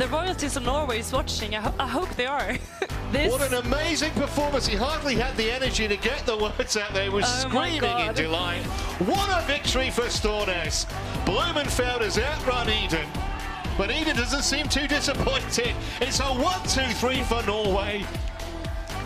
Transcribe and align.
the 0.00 0.08
royalties 0.08 0.56
of 0.56 0.64
Norway 0.64 1.00
is 1.00 1.12
watching. 1.12 1.54
I, 1.54 1.60
ho 1.60 1.74
I 1.78 1.86
hope 1.86 2.08
they 2.16 2.24
are. 2.24 2.56
this... 3.12 3.30
What 3.30 3.52
an 3.52 3.66
amazing 3.66 4.12
performance! 4.12 4.66
He 4.66 4.74
hardly 4.74 5.14
had 5.14 5.36
the 5.36 5.50
energy 5.50 5.86
to 5.86 5.96
get 5.98 6.24
the 6.24 6.38
words 6.38 6.76
out 6.78 6.94
there. 6.94 7.04
He 7.04 7.08
was 7.10 7.26
oh 7.26 7.48
screaming 7.48 7.98
in 7.98 8.14
delight. 8.14 8.62
What 9.04 9.28
a 9.30 9.46
victory 9.46 9.90
for 9.90 10.08
Stornes! 10.08 10.86
Blumenfeld 11.26 12.00
has 12.00 12.18
outrun 12.18 12.70
Eden. 12.70 13.06
But 13.76 13.90
Eden 13.90 14.16
doesn't 14.16 14.42
seem 14.42 14.68
too 14.68 14.88
disappointed. 14.88 15.74
It's 16.00 16.20
a 16.20 16.24
1-2-3 16.24 17.22
for 17.24 17.46
Norway. 17.46 18.04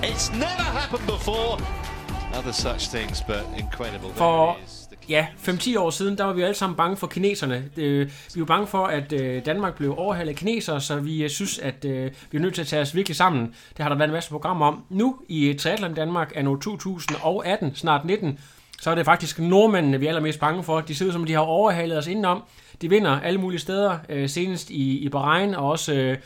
It's 0.00 0.30
never 0.30 0.62
happened 0.62 1.06
before. 1.06 1.58
Other 2.32 2.52
such 2.52 2.88
things, 2.88 3.20
but 3.20 3.44
incredible. 3.56 4.10
For 4.10 4.56
ja, 5.08 5.26
5-10 5.42 5.78
år 5.78 5.90
siden, 5.90 6.18
der 6.18 6.24
var 6.24 6.32
vi 6.32 6.42
alle 6.42 6.54
sammen 6.54 6.76
bange 6.76 6.96
for 6.96 7.06
kineserne. 7.06 7.64
Øh, 7.76 8.10
vi 8.34 8.40
var 8.40 8.46
bange 8.46 8.66
for, 8.66 8.86
at 8.86 9.12
øh, 9.12 9.46
Danmark 9.46 9.76
blev 9.76 9.94
overhalet 9.98 10.30
af 10.30 10.36
kinesere, 10.36 10.80
så 10.80 10.96
vi 10.96 11.22
øh, 11.22 11.30
synes, 11.30 11.58
at 11.58 11.84
øh, 11.84 12.10
vi 12.30 12.38
er 12.38 12.42
nødt 12.42 12.54
til 12.54 12.60
at 12.60 12.66
tage 12.66 12.82
os 12.82 12.94
virkelig 12.94 13.16
sammen. 13.16 13.54
Det 13.76 13.82
har 13.82 13.88
der 13.88 13.96
været 13.96 14.08
en 14.08 14.14
masse 14.14 14.30
programmer 14.30 14.66
om. 14.66 14.84
Nu 14.90 15.16
i 15.28 15.48
øh, 15.48 15.56
Triathlon 15.56 15.94
Danmark 15.94 16.32
er 16.34 16.42
nu 16.42 16.56
2018, 16.56 17.74
snart 17.74 18.04
19, 18.04 18.38
så 18.80 18.90
er 18.90 18.94
det 18.94 19.04
faktisk 19.04 19.38
nordmændene, 19.38 20.00
vi 20.00 20.06
er 20.06 20.10
allermest 20.10 20.40
bange 20.40 20.62
for. 20.62 20.80
De 20.80 20.94
ser 20.94 21.06
ud 21.06 21.12
som, 21.12 21.24
de 21.24 21.32
har 21.32 21.40
overhalet 21.40 21.98
os 21.98 22.06
indenom. 22.06 22.42
De 22.82 22.90
vinder 22.90 23.20
alle 23.20 23.40
mulige 23.40 23.60
steder, 23.60 23.98
øh, 24.08 24.28
senest 24.28 24.70
i, 24.70 24.98
i 24.98 25.08
Bahrain, 25.08 25.54
og 25.54 25.70
også 25.70 26.16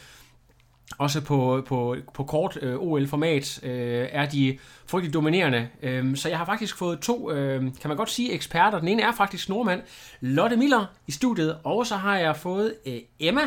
også 0.99 1.21
på, 1.21 1.63
på, 1.67 1.97
på 2.15 2.25
kort 2.25 2.59
øh, 2.63 2.77
OL-format 2.79 3.61
øh, 3.63 4.09
er 4.13 4.27
de 4.27 4.59
frygtelig 4.87 5.15
dominerende. 5.15 5.69
Øhm, 5.83 6.17
så 6.17 6.29
jeg 6.29 6.39
har 6.39 6.45
faktisk 6.45 6.79
fået 6.79 7.01
to, 7.01 7.31
øh, 7.31 7.61
kan 7.61 7.89
man 7.89 7.97
godt 7.97 8.11
sige, 8.11 8.33
eksperter. 8.33 8.79
Den 8.79 8.89
ene 8.89 9.03
er 9.03 9.13
faktisk 9.13 9.49
nordmand, 9.49 9.83
Lotte 10.21 10.57
Miller 10.57 10.87
i 11.07 11.13
studiet, 11.13 11.59
og 11.65 11.87
så 11.87 11.97
har 11.97 12.19
jeg 12.19 12.37
fået 12.37 12.75
øh, 12.87 13.01
Emma 13.21 13.43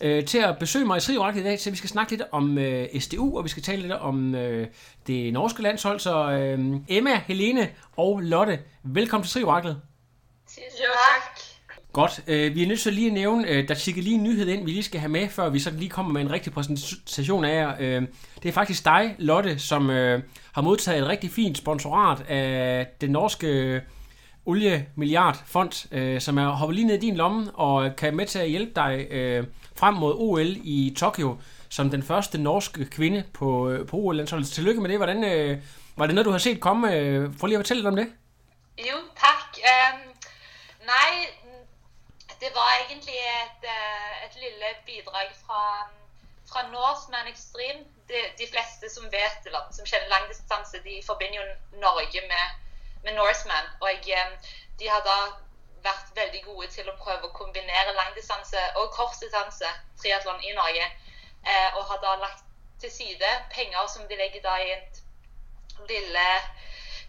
øh, 0.00 0.24
til 0.24 0.38
at 0.38 0.58
besøge 0.58 0.84
mig 0.84 0.96
i 0.96 1.00
Triorak 1.00 1.36
i 1.36 1.42
dag, 1.42 1.60
så 1.60 1.70
vi 1.70 1.76
skal 1.76 1.90
snakke 1.90 2.12
lidt 2.12 2.22
om 2.32 2.58
øh, 2.58 3.00
SDU, 3.00 3.38
og 3.38 3.44
vi 3.44 3.48
skal 3.48 3.62
tale 3.62 3.82
lidt 3.82 3.92
om 3.92 4.34
øh, 4.34 4.66
det 5.06 5.32
norske 5.32 5.62
landshold. 5.62 6.00
Så 6.00 6.30
øh, 6.30 6.76
Emma, 6.88 7.20
Helene 7.26 7.68
og 7.96 8.20
Lotte, 8.20 8.60
velkommen 8.82 9.24
til 9.24 9.32
Trioraklet. 9.32 9.80
Tak. 10.46 11.41
Godt. 11.92 12.20
Øh, 12.26 12.54
vi 12.54 12.62
er 12.62 12.66
nødt 12.66 12.80
til 12.80 12.92
lige 12.92 13.06
at 13.06 13.12
nævne, 13.12 13.48
øh, 13.48 13.68
der 13.68 13.74
tikker 13.74 14.02
lige 14.02 14.14
en 14.14 14.22
nyhed 14.22 14.48
ind, 14.48 14.64
vi 14.64 14.70
lige 14.70 14.82
skal 14.82 15.00
have 15.00 15.10
med, 15.10 15.28
før 15.28 15.48
vi 15.48 15.58
så 15.58 15.70
lige 15.70 15.88
kommer 15.88 16.12
med 16.12 16.20
en 16.20 16.30
rigtig 16.30 16.52
præsentation 16.52 17.44
af 17.44 17.54
jer. 17.54 17.74
Øh, 17.80 18.02
det 18.42 18.48
er 18.48 18.52
faktisk 18.52 18.84
dig, 18.84 19.14
Lotte, 19.18 19.58
som 19.58 19.90
øh, 19.90 20.22
har 20.52 20.62
modtaget 20.62 21.02
et 21.02 21.08
rigtig 21.08 21.30
fint 21.30 21.58
sponsorat 21.58 22.20
af 22.28 22.86
den 23.00 23.10
norske 23.10 23.46
øh, 23.46 23.80
oliemilliardfond, 24.46 25.92
øh, 25.92 26.20
som 26.20 26.38
er 26.38 26.48
hoppet 26.48 26.76
lige 26.76 26.86
ned 26.86 26.94
i 26.94 27.00
din 27.00 27.16
lomme 27.16 27.50
og 27.50 27.96
kan 27.96 28.16
med 28.16 28.26
til 28.26 28.38
at 28.38 28.50
hjælpe 28.50 28.72
dig 28.76 29.06
øh, 29.10 29.44
frem 29.76 29.94
mod 29.94 30.14
OL 30.16 30.56
i 30.64 30.94
Tokyo 30.96 31.36
som 31.72 31.90
den 31.90 32.02
første 32.02 32.38
norske 32.38 32.84
kvinde 32.84 33.24
på, 33.32 33.70
øh, 33.70 33.86
på 33.86 33.96
OL-landsholdet. 33.96 34.48
Tillykke 34.48 34.80
med 34.80 34.90
det. 34.90 34.98
Hvordan, 34.98 35.24
øh, 35.24 35.58
var 35.96 36.06
det 36.06 36.14
noget, 36.14 36.26
du 36.26 36.30
har 36.30 36.38
set 36.38 36.60
komme? 36.60 36.94
Øh, 36.94 37.38
prøv 37.38 37.46
lige 37.46 37.58
at 37.58 37.60
fortælle 37.64 37.80
lidt 37.80 37.88
om 37.88 37.96
det. 37.96 38.06
Jo, 38.78 38.96
tak. 39.16 39.58
Um, 39.72 40.00
nej, 40.86 41.12
det 42.42 42.50
var 42.54 42.68
egentlig 42.82 43.18
et, 43.42 43.62
øh, 43.76 44.12
et 44.26 44.34
lille 44.44 44.68
bidrag 44.86 45.28
fra, 45.44 45.62
fra 46.50 46.60
Norseman 46.74 47.26
Extreme. 47.32 47.80
De, 48.08 48.18
de, 48.38 48.46
fleste 48.52 48.94
som 48.94 49.04
vet, 49.12 49.40
eller 49.46 49.62
som 49.76 49.86
kjenner 49.86 50.08
langdistanse, 50.08 50.76
de 50.88 51.02
forbinder 51.06 51.38
jo 51.40 51.46
Norge 51.86 52.20
med, 52.32 52.46
med 53.04 53.12
Norseman. 53.20 53.66
Og 53.80 53.88
jeg, 54.08 54.26
de 54.78 54.88
har 54.88 55.02
da 55.10 55.18
vært 55.88 56.08
veldig 56.20 56.42
gode 56.48 56.66
til 56.76 56.90
å 56.90 56.98
prøve 57.04 57.28
å 57.28 57.36
kombinere 57.40 57.94
langdistanse 58.00 58.60
og 58.80 58.90
kortdistanse 58.98 59.70
triatlon 60.00 60.42
i 60.48 60.52
Norge. 60.58 60.86
Eh, 61.50 61.68
og 61.76 61.86
har 61.90 62.02
da 62.06 62.16
lagt 62.26 62.44
til 62.80 62.90
side 62.90 63.30
penger 63.54 63.86
som 63.94 64.08
de 64.08 64.18
legger 64.18 64.42
da 64.42 64.58
i 64.62 64.70
et 64.76 65.02
lille 65.88 66.26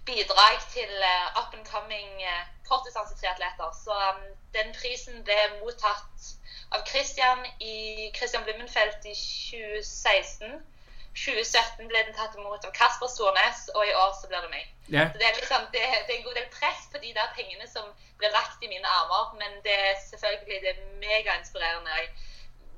bidrag 0.05 0.55
til 0.75 0.91
uh, 1.11 1.39
up 1.39 1.53
and 1.57 1.65
coming 1.73 2.11
uh, 2.31 2.43
kortdistansetriatleter. 2.69 3.69
Så 3.85 3.93
um, 4.09 4.23
den 4.57 4.75
prisen 4.79 5.23
ble 5.27 5.39
mottatt 5.61 6.33
av 6.75 6.85
Christian 6.89 7.39
i 7.59 7.75
Christian 8.17 8.43
Blummenfelt 8.43 9.05
i 9.05 9.15
2016. 9.15 10.61
2017 11.13 11.87
ble 11.91 11.99
den 12.07 12.15
tatt 12.17 12.35
imot 12.35 12.65
av 12.65 12.73
Kasper 12.73 13.09
Stornes, 13.11 13.67
og 13.77 13.85
i 13.85 13.93
år 14.03 14.13
så 14.17 14.29
blir 14.29 14.41
det 14.45 14.53
meg. 14.53 14.69
Ja. 14.95 15.05
Så 15.11 15.21
det 15.21 15.27
er, 15.27 15.35
liksom, 15.37 15.67
det, 15.73 15.83
det 16.07 16.13
er 16.15 16.19
en 16.19 16.27
god 16.27 16.39
del 16.39 16.49
press 16.55 16.87
på 16.91 17.01
de 17.03 17.13
der 17.17 17.35
pengene 17.37 17.67
som 17.69 17.85
blir 18.17 18.33
lagt 18.33 18.65
i 18.65 18.71
mine 18.71 18.95
armer, 18.99 19.35
men 19.41 19.59
det 19.67 19.75
er 19.89 19.93
selvfølgelig 20.09 20.61
det 20.65 20.71
er 20.73 20.81
megainspirerende. 21.03 21.99
Jeg 21.99 22.09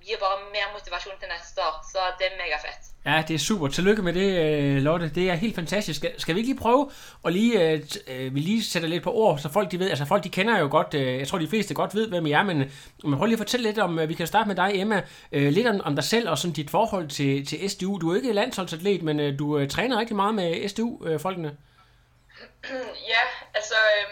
giver 0.05 0.19
bare 0.25 0.37
mere 0.55 0.67
motivation 0.77 1.15
til 1.19 1.27
næste 1.33 1.61
år, 1.67 1.75
så 1.91 1.99
det 2.17 2.25
er 2.27 2.35
mega 2.43 2.57
fedt. 2.65 2.81
Ja, 3.05 3.23
det 3.27 3.33
er 3.33 3.39
super. 3.39 3.67
Tillykke 3.67 4.01
med 4.01 4.13
det, 4.13 4.29
øh, 4.43 4.81
Lotte. 4.81 5.09
Det 5.09 5.29
er 5.29 5.33
helt 5.33 5.55
fantastisk. 5.55 5.97
Skal, 5.97 6.21
skal 6.21 6.35
vi 6.35 6.39
ikke 6.39 6.51
lige 6.51 6.61
prøve 6.61 6.91
at 7.25 7.33
lige, 7.33 7.61
øh, 7.61 7.81
øh, 8.07 8.35
vi 8.35 8.39
lige 8.39 8.63
sætte 8.63 8.87
lidt 8.87 9.03
på 9.03 9.13
ord, 9.13 9.39
så 9.39 9.49
folk 9.49 9.71
de 9.71 9.79
ved, 9.79 9.89
altså 9.89 10.05
folk 10.05 10.23
de 10.23 10.29
kender 10.29 10.59
jo 10.59 10.67
godt, 10.71 10.93
øh, 10.93 11.19
jeg 11.19 11.27
tror 11.27 11.37
de 11.37 11.47
fleste 11.47 11.73
godt 11.73 11.95
ved, 11.95 12.07
hvem 12.09 12.25
I 12.25 12.31
er, 12.31 12.43
men 12.43 12.57
man 13.03 13.17
prøver 13.17 13.25
lige 13.25 13.35
at 13.35 13.45
fortælle 13.45 13.65
lidt 13.67 13.79
om, 13.79 13.99
øh, 13.99 14.09
vi 14.09 14.13
kan 14.13 14.27
starte 14.27 14.47
med 14.47 14.55
dig, 14.55 14.71
Emma, 14.73 15.03
øh, 15.31 15.51
lidt 15.51 15.67
om, 15.67 15.81
om 15.81 15.95
dig 15.95 16.03
selv 16.03 16.29
og 16.29 16.37
sådan 16.37 16.53
dit 16.53 16.69
forhold 16.69 17.07
til, 17.07 17.45
til 17.45 17.69
SDU. 17.69 17.97
Du 17.97 18.11
er 18.11 18.15
ikke 18.15 18.33
landsholdsatlet, 18.33 19.03
men 19.03 19.19
øh, 19.19 19.39
du 19.39 19.57
øh, 19.57 19.69
træner 19.69 19.99
rigtig 19.99 20.15
meget 20.15 20.35
med 20.35 20.69
SDU-folkene. 20.69 21.47
Øh, 21.47 22.87
ja, 23.13 23.23
altså, 23.53 23.75
øh, 23.95 24.07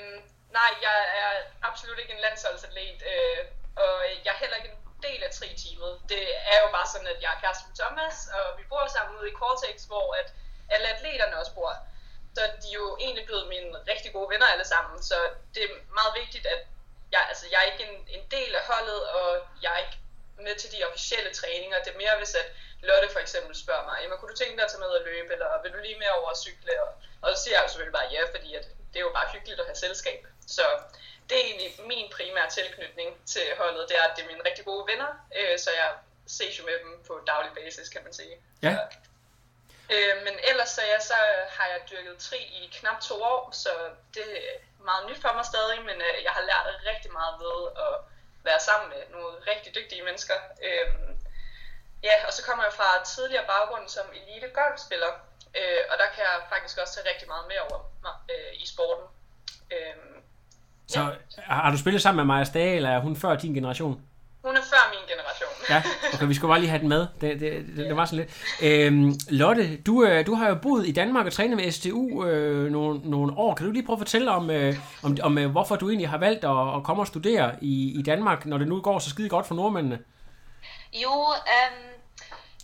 nej, 0.52 0.72
jeg 0.86 0.98
er 1.22 1.32
absolut 1.70 2.00
ikke 2.02 2.14
en 2.14 2.22
landsholdsatlet, 2.28 2.98
øh, 3.12 3.40
og 3.76 3.94
jeg 4.26 4.32
er 4.36 4.40
heller 4.40 4.56
ikke 4.56 4.70
en 4.70 4.83
del 5.08 5.24
af 5.28 5.32
tri-teamet. 5.38 5.94
Det 6.12 6.24
er 6.54 6.58
jo 6.64 6.68
bare 6.78 6.88
sådan, 6.94 7.08
at 7.14 7.20
jeg 7.24 7.32
er 7.34 7.40
kæreste 7.42 7.64
med 7.68 7.76
Thomas, 7.82 8.18
og 8.38 8.46
vi 8.60 8.64
bor 8.72 8.88
sammen 8.96 9.20
ude 9.20 9.30
i 9.30 9.38
Cortex, 9.42 9.76
hvor 9.92 10.08
at 10.22 10.28
alle 10.74 10.88
atleterne 10.96 11.40
også 11.42 11.54
bor. 11.60 11.74
Så 12.36 12.42
de 12.62 12.68
er 12.70 12.80
jo 12.84 12.98
egentlig 13.06 13.26
blevet 13.26 13.48
mine 13.54 13.70
rigtig 13.92 14.10
gode 14.14 14.30
venner 14.34 14.48
alle 14.54 14.68
sammen, 14.74 15.04
så 15.10 15.18
det 15.54 15.62
er 15.64 15.70
meget 16.00 16.14
vigtigt, 16.22 16.46
at 16.46 16.62
jeg, 17.12 17.22
altså, 17.30 17.46
jeg 17.52 17.60
er 17.62 17.72
ikke 17.72 17.84
en, 17.90 17.98
en 18.18 18.26
del 18.36 18.52
af 18.60 18.64
holdet, 18.72 19.02
og 19.18 19.28
jeg 19.64 19.72
er 19.74 19.82
ikke 19.86 19.98
med 20.46 20.56
til 20.56 20.72
de 20.72 20.86
officielle 20.90 21.34
træninger. 21.34 21.84
Det 21.84 21.94
er 21.94 22.02
mere, 22.04 22.18
hvis 22.18 22.36
at 22.36 22.48
Lotte 22.88 23.10
for 23.12 23.20
eksempel 23.20 23.56
spørger 23.64 23.86
mig, 23.90 23.98
Emma, 24.04 24.16
kunne 24.16 24.32
du 24.32 24.38
tænke 24.38 24.56
dig 24.58 24.66
at 24.66 24.72
tage 24.72 24.80
med 24.80 24.88
og 24.88 25.06
løbe, 25.06 25.34
eller 25.34 25.62
vil 25.64 25.74
du 25.74 25.78
lige 25.78 26.00
med 26.00 26.10
over 26.18 26.30
at 26.30 26.42
cykle? 26.46 26.74
Og, 26.84 26.90
og 27.22 27.28
så 27.32 27.44
siger 27.44 27.56
jeg 27.56 27.64
jo 27.64 27.68
selvfølgelig 27.68 27.98
bare 28.00 28.14
ja, 28.16 28.22
fordi 28.36 28.56
at 28.56 28.66
det 28.94 29.00
er 29.00 29.06
jo 29.08 29.14
bare 29.14 29.30
hyggeligt 29.34 29.60
at 29.60 29.66
have 29.66 29.76
selskab. 29.76 30.28
Så 30.48 30.66
det 31.30 31.36
er 31.38 31.46
egentlig 31.50 31.72
min 31.88 32.08
primære 32.18 32.50
tilknytning 32.50 33.10
til 33.26 33.46
holdet, 33.58 33.90
det 33.90 33.98
er, 33.98 34.04
at 34.04 34.14
det 34.16 34.24
er 34.24 34.28
mine 34.28 34.46
rigtig 34.50 34.66
gode 34.66 34.88
venner, 34.92 35.12
øh, 35.40 35.60
så 35.60 35.70
jeg 35.72 35.92
ses 36.28 36.60
jo 36.60 36.64
med 36.66 36.78
dem 36.84 37.04
på 37.08 37.14
daglig 37.28 37.52
basis, 37.54 37.90
kan 37.90 38.04
man 38.04 38.14
sige. 38.14 38.36
Ja. 38.62 38.78
Øh, 39.94 40.16
men 40.26 40.36
ellers 40.50 40.70
så, 40.70 40.82
ja, 40.82 41.00
så 41.00 41.14
har 41.50 41.68
jeg 41.74 41.80
dyrket 41.92 42.18
tri 42.18 42.38
i 42.38 42.70
knap 42.74 43.02
to 43.02 43.24
år, 43.24 43.50
så 43.52 43.70
det 44.14 44.28
er 44.38 44.84
meget 44.84 45.10
nyt 45.10 45.22
for 45.22 45.34
mig 45.34 45.46
stadig, 45.46 45.80
men 45.82 45.98
øh, 46.08 46.24
jeg 46.24 46.32
har 46.32 46.42
lært 46.42 46.68
rigtig 46.92 47.12
meget 47.12 47.36
ved 47.40 47.60
at 47.88 47.96
være 48.44 48.60
sammen 48.60 48.90
med 48.90 49.02
nogle 49.16 49.38
rigtig 49.52 49.76
dygtige 49.76 50.04
mennesker. 50.04 50.38
Øh, 50.64 50.88
ja, 52.04 52.16
og 52.28 52.34
så 52.34 52.44
kommer 52.44 52.64
jeg 52.64 52.74
fra 52.74 53.04
tidligere 53.04 53.46
baggrund 53.48 53.90
som 53.90 54.06
elite 54.14 54.50
golfspiller, 54.50 55.12
øh, 55.60 55.82
og 55.92 55.96
der 56.02 56.08
kan 56.14 56.22
jeg 56.30 56.36
faktisk 56.54 56.76
også 56.82 56.94
tage 56.96 57.08
rigtig 57.12 57.28
meget 57.28 57.46
med 57.52 57.58
over 57.68 57.80
øh, 58.34 58.64
i 58.64 58.66
sporten. 58.74 59.06
Øh, 59.72 60.14
så 60.88 61.02
ja. 61.02 61.42
har 61.44 61.72
du 61.72 61.78
spillet 61.78 62.02
sammen 62.02 62.18
med 62.18 62.34
Maja 62.34 62.44
Stage, 62.44 62.76
eller 62.76 62.90
er 62.90 63.00
hun 63.00 63.16
før 63.16 63.36
din 63.36 63.54
generation? 63.54 64.02
Hun 64.44 64.58
er 64.58 64.62
før 64.62 64.94
min 64.94 65.00
generation. 65.10 65.50
ja, 65.70 65.84
okay, 66.14 66.28
vi 66.28 66.34
skulle 66.34 66.52
bare 66.52 66.60
lige 66.60 66.70
have 66.70 66.80
den 66.80 66.90
med. 66.90 67.08
Det, 67.22 67.40
det, 67.40 67.66
det, 67.76 67.78
det 67.78 67.96
var 67.96 68.06
sådan 68.06 68.20
lidt. 68.20 68.32
Øhm, 68.62 69.14
Lotte, 69.30 69.78
du, 69.78 70.06
øh, 70.06 70.26
du 70.26 70.34
har 70.36 70.48
jo 70.50 70.56
boet 70.56 70.88
i 70.88 70.92
Danmark 70.92 71.26
og 71.26 71.34
trænet 71.34 71.58
med 71.58 71.72
STU 71.72 72.26
øh, 72.26 72.72
nogle, 72.72 73.00
nogle 73.04 73.34
år. 73.38 73.56
Kan 73.56 73.66
du 73.66 73.72
lige 73.72 73.86
prøve 73.86 73.96
at 73.96 74.00
fortælle 74.00 74.32
om, 74.32 74.50
øh, 74.50 74.76
om, 75.04 75.18
om 75.24 75.38
øh, 75.38 75.52
hvorfor 75.52 75.76
du 75.76 75.90
egentlig 75.90 76.10
har 76.10 76.18
valgt 76.18 76.46
at, 76.46 76.76
at 76.76 76.84
komme 76.84 77.04
og 77.04 77.08
studere 77.08 77.56
i, 77.62 78.00
i 78.00 78.02
Danmark, 78.02 78.46
når 78.46 78.58
det 78.58 78.68
nu 78.68 78.82
går 78.82 79.00
så 79.00 79.10
skide 79.10 79.30
godt 79.30 79.48
for 79.48 79.56
nordmændene? 79.56 80.00
Jo, 80.94 81.12
um, 81.12 81.93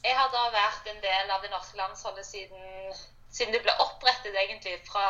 jeg 0.03 0.17
har 0.17 0.29
da 0.33 0.43
vært 0.53 0.87
en 0.91 1.01
del 1.03 1.31
av 1.31 1.41
det 1.43 1.51
norske 1.51 1.77
landsholdet 1.77 2.25
siden, 2.25 2.93
siden 3.31 3.53
det 3.53 3.63
blev 3.65 3.81
opprettet, 3.83 4.35
egentlig 4.35 4.79
fra 4.87 5.07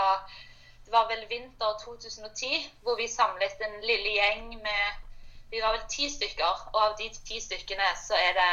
det 0.85 0.95
var 0.95 1.07
vel 1.11 1.27
vinter 1.29 1.77
2010, 1.83 2.63
hvor 2.81 2.95
vi 2.97 3.07
samlet 3.07 3.61
en 3.61 3.81
lille 3.85 4.15
gjeng 4.15 4.55
med 4.63 5.05
vi 5.51 5.61
var 5.61 5.71
vel 5.73 5.85
ti 5.89 6.09
stykker, 6.09 6.65
og 6.73 6.79
av 6.83 6.95
de 6.97 7.09
ti 7.25 7.39
stykkene 7.41 7.85
så 8.07 8.17
er 8.17 8.33
det 8.37 8.49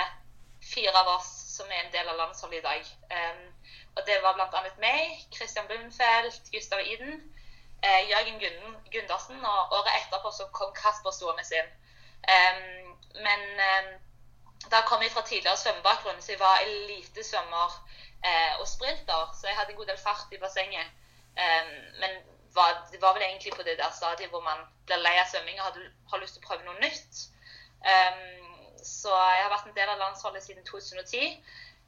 fire 0.65 0.93
av 1.01 1.11
oss 1.17 1.29
som 1.57 1.71
er 1.71 1.83
en 1.83 1.93
del 1.93 2.09
av 2.09 2.17
landsholdet 2.21 2.59
i 2.59 2.65
dag. 2.65 2.93
Um, 3.13 3.43
og 3.97 4.03
det 4.09 4.17
var 4.25 4.37
bl.a. 4.37 4.63
meg, 4.81 5.19
Christian 5.35 5.69
Blumfeldt, 5.69 6.49
Gustav 6.53 6.81
Iden, 6.81 7.21
eh, 7.83 8.09
Jørgen 8.11 8.41
Gundersen, 8.93 9.45
og 9.45 9.77
året 9.79 9.93
etterpå 10.01 10.33
så 10.33 10.49
kom 10.57 10.73
Kasper 10.77 11.13
Stornes 11.13 11.53
inn. 11.53 11.71
Um, 12.33 12.97
men 13.25 13.45
um, 13.69 13.93
da 14.71 14.81
kom 14.87 15.03
jeg 15.03 15.13
fra 15.13 15.23
tidligere 15.27 15.57
svømmebakgrunn, 15.57 16.23
så 16.23 16.33
jeg 16.33 16.41
var 16.41 16.63
elitesvømmer 16.67 17.77
eh, 18.25 18.55
og 18.61 18.69
sprinter, 18.69 19.35
så 19.41 19.47
jeg 19.47 19.57
hadde 19.57 19.71
en 19.71 19.81
god 19.81 19.87
del 19.93 19.99
fart 19.99 20.33
i 20.33 20.43
bassenget. 20.43 20.89
men 22.01 22.11
var, 22.57 22.89
det 22.93 23.01
var 23.03 23.13
vel 23.13 23.23
egentlig 23.23 23.53
på 23.53 23.63
det 23.63 23.79
der 23.79 23.91
stadiet 23.93 24.31
hvor 24.31 24.41
man 24.41 24.59
blir 24.87 25.03
lei 25.05 25.13
av 25.21 25.29
svømming 25.31 25.59
og 25.61 25.67
har, 25.67 25.75
har 26.11 26.23
lyst 26.23 26.37
til 26.37 26.45
å 26.45 26.49
prøve 26.49 26.65
noe 26.65 26.81
nytt. 26.81 27.19
Um, 27.85 28.47
så 28.81 29.13
jeg 29.13 29.43
har 29.45 29.53
vært 29.53 29.69
en 29.69 29.77
del 29.77 29.93
av 29.93 30.01
landsholdet 30.01 30.47
siden 30.47 30.65
2010. 30.65 31.37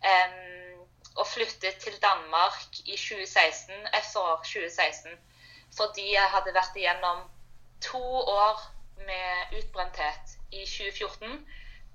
Um, 0.04 0.84
og 1.18 1.26
flyttet 1.26 1.80
til 1.82 1.96
Danmark 2.02 2.82
i 2.84 2.96
2016, 2.96 3.88
efter 4.00 4.44
2016 4.44 5.16
fordi 5.76 6.04
jeg 6.14 6.30
hadde 6.32 6.54
vært 6.56 6.76
igjennom 6.80 7.18
to 7.84 8.02
år 8.32 8.62
med 9.06 9.58
utbrenthet 9.58 10.32
i 10.50 10.64
2014, 10.64 11.34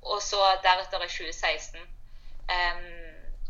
og 0.06 0.22
så 0.22 0.42
deretter 0.64 1.04
i 1.04 1.10
2016. 1.10 1.80
Um, 2.54 2.86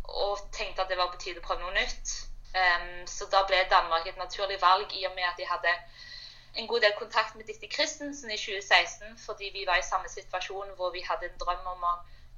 og 0.04 0.40
tenkte 0.54 0.82
at 0.82 0.90
det 0.90 0.98
var 0.98 1.12
på 1.12 1.20
tide 1.22 1.42
å 1.42 1.46
prøve 1.46 1.64
noe 1.64 1.76
nytt. 1.76 2.14
Um, 2.54 3.06
så 3.10 3.26
da 3.32 3.42
ble 3.50 3.64
Danmark 3.72 4.08
et 4.08 4.20
naturlig 4.20 4.60
valg 4.62 4.94
i 4.94 5.06
og 5.10 5.16
med 5.16 5.26
at 5.26 5.40
de 5.40 5.48
hadde 5.50 5.74
en 6.54 6.68
god 6.70 6.84
del 6.86 6.94
kontakt 7.00 7.36
med 7.36 7.48
Dicte 7.50 7.68
Christensen 7.76 8.32
i 8.32 8.38
2016, 8.38 9.18
fordi 9.26 9.50
vi 9.54 9.66
var 9.66 9.82
i 9.82 9.88
samme 9.88 10.10
situasjon 10.10 10.76
hvor 10.78 10.94
vi 10.94 11.02
hadde 11.02 11.26
en 11.30 11.40
drøm 11.42 11.66
om 11.72 11.88
å 11.90 11.94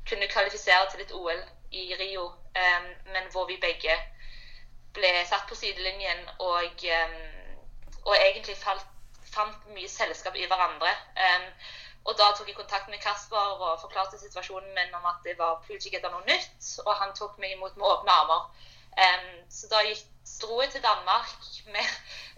kunne 0.07 0.29
kvalifisere 0.31 0.87
til 0.91 1.03
et 1.03 1.11
OL 1.11 1.41
i 1.71 1.85
Rio, 1.99 2.29
um, 2.31 2.87
men 3.11 3.31
hvor 3.33 3.49
vi 3.51 3.59
begge 3.61 3.97
ble 4.95 5.11
satt 5.27 5.49
på 5.49 5.57
sidelinjen 5.59 6.21
og, 6.39 6.85
um, 6.99 7.17
og 8.05 8.15
egentlig 8.15 8.55
falt, 8.57 8.87
fant 9.35 9.67
mye 9.75 9.89
selskap 9.91 10.37
i 10.39 10.47
hverandre 10.47 10.93
og 12.05 12.17
da 12.17 12.29
tok 12.37 12.47
jeg 12.47 12.55
kontakt 12.55 12.89
med 12.89 13.01
Kasper 13.01 13.61
og 13.65 13.79
forklarte 13.81 14.19
situasjonen 14.21 14.73
min 14.77 14.93
om 14.93 15.05
at 15.09 15.23
det 15.25 15.37
var 15.39 15.61
plutselig 15.65 16.01
noe 16.03 16.21
nytt, 16.27 16.67
og 16.85 16.93
han 17.01 17.15
tok 17.17 17.39
meg 17.41 17.55
imot 17.55 17.77
med 17.77 17.87
åpne 17.89 18.17
armer. 18.21 18.43
Um, 18.95 19.31
så 19.49 19.69
da 19.71 19.81
gikk, 19.87 20.03
dro 20.41 20.61
jeg 20.61 20.71
til 20.75 20.83
Danmark. 20.83 21.33
Med, 21.73 21.89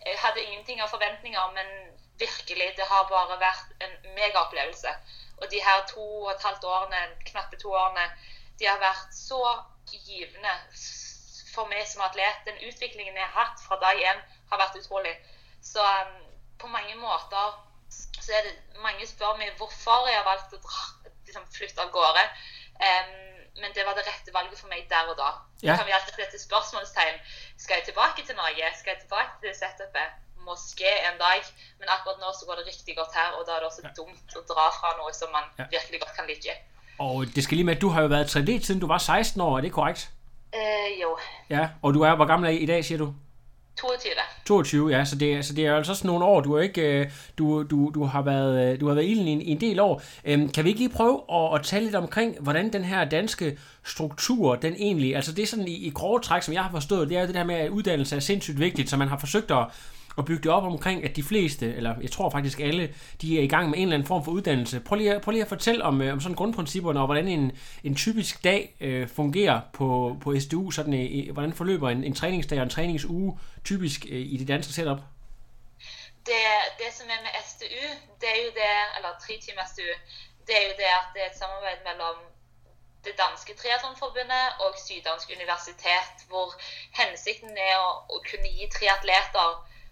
jeg 0.05 0.19
hadde 0.23 0.45
ingenting 0.45 0.81
av 0.81 0.89
forventninger, 0.93 1.51
men 1.57 1.73
virkelig, 2.19 2.69
det 2.77 2.87
har 2.87 3.09
bare 3.11 3.39
vært 3.43 3.83
en 3.83 3.97
megaopplevelse. 4.15 4.95
Og 5.41 5.51
de 5.51 5.61
her 5.63 5.83
to 5.91 6.05
og 6.23 6.31
et 6.31 6.47
halvt 6.47 6.63
årene, 6.63 7.03
knappe 7.27 7.59
to 7.59 7.75
årene, 7.75 8.07
de 8.59 8.71
har 8.71 8.79
vært 8.81 9.13
så 9.13 9.41
givende 9.91 10.55
for 11.51 11.67
meg 11.67 11.83
som 11.91 12.07
atlet. 12.07 12.39
Den 12.47 12.63
utviklingen 12.69 13.19
jeg 13.19 13.27
har 13.27 13.51
hatt 13.51 13.67
fra 13.67 13.77
dag 13.83 13.99
én, 13.99 14.23
har 14.49 14.63
vært 14.63 14.79
utrolig. 14.79 15.13
Så 15.61 15.83
um, 15.83 16.19
på 16.57 16.71
mange 16.71 16.95
måter 16.95 17.66
så 18.25 18.31
er 18.37 18.43
det 18.47 18.55
Mange 18.81 19.07
spør 19.09 19.37
meg 19.39 19.55
hvorfor 19.57 20.05
jeg 20.09 20.19
har 20.19 20.27
valgt 20.27 20.53
å 20.53 20.59
dra, 20.61 20.81
liksom, 21.25 21.45
flytte 21.57 21.81
av 21.81 21.89
gårde. 21.95 22.23
Um, 22.77 23.37
men 23.61 23.69
det 23.75 23.83
var 23.87 23.93
det 23.97 24.05
rette 24.05 24.33
valget 24.37 24.59
for 24.61 24.69
meg 24.73 24.85
der 24.93 25.09
og 25.11 25.17
da. 25.17 25.29
Så 25.61 25.73
kan 25.79 25.87
vi 25.89 25.95
alltid 25.97 26.13
sette 26.19 26.39
spørsmålstegn. 26.47 27.17
Skal 27.63 27.79
jeg 27.79 27.85
tilbake 27.89 28.21
til 28.27 28.35
Norge? 28.41 28.65
Skal 28.79 28.89
jeg 28.93 28.99
tilbake 29.03 29.31
til 29.39 29.49
det 29.49 29.57
setupet? 29.61 30.07
Måske 30.49 30.89
en 31.09 31.17
dag, 31.25 31.41
men 31.79 31.87
akkurat 31.95 32.19
nå 32.23 32.29
så 32.39 32.45
går 32.47 32.55
det 32.59 32.65
riktig 32.71 32.93
godt 32.99 33.13
her, 33.19 33.29
og 33.37 33.41
da 33.47 33.51
er 33.55 33.59
det 33.61 33.67
også 33.71 33.83
ja. 33.83 33.91
dumt 33.99 34.37
å 34.39 34.43
dra 34.51 34.67
fra 34.77 34.93
noe 34.99 35.11
som 35.19 35.33
man 35.37 35.49
ja. 35.59 35.65
virkelig 35.75 35.99
godt 36.03 36.13
kan 36.17 36.29
like. 36.29 36.53
Og 37.03 37.25
det 37.35 37.43
skal 37.43 37.55
lige 37.59 37.67
med, 37.69 37.75
at 37.75 37.81
du 37.81 37.89
har 37.89 38.01
jo 38.05 38.13
været 38.13 38.29
atlet 38.37 38.65
siden 38.65 38.81
du 38.81 38.87
var 38.87 38.97
16 38.97 39.41
år, 39.41 39.57
er 39.57 39.61
det 39.61 39.73
korrekt? 39.73 40.09
Øh, 40.55 41.01
jo. 41.01 41.17
Ja, 41.49 41.69
og 41.81 41.93
du 41.93 42.01
er, 42.01 42.15
hvor 42.15 42.25
gammel 42.25 42.49
er 42.49 42.59
I 42.65 42.65
dag, 42.65 42.85
siger 42.85 42.97
du? 42.97 43.13
22. 43.77 44.11
22, 44.45 44.89
ja, 44.89 45.05
så 45.05 45.15
det, 45.15 45.45
så 45.45 45.53
det 45.53 45.65
er 45.65 45.75
altså 45.75 45.95
sådan 45.95 46.07
nogle 46.07 46.25
år, 46.25 46.41
du 46.41 46.53
er 46.53 46.61
ikke, 46.61 46.81
øh, 46.81 47.09
du, 47.37 47.63
du, 47.63 47.91
du 47.93 48.03
har 48.03 48.21
været, 48.21 48.73
øh, 48.73 48.79
du 48.79 48.87
har 48.87 48.93
været 48.93 49.07
ilden 49.07 49.27
i 49.27 49.31
en, 49.31 49.41
en 49.41 49.61
del 49.61 49.79
år. 49.79 50.01
Øhm, 50.25 50.49
kan 50.49 50.63
vi 50.63 50.69
ikke 50.69 50.81
lige 50.81 50.93
prøve 50.93 51.21
at, 51.31 51.59
at 51.59 51.65
tale 51.65 51.85
lidt 51.85 51.95
omkring, 51.95 52.35
hvordan 52.39 52.73
den 52.73 52.83
her 52.83 53.05
danske 53.05 53.57
struktur, 53.85 54.55
den 54.55 54.73
egentlig, 54.77 55.15
altså 55.15 55.31
det 55.31 55.43
er 55.43 55.47
sådan 55.47 55.67
i, 55.67 55.87
i 55.87 55.89
grove 55.89 56.19
træk, 56.19 56.43
som 56.43 56.53
jeg 56.53 56.63
har 56.63 56.71
forstået, 56.71 57.09
det 57.09 57.17
er 57.17 57.25
det 57.25 57.35
der 57.35 57.43
med, 57.43 57.55
at 57.55 57.69
uddannelse 57.69 58.15
er 58.15 58.19
sindssygt 58.19 58.59
vigtigt, 58.59 58.89
så 58.89 58.97
man 58.97 59.07
har 59.07 59.17
forsøgt 59.17 59.51
at, 59.51 59.65
og 60.17 60.25
bygge 60.25 60.43
det 60.43 60.51
op 60.51 60.63
omkring, 60.63 61.03
at 61.03 61.15
de 61.15 61.23
fleste, 61.23 61.75
eller 61.75 61.95
jeg 62.01 62.11
tror 62.11 62.29
faktisk 62.29 62.59
alle, 62.59 62.95
de 63.21 63.39
er 63.39 63.43
i 63.43 63.47
gang 63.47 63.69
med 63.69 63.77
en 63.77 63.83
eller 63.83 63.95
anden 63.95 64.07
form 64.07 64.23
for 64.25 64.31
uddannelse. 64.31 64.79
Prøv 64.79 64.95
lige, 64.97 65.19
prøv 65.19 65.31
lige 65.31 65.41
at 65.41 65.49
fortælle 65.49 65.83
om, 65.83 66.01
øh, 66.01 66.13
om 66.13 66.21
sådan 66.21 66.35
grundprincipperne, 66.35 66.99
og 66.99 67.05
hvordan 67.05 67.27
en, 67.27 67.57
en 67.83 67.95
typisk 67.95 68.43
dag 68.43 68.75
øh, 68.79 69.07
fungerer 69.09 69.61
på, 69.73 70.17
på 70.23 70.39
SDU, 70.39 70.71
sådan, 70.71 70.93
øh, 70.93 71.33
hvordan 71.33 71.53
forløber 71.53 71.89
en, 71.89 72.03
en 72.03 72.15
træningsdag 72.15 72.57
og 72.59 72.63
en 72.63 72.69
træningsuge 72.69 73.39
typisk 73.65 74.05
øh, 74.09 74.25
i 74.33 74.37
det 74.37 74.47
danske 74.47 74.73
setup? 74.73 75.01
Det, 76.29 76.41
det 76.81 76.89
som 76.97 77.07
er 77.15 77.21
med 77.25 77.33
SDU, 77.49 77.83
det 78.21 78.27
er 78.35 78.39
jo 78.45 78.51
det, 78.59 78.73
eller 78.97 79.11
tre 79.25 79.33
timer 79.45 79.63
SDU, 79.71 79.91
det 80.47 80.53
er 80.59 80.63
jo 80.69 80.73
det 80.79 80.87
at 80.99 81.07
det 81.13 81.21
er 81.23 81.29
et 81.33 81.39
samarbejde 81.43 81.81
mellem 81.87 82.19
det 83.05 83.15
danske 83.25 83.51
triathlonforbundet 83.59 84.47
og 84.63 84.69
Syddansk 84.85 85.27
universitet, 85.37 86.15
hvor 86.29 86.47
hensikten 86.99 87.53
er 87.69 87.75
å, 87.87 87.89
å 88.13 88.17
kunne 88.29 88.49
gi 88.57 88.65
triatleter 88.75 89.49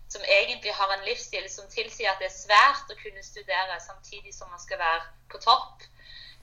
som 0.07 0.21
egentlig 0.21 0.73
har 0.73 0.93
en 0.93 1.05
livsstil 1.05 1.49
som 1.49 1.69
tilsier 1.69 2.11
at 2.11 2.21
det 2.21 2.29
er 2.29 2.35
svært 2.35 2.91
å 2.91 2.97
kunne 2.99 3.23
studere 3.25 3.79
samtidig 3.81 4.33
som 4.35 4.49
man 4.49 4.61
skal 4.61 4.79
være 4.79 5.01
på 5.31 5.41
topp. 5.41 5.85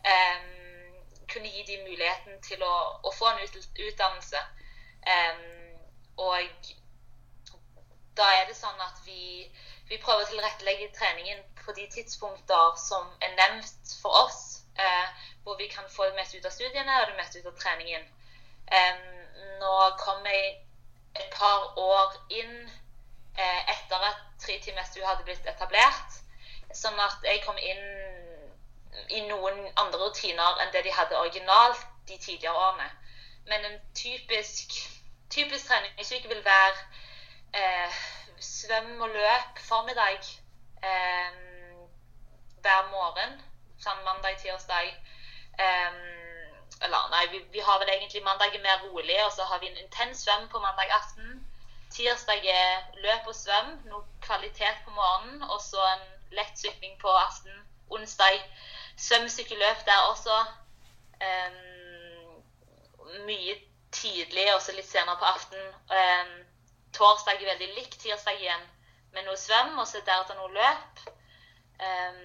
Um, 0.03 0.97
kunne 1.33 1.49
gi 1.49 1.63
dem 1.69 1.85
muligheten 1.87 2.41
til 2.43 2.63
å, 2.67 2.75
å 3.07 3.13
få 3.15 3.31
en 3.31 3.43
utdannelse. 3.87 4.43
Um, 5.15 5.45
og 6.21 6.73
da 8.19 8.27
er 8.41 8.49
det 8.49 8.59
sånn 8.59 8.83
at 8.85 8.99
vi, 9.07 9.47
vi, 9.89 10.01
prøver 10.03 10.27
å 10.27 10.31
tilrettelegge 10.33 10.91
treningen 10.99 11.41
på 11.63 11.73
de 11.79 11.87
tidspunkter 11.95 12.75
som 12.83 13.07
er 13.23 13.33
nevnt 13.39 13.95
for 14.03 14.27
oss, 14.27 14.43
uh, 14.77 15.09
hvor 15.47 15.57
vi 15.63 15.71
kan 15.73 15.89
få 15.89 16.11
det 16.11 16.19
mest 16.19 16.35
ut 16.35 16.51
av 16.51 16.53
studiene 16.53 17.01
og 17.01 17.09
det 17.09 17.17
meste 17.23 17.41
ut 17.41 17.49
av 17.49 17.57
treningen. 17.63 18.05
Um, 18.73 19.09
nå 19.63 19.73
kom 20.03 20.27
jeg 20.27 20.59
et 21.15 21.33
par 21.33 21.73
år 21.79 22.15
inn 22.35 22.55
Eh, 23.39 23.71
etter 23.71 23.97
at 24.11 24.21
Tre 24.43 24.59
timer 24.61 24.83
SU 24.85 25.05
hadde 25.07 25.23
blitt 25.25 25.47
etablert. 25.47 26.17
Sånn 26.75 26.99
at 27.01 27.23
jeg 27.23 27.45
kom 27.45 27.59
inn 27.59 27.85
i 29.09 29.21
noen 29.29 29.61
andre 29.81 30.01
rutiner 30.01 30.59
enn 30.63 30.73
det 30.75 30.83
de 30.87 30.95
hadde 30.97 31.21
originalt 31.21 31.85
de 32.09 32.19
tidligere 32.19 32.57
årene. 32.65 32.89
Men 33.47 33.65
en 33.69 33.79
typisk, 33.95 34.75
typisk 35.31 35.69
treningsuke 35.69 36.29
vil 36.33 36.43
være 36.45 36.75
eh, 37.61 38.03
svøm 38.43 39.01
og 39.01 39.15
løp 39.15 39.63
formiddag 39.69 40.19
eh, 40.83 41.39
hver 42.67 42.91
morgen. 42.91 43.39
Sånn 43.83 44.03
mandag, 44.07 44.43
tirsdag. 44.43 44.91
Eh, 45.59 46.03
eller 46.83 47.09
nei, 47.15 47.25
vi, 47.31 47.45
vi, 47.55 47.63
har 47.63 47.79
vel 47.79 47.95
egentlig 47.95 48.27
mandag 48.27 48.59
mer 48.67 48.83
rolig, 48.89 49.19
og 49.25 49.33
så 49.33 49.47
har 49.47 49.63
vi 49.63 49.71
en 49.71 49.83
intens 49.85 50.27
svøm 50.27 50.49
på 50.51 50.63
mandag 50.67 50.91
aften. 50.99 51.43
Tirsdag 51.93 52.47
er 52.49 52.85
løp 53.05 53.27
og 53.29 53.35
svøm, 53.37 53.73
noe 53.91 54.05
kvalitet 54.25 54.79
på 54.85 54.95
morgenen, 54.97 55.43
og 55.43 55.61
så 55.61 55.83
en 55.91 56.07
lett 56.39 56.59
sykling 56.59 56.95
på 57.01 57.09
aften. 57.09 57.59
Onsdag 57.93 58.39
svømmesykkelløp 58.97 59.85
der 59.87 60.07
også. 60.11 60.39
Um, 61.23 62.43
mye 63.27 63.59
tidlig 63.93 64.47
og 64.55 64.63
så 64.63 64.73
litt 64.73 64.89
senere 64.89 65.19
på 65.21 65.29
aften. 65.35 65.67
Um, 65.93 66.33
torsdag 66.97 67.43
er 67.43 67.53
veldig 67.53 67.75
likt 67.77 68.01
tirsdag 68.01 68.41
igjen 68.41 68.65
med 69.13 69.27
noe 69.29 69.37
svøm, 69.37 69.77
og 69.79 69.87
så 69.89 70.01
deretter 70.07 70.39
noe 70.41 70.53
løp. 70.57 71.05
Um, 71.83 72.23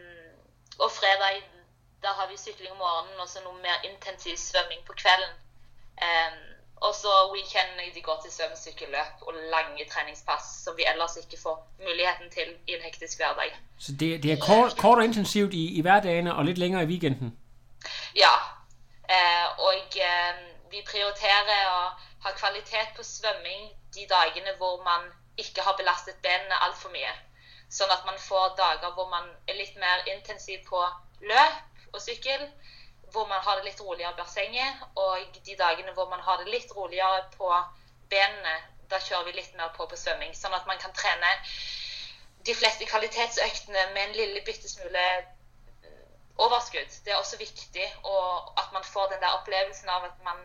og 0.79 0.91
fredag 0.91 1.41
da 2.03 2.13
har 2.13 2.27
vi 2.31 2.38
sykling 2.38 2.71
om 2.71 2.77
morgenen 2.77 3.19
og 3.19 3.29
så 3.29 3.41
noe 3.43 3.59
mer 3.62 3.83
intensiv 3.83 4.38
svømming 4.38 4.86
på 4.88 4.95
kvelden. 5.01 5.33
Um, 5.97 6.56
og 6.86 6.96
så 6.96 7.13
weekendene 7.34 7.93
de 7.96 8.01
går 8.01 8.19
til 8.24 8.31
svømmesykkelløp 8.31 9.22
og 9.22 9.34
lange 9.53 9.86
treningspass 9.89 10.46
som 10.63 10.77
vi 10.77 10.86
ellers 10.91 11.15
ikke 11.22 11.39
får 11.43 11.57
muligheten 11.79 12.29
til 12.31 12.50
i 12.67 12.75
en 12.75 12.81
hektisk 12.81 13.17
hverdag. 13.17 13.50
Så 13.79 13.91
det, 14.00 14.24
det 14.24 14.31
er 14.31 14.39
kort, 14.50 14.77
kort 14.77 14.98
og 14.98 15.05
intensivt 15.05 15.53
i, 15.53 15.65
i 15.77 15.81
hverdagene 15.81 16.36
og 16.36 16.46
litt 16.46 16.57
lenger 16.57 16.81
i 16.81 16.89
weekenden? 16.91 17.34
Ja. 18.15 18.36
Eh, 19.10 19.48
og 19.67 19.98
eh, 20.10 20.34
vi 20.72 20.84
prioriterer 20.91 21.63
å 21.72 21.81
ha 22.25 22.34
kvalitet 22.41 22.93
på 22.98 23.03
svømming 23.03 23.72
de 23.96 24.05
dagene 24.10 24.53
hvor 24.57 24.84
man 24.84 25.10
ikke 25.38 25.62
har 25.62 25.77
belastet 25.79 26.22
benene 26.22 26.62
altfor 26.67 26.93
mye. 26.93 27.13
Sånn 27.69 27.91
at 27.91 28.05
man 28.05 28.19
får 28.22 28.55
dager 28.57 28.93
hvor 28.96 29.10
man 29.10 29.29
er 29.48 29.57
litt 29.60 29.75
mer 29.81 30.05
intensiv 30.13 30.62
på 30.69 30.81
løp 31.31 31.93
og 31.93 32.01
sykkel 32.01 32.46
hvor 33.11 33.27
man 33.27 33.41
har 33.41 33.59
det 33.59 33.69
litt 33.69 33.81
roligere 33.81 34.13
i 34.13 34.17
bassenget, 34.17 34.81
og 34.95 35.39
de 35.45 35.55
dagene 35.59 35.93
hvor 35.95 36.09
man 36.09 36.23
har 36.25 36.41
det 36.41 36.51
litt 36.51 36.73
roligere 36.75 37.23
på 37.37 37.51
benene, 38.11 38.55
da 38.91 38.99
kjører 39.03 39.27
vi 39.27 39.35
litt 39.35 39.55
mer 39.59 39.73
på 39.75 39.87
på 39.87 39.99
svømming. 39.99 40.35
Sånn 40.35 40.55
at 40.55 40.67
man 40.67 40.79
kan 40.79 40.93
trene 40.95 41.31
de 42.47 42.55
fleste 42.55 42.85
kvalitetsøktene 42.87 43.89
med 43.93 44.03
en 44.03 44.15
lille 44.15 44.43
bitte 44.47 44.69
smule 44.71 45.03
eh, 45.17 45.97
overskudd. 46.43 46.93
Det 47.03 47.11
er 47.11 47.19
også 47.19 47.39
viktig 47.41 47.87
og 48.03 48.53
at 48.61 48.71
man 48.75 48.87
får 48.87 49.11
den 49.11 49.23
der 49.23 49.35
opplevelsen 49.39 49.91
av 49.91 50.07
at 50.07 50.23
man 50.23 50.39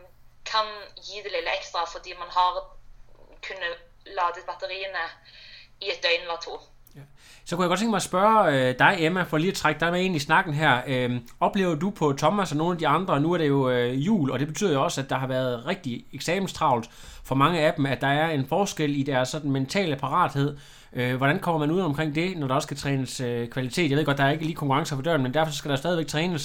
kan 0.48 0.68
gi 0.96 1.22
det 1.22 1.30
lille 1.30 1.54
ekstra 1.54 1.84
fordi 1.86 2.14
man 2.18 2.30
har 2.34 2.62
kunnet 3.46 3.78
ladet 4.18 4.46
batteriene 4.46 5.06
i 5.80 5.90
et 5.90 6.02
døgn 6.02 6.26
eller 6.26 6.42
to. 6.42 6.58
Så 7.44 7.56
kunne 7.56 7.64
jeg 7.64 7.68
godt 7.68 7.78
tænke 7.78 7.90
mig 7.90 7.96
at 7.96 8.02
spørge 8.02 8.52
øh, 8.52 8.78
dig, 8.78 8.96
Emma, 8.98 9.22
for 9.22 9.38
lige 9.38 9.50
at 9.50 9.56
trække 9.56 9.80
dig 9.80 9.92
med 9.92 10.00
ind 10.00 10.16
i 10.16 10.18
snakken 10.18 10.54
her. 10.54 10.82
Øh, 10.86 11.20
oplever 11.40 11.74
du 11.74 11.90
på 11.90 12.14
Thomas 12.18 12.50
og 12.50 12.56
nogle 12.56 12.72
af 12.72 12.78
de 12.78 12.88
andre, 12.88 13.20
nu 13.20 13.32
er 13.32 13.38
det 13.38 13.48
jo 13.48 13.70
øh, 13.70 14.06
jul, 14.06 14.30
og 14.30 14.38
det 14.38 14.48
betyder 14.48 14.72
jo 14.72 14.82
også, 14.84 15.00
at 15.00 15.10
der 15.10 15.16
har 15.16 15.26
været 15.26 15.66
rigtig 15.66 16.04
eksamenstravlt 16.12 16.90
for 17.24 17.34
mange 17.34 17.60
af 17.60 17.74
dem, 17.74 17.86
at 17.86 18.00
der 18.00 18.06
er 18.06 18.30
en 18.30 18.46
forskel 18.46 18.96
i 19.00 19.02
deres 19.02 19.28
sådan, 19.28 19.50
mentale 19.50 19.96
parathed. 19.96 20.58
Øh, 20.92 21.16
hvordan 21.16 21.40
kommer 21.40 21.58
man 21.58 21.70
ud 21.70 21.80
omkring 21.80 22.14
det, 22.14 22.36
når 22.38 22.46
der 22.48 22.54
også 22.54 22.66
skal 22.66 22.76
trænes 22.76 23.20
øh, 23.20 23.48
kvalitet? 23.48 23.90
Jeg 23.90 23.98
ved 23.98 24.04
godt, 24.04 24.18
der 24.18 24.24
er 24.24 24.30
ikke 24.30 24.44
lige 24.44 24.60
konkurrencer 24.62 24.96
på 24.96 25.02
døren, 25.02 25.22
men 25.22 25.34
derfor 25.34 25.52
skal 25.52 25.70
der 25.70 25.76
stadigvæk 25.76 26.06
trænes. 26.06 26.44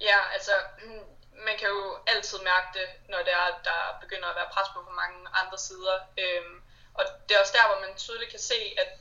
Ja, 0.00 0.18
altså 0.34 0.54
mm, 0.82 1.04
man 1.46 1.54
kan 1.60 1.68
jo 1.76 1.82
altid 2.12 2.38
mærke 2.50 2.68
det, 2.78 2.88
når 3.12 3.20
det 3.26 3.32
er, 3.42 3.46
der 3.68 3.80
begynder 4.02 4.28
at 4.28 4.36
være 4.40 4.52
pres 4.54 4.68
på 4.74 4.78
for 4.88 4.96
mange 5.02 5.18
andre 5.40 5.58
sider. 5.66 5.96
Øhm, 6.22 6.56
og 6.98 7.02
det 7.26 7.32
er 7.34 7.40
også 7.44 7.56
der, 7.58 7.66
hvor 7.70 7.80
man 7.86 7.92
tydeligt 8.04 8.30
kan 8.34 8.44
se, 8.52 8.60
at 8.82 8.92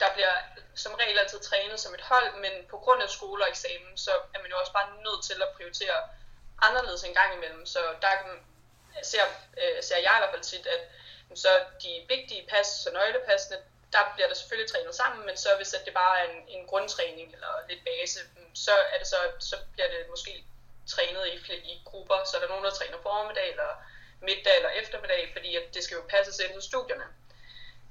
der 0.00 0.12
bliver 0.14 0.34
som 0.74 0.94
regel 0.94 1.18
altid 1.18 1.40
trænet 1.40 1.80
som 1.80 1.94
et 1.94 2.00
hold, 2.00 2.34
men 2.40 2.52
på 2.70 2.78
grund 2.78 3.02
af 3.02 3.10
skole 3.10 3.44
og 3.44 3.48
eksamen, 3.48 3.96
så 3.96 4.10
er 4.34 4.38
man 4.42 4.50
jo 4.50 4.58
også 4.58 4.72
bare 4.72 5.02
nødt 5.06 5.24
til 5.24 5.42
at 5.42 5.54
prioritere 5.56 5.98
anderledes 6.62 7.04
en 7.04 7.14
gang 7.14 7.34
imellem. 7.34 7.66
Så 7.66 7.80
der 8.02 8.12
ser, 9.02 9.24
øh, 9.62 9.82
ser 9.82 9.96
jeg 9.96 10.14
i 10.16 10.20
hvert 10.20 10.30
fald 10.30 10.42
tit, 10.42 10.66
at 10.66 10.80
så 11.34 11.48
de 11.82 12.06
vigtige 12.08 12.48
pas, 12.48 12.66
så 12.66 12.90
nøglepassene, 12.92 13.58
der 13.92 14.12
bliver 14.14 14.28
der 14.28 14.34
selvfølgelig 14.34 14.70
trænet 14.70 14.94
sammen, 14.94 15.26
men 15.26 15.36
så 15.36 15.48
hvis 15.56 15.74
det 15.84 15.94
bare 15.94 16.18
er 16.20 16.24
en, 16.30 16.48
en 16.48 16.66
grundtræning 16.66 17.32
eller 17.34 17.52
lidt 17.68 17.84
base, 17.84 18.20
så 18.54 18.72
er 18.92 18.98
det 18.98 19.06
så, 19.06 19.16
så 19.38 19.56
bliver 19.72 19.88
det 19.88 20.10
måske 20.10 20.44
trænet 20.86 21.26
i, 21.26 21.54
i 21.72 21.82
grupper, 21.84 22.24
så 22.24 22.36
er 22.36 22.40
der 22.40 22.48
nogen, 22.48 22.64
der 22.64 22.70
træner 22.70 22.98
formiddag 23.02 23.50
eller 23.50 23.70
middag 24.20 24.56
eller 24.56 24.68
eftermiddag, 24.68 25.30
fordi 25.32 25.56
at 25.56 25.74
det 25.74 25.84
skal 25.84 25.94
jo 25.94 26.02
passes 26.08 26.38
ind 26.38 26.52
til 26.52 26.62
studierne. 26.62 27.04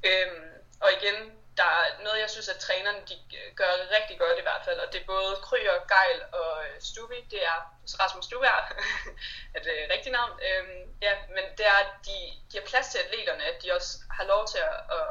Øhm, 0.04 0.52
og 0.82 0.90
igen, 0.98 1.38
der 1.58 1.64
er 1.64 2.04
noget, 2.04 2.20
jeg 2.20 2.30
synes, 2.30 2.50
at 2.50 2.60
trænerne 2.66 3.02
de 3.10 3.16
øh, 3.40 3.56
gør 3.56 3.72
rigtig 3.98 4.20
godt 4.20 4.38
i 4.40 4.42
hvert 4.48 4.64
fald, 4.66 4.80
og 4.80 4.94
det 4.94 5.02
er 5.02 5.06
både 5.06 5.36
Kryer, 5.48 5.78
Geil 5.94 6.20
og 6.42 6.54
øh, 6.66 6.82
Stubi, 6.82 7.20
det 7.32 7.42
er 7.52 7.58
Rasmus 8.02 8.26
Stubær, 8.26 8.74
er 9.56 9.60
det 9.68 9.76
rigtigt 9.94 10.14
navn, 10.20 10.34
øhm, 10.48 10.82
ja, 11.02 11.14
men 11.36 11.46
det 11.58 11.66
er, 11.66 11.78
at 11.86 11.92
de, 12.06 12.18
giver 12.52 12.66
plads 12.66 12.88
til 12.88 12.98
atleterne, 12.98 13.44
at 13.44 13.64
de 13.64 13.74
også 13.78 13.92
har 14.12 14.24
lov 14.24 14.48
til 14.48 14.58
at, 14.58 14.78
at, 14.98 15.08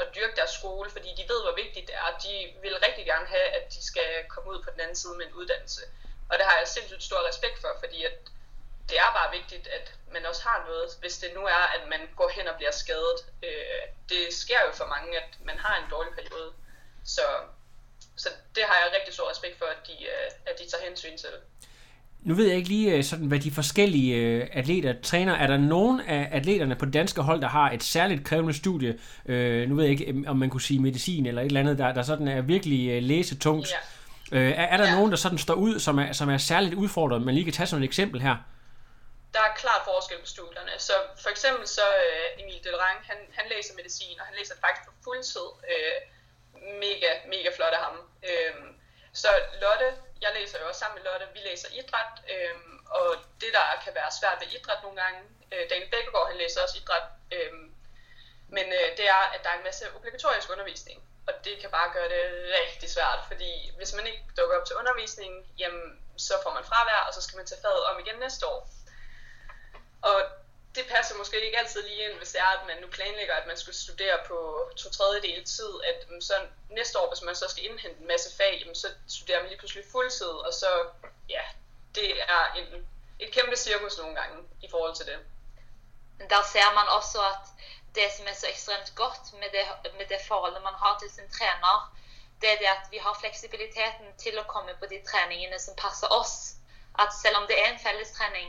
at 0.00 0.14
dyrke 0.14 0.36
deres 0.36 0.50
skole, 0.50 0.90
fordi 0.90 1.08
de 1.18 1.28
ved, 1.32 1.40
hvor 1.42 1.54
vigtigt 1.62 1.86
det 1.88 1.94
er. 1.94 2.18
De 2.26 2.34
vil 2.62 2.84
rigtig 2.86 3.06
gerne 3.06 3.26
have, 3.26 3.48
at 3.58 3.64
de 3.74 3.86
skal 3.90 4.10
komme 4.28 4.50
ud 4.50 4.62
på 4.62 4.70
den 4.70 4.80
anden 4.80 4.96
side 4.96 5.14
med 5.16 5.26
en 5.26 5.32
uddannelse. 5.32 5.82
Og 6.30 6.38
det 6.38 6.46
har 6.46 6.58
jeg 6.58 6.68
sindssygt 6.68 7.02
stor 7.02 7.28
respekt 7.28 7.60
for, 7.60 7.76
fordi 7.82 8.04
at 8.04 8.16
det 8.88 8.96
er 9.04 9.10
bare 9.18 9.30
vigtigt, 9.38 9.66
at 9.78 9.86
man 10.14 10.22
også 10.30 10.42
har 10.48 10.58
noget, 10.68 10.88
hvis 11.02 11.14
det 11.22 11.30
nu 11.38 11.42
er, 11.56 11.62
at 11.76 11.82
man 11.92 12.02
går 12.20 12.30
hen 12.36 12.46
og 12.50 12.56
bliver 12.58 12.74
skadet. 12.82 13.18
Øh, 13.48 13.82
det 14.12 14.22
sker 14.42 14.60
jo 14.66 14.72
for 14.80 14.86
mange, 14.94 15.08
at 15.20 15.30
man 15.48 15.58
har 15.64 15.74
en 15.82 15.90
dårlig 15.94 16.12
periode. 16.18 16.50
Så, 17.04 17.26
så 18.16 18.28
det 18.56 18.64
har 18.68 18.76
jeg 18.82 18.88
rigtig 18.96 19.14
stor 19.14 19.30
respekt 19.30 19.58
for, 19.58 19.68
at 19.74 19.80
de, 19.88 19.96
øh, 20.14 20.28
at 20.50 20.54
de 20.60 20.64
tager 20.70 20.84
hensyn 20.88 21.16
til. 21.24 21.34
Nu 22.28 22.34
ved 22.34 22.46
jeg 22.46 22.56
ikke 22.56 22.68
lige, 22.68 22.94
øh, 22.94 23.04
sådan, 23.04 23.26
hvad 23.26 23.38
de 23.38 23.50
forskellige 23.50 24.14
øh, 24.16 24.48
atleter 24.52 24.94
træner. 25.02 25.34
Er 25.34 25.46
der 25.46 25.56
nogen 25.56 26.00
af 26.00 26.28
atleterne 26.32 26.76
på 26.76 26.84
det 26.84 26.94
danske 26.94 27.22
hold, 27.22 27.40
der 27.40 27.48
har 27.48 27.70
et 27.70 27.82
særligt 27.82 28.26
krævende 28.26 28.54
studie? 28.54 28.98
Øh, 29.26 29.68
nu 29.68 29.74
ved 29.74 29.84
jeg 29.84 29.92
ikke, 29.92 30.24
om 30.26 30.36
man 30.36 30.50
kunne 30.50 30.60
sige 30.60 30.80
medicin 30.80 31.26
eller 31.26 31.42
et 31.42 31.46
eller 31.46 31.60
andet, 31.60 31.78
der, 31.78 31.92
der 31.92 32.02
sådan 32.02 32.28
er 32.28 32.40
virkelig 32.40 32.90
øh, 32.90 33.02
læsetungt. 33.02 33.70
Ja 33.70 33.78
Øh, 34.32 34.50
er, 34.50 34.52
er 34.54 34.76
der 34.76 34.88
ja. 34.88 34.94
nogen, 34.94 35.10
der 35.10 35.16
sådan 35.16 35.38
står 35.38 35.54
ud, 35.54 35.78
som 35.78 35.98
er, 35.98 36.12
som 36.12 36.28
er 36.28 36.38
særligt 36.38 36.74
udfordret? 36.74 37.22
Man 37.22 37.34
lige 37.34 37.44
kan 37.44 37.52
tage 37.52 37.66
sådan 37.66 37.82
et 37.82 37.86
eksempel 37.86 38.20
her. 38.20 38.36
Der 39.36 39.42
er 39.42 39.54
klart 39.54 39.82
forskel 39.84 40.18
på 40.20 40.26
studierne. 40.26 40.74
Så 40.78 40.94
for 41.22 41.30
eksempel 41.30 41.68
så 41.68 41.86
øh, 42.06 42.40
Emil 42.40 42.64
Delrang, 42.64 42.98
han, 43.10 43.18
han 43.38 43.46
læser 43.48 43.74
medicin, 43.74 44.20
og 44.20 44.26
han 44.26 44.36
læser 44.38 44.54
faktisk 44.64 44.86
på 44.86 44.92
fuldtid. 45.04 45.48
Øh, 45.72 45.98
mega, 46.84 47.10
mega 47.34 47.50
flot 47.56 47.74
af 47.78 47.82
ham. 47.86 47.96
Øh, 48.30 48.54
så 49.22 49.28
Lotte, 49.62 49.88
jeg 50.24 50.30
læser 50.38 50.60
jo 50.60 50.68
også 50.68 50.80
sammen 50.80 50.96
med 50.98 51.04
Lotte, 51.10 51.26
vi 51.32 51.38
læser 51.38 51.68
idræt, 51.80 52.12
øh, 52.32 52.54
og 52.98 53.08
det 53.40 53.50
der 53.52 53.66
kan 53.84 53.94
være 53.94 54.10
svært 54.20 54.38
ved 54.40 54.48
idræt 54.56 54.82
nogle 54.82 55.02
gange, 55.02 55.20
øh, 55.52 55.70
Daniel 55.70 55.90
Bækkegaard, 55.90 56.28
han 56.28 56.38
læser 56.42 56.62
også 56.62 56.78
idræt, 56.78 57.06
øh, 57.32 57.52
men 58.56 58.66
øh, 58.78 58.88
det 58.98 59.06
er, 59.16 59.22
at 59.34 59.40
der 59.44 59.50
er 59.50 59.58
en 59.58 59.68
masse 59.68 59.84
obligatorisk 59.96 60.50
undervisning. 60.50 60.98
Og 61.28 61.34
det 61.44 61.54
kan 61.60 61.70
bare 61.70 61.92
gøre 61.92 62.08
det 62.14 62.24
rigtig 62.60 62.90
svært, 62.90 63.20
fordi 63.30 63.50
hvis 63.76 63.94
man 63.94 64.06
ikke 64.06 64.22
dukker 64.38 64.56
op 64.58 64.66
til 64.66 64.76
undervisningen, 64.76 65.40
jamen, 65.58 66.02
så 66.16 66.34
får 66.42 66.52
man 66.54 66.64
fravær, 66.64 67.00
og 67.08 67.14
så 67.14 67.20
skal 67.22 67.36
man 67.36 67.46
tage 67.46 67.62
faget 67.62 67.84
om 67.84 67.98
igen 67.98 68.18
næste 68.18 68.46
år. 68.46 68.75
Og 70.10 70.18
det 70.74 70.84
passer 70.94 71.16
måske 71.16 71.46
ikke 71.46 71.58
altid 71.58 71.82
lige 71.82 72.04
ind, 72.04 72.18
hvis 72.18 72.32
det 72.32 72.40
er, 72.40 72.52
at 72.58 72.66
man 72.66 72.78
nu 72.80 72.86
planlægger, 72.86 73.34
at 73.34 73.46
man 73.46 73.56
skulle 73.56 73.76
studere 73.76 74.18
på 74.26 74.70
to 74.76 74.90
tredjedel 74.90 75.44
tid, 75.44 75.72
at 75.90 76.10
mm, 76.10 76.20
så 76.20 76.34
næste 76.70 76.98
år, 77.00 77.08
hvis 77.08 77.22
man 77.22 77.36
så 77.36 77.46
skal 77.48 77.64
indhente 77.64 78.00
en 78.00 78.06
masse 78.06 78.36
fag, 78.36 78.58
jamen, 78.60 78.74
så 78.74 78.88
studerer 79.08 79.40
man 79.40 79.48
lige 79.48 79.58
pludselig 79.58 79.84
fuldtid, 79.92 80.34
og 80.46 80.52
så, 80.52 80.70
ja, 81.28 81.44
det 81.94 82.22
er 82.22 82.42
en, 82.58 82.88
et 83.18 83.30
kæmpe 83.32 83.56
cirkus 83.56 83.98
nogle 83.98 84.14
gange 84.20 84.36
i 84.62 84.68
forhold 84.70 84.94
til 84.96 85.06
det. 85.06 85.18
Men 86.18 86.30
Der 86.30 86.42
ser 86.52 86.68
man 86.78 86.88
også, 86.98 87.18
at 87.32 87.44
det 87.94 88.12
som 88.16 88.26
er 88.26 88.34
så 88.34 88.46
ekstremt 88.48 88.92
godt 88.94 89.24
med 89.40 89.48
det, 89.56 89.92
med 89.98 90.06
det 90.12 90.20
forhold, 90.28 90.52
man 90.52 90.78
har 90.82 90.98
til 90.98 91.10
sin 91.10 91.28
træner, 91.38 91.96
det 92.40 92.48
er 92.52 92.58
det 92.58 92.68
at 92.76 92.84
vi 92.90 92.98
har 93.04 93.16
fleksibiliteten 93.20 94.06
til 94.18 94.34
at 94.38 94.46
komme 94.54 94.72
på 94.80 94.86
de 94.92 94.98
træningene, 95.10 95.58
som 95.58 95.74
passer 95.76 96.08
os. 96.20 96.34
At 96.98 97.08
selvom 97.22 97.44
det 97.46 97.56
er 97.62 97.68
en 97.72 97.80
fellestrening, 97.86 98.48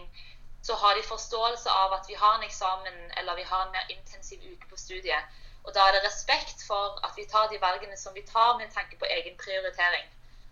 så 0.67 0.75
har 0.81 0.95
de 0.95 1.03
forståelse 1.13 1.69
av 1.83 1.93
at 1.97 2.09
vi 2.09 2.15
har 2.21 2.37
en 2.37 2.47
eksamen 2.49 2.97
eller 3.17 3.35
vi 3.35 3.45
har 3.51 3.65
en 3.65 3.75
mer 3.75 3.85
intensiv 3.89 4.39
uke 4.53 4.69
på 4.69 4.79
studiet. 4.85 5.37
Og 5.63 5.73
da 5.75 5.85
er 5.87 5.95
det 5.95 6.05
respekt 6.05 6.63
for 6.67 6.99
at 7.07 7.13
vi 7.19 7.25
tar 7.31 7.47
de 7.51 7.61
valgene 7.61 7.97
som 7.97 8.15
vi 8.15 8.23
tar 8.33 8.57
med 8.59 8.71
tanke 8.75 8.99
på 8.99 9.09
egen 9.17 9.37
prioritering. 9.43 10.07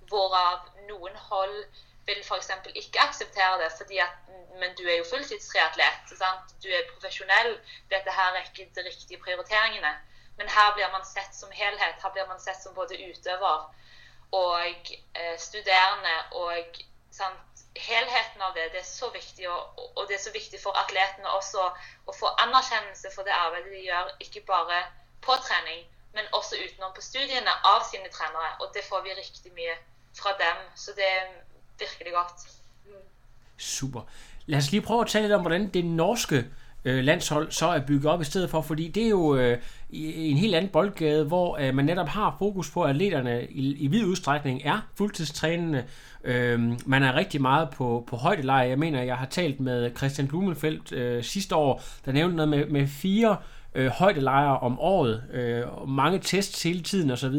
Hvorav 0.09 0.69
noen 0.89 1.15
hold 1.29 1.57
vil 2.07 2.21
f.eks. 2.23 2.51
ikke 2.75 3.01
akseptere 3.07 3.59
det, 3.63 3.71
fordi 3.77 3.97
at 3.97 4.15
men 4.59 4.75
du 4.77 4.83
er 4.87 4.97
jo 4.97 5.09
fulltidstriatlet. 5.09 6.13
Du 6.63 6.69
er 6.69 6.91
profesjonell. 6.93 7.57
Dette 7.91 8.11
her 8.11 8.35
er 8.35 8.45
ikke 8.47 8.71
de 8.75 8.87
riktige 8.87 9.19
prioriteringene. 9.25 9.93
Men 10.37 10.49
her 10.49 10.73
blir 10.75 10.91
man 10.91 11.05
sett 11.05 11.35
som 11.35 11.51
helhet. 11.51 12.03
Her 12.03 12.13
blir 12.15 12.27
man 12.27 12.39
sett 12.39 12.61
som 12.63 12.75
både 12.75 12.99
utøver 13.09 13.57
og 14.31 14.91
eh, 15.15 15.37
studerende. 15.37 16.15
Og 16.31 16.81
sant, 17.11 17.54
helheten 17.75 18.41
av 18.41 18.53
det, 18.55 18.69
det 18.73 18.79
er 18.79 18.87
så 18.87 19.09
viktig. 19.13 19.49
Og, 19.49 19.79
og, 19.97 20.03
det 20.07 20.15
er 20.17 20.23
så 20.23 20.33
viktig 20.33 20.59
for 20.63 20.77
atletene 20.79 21.31
også 21.37 21.65
å 22.07 22.15
få 22.15 22.31
anerkjennelse 22.45 23.11
for 23.15 23.27
det 23.27 23.35
arbeidet 23.35 23.73
de 23.73 23.83
gjør, 23.87 24.11
ikke 24.23 24.45
bare 24.47 24.83
på 25.25 25.35
trening, 25.47 25.83
men 26.15 26.29
også 26.37 26.59
utenom 26.63 26.93
på 26.95 27.03
studiene 27.03 27.53
av 27.73 27.83
sine 27.89 28.11
trenere. 28.13 28.53
Og 28.61 28.71
det 28.75 28.85
får 28.89 29.03
vi 29.07 29.17
riktig 29.17 29.51
mye 29.57 29.75
fra 30.15 30.35
dem. 30.39 30.61
Så 30.75 30.95
det 30.95 31.07
er 31.07 31.25
virkelig 31.79 32.13
godt. 32.15 32.47
Super. 33.57 34.07
Lad 34.45 34.59
os 34.59 34.71
lige 34.71 34.81
prøve 34.81 35.01
at 35.01 35.07
tale 35.07 35.27
lidt 35.27 35.33
om, 35.33 35.41
hvordan 35.41 35.69
det 35.73 35.85
norske 35.85 36.45
øh, 36.85 37.03
landshold 37.03 37.51
så 37.51 37.67
er 37.67 37.79
bygget 37.79 38.05
op 38.05 38.21
i 38.21 38.25
stedet 38.25 38.49
for, 38.49 38.61
fordi 38.61 38.87
det 38.87 39.05
er 39.05 39.09
jo 39.09 39.35
øh, 39.35 39.57
en 39.89 40.37
helt 40.37 40.55
anden 40.55 40.71
boldgade, 40.71 41.25
hvor 41.25 41.57
øh, 41.61 41.75
man 41.75 41.85
netop 41.85 42.07
har 42.07 42.35
fokus 42.39 42.71
på, 42.71 42.83
at 42.83 42.89
atleterne 42.89 43.47
i, 43.49 43.75
i 43.75 43.87
vid 43.87 44.05
udstrækning 44.05 44.61
er 44.65 44.87
fuldtidstrænende. 44.97 45.83
Øh, 46.23 46.59
man 46.85 47.03
er 47.03 47.15
rigtig 47.15 47.41
meget 47.41 47.69
på, 47.69 48.03
på 48.07 48.15
højdeleje. 48.15 48.69
Jeg 48.69 48.79
mener, 48.79 49.01
jeg 49.01 49.17
har 49.17 49.25
talt 49.25 49.59
med 49.59 49.91
Christian 49.97 50.27
Blumenfeldt 50.27 50.91
øh, 50.91 51.23
sidste 51.23 51.55
år, 51.55 51.83
der 52.05 52.11
nævnte 52.11 52.35
noget 52.35 52.49
med, 52.49 52.65
med 52.65 52.87
fire 52.87 53.31
øh, 53.31 53.54
Øh, 53.75 53.91
højdelejre 53.91 54.59
om 54.59 54.79
året, 54.79 55.23
øh, 55.33 55.87
mange 55.89 56.19
tests 56.19 56.63
hele 56.63 56.83
tiden 56.83 57.11
osv. 57.11 57.35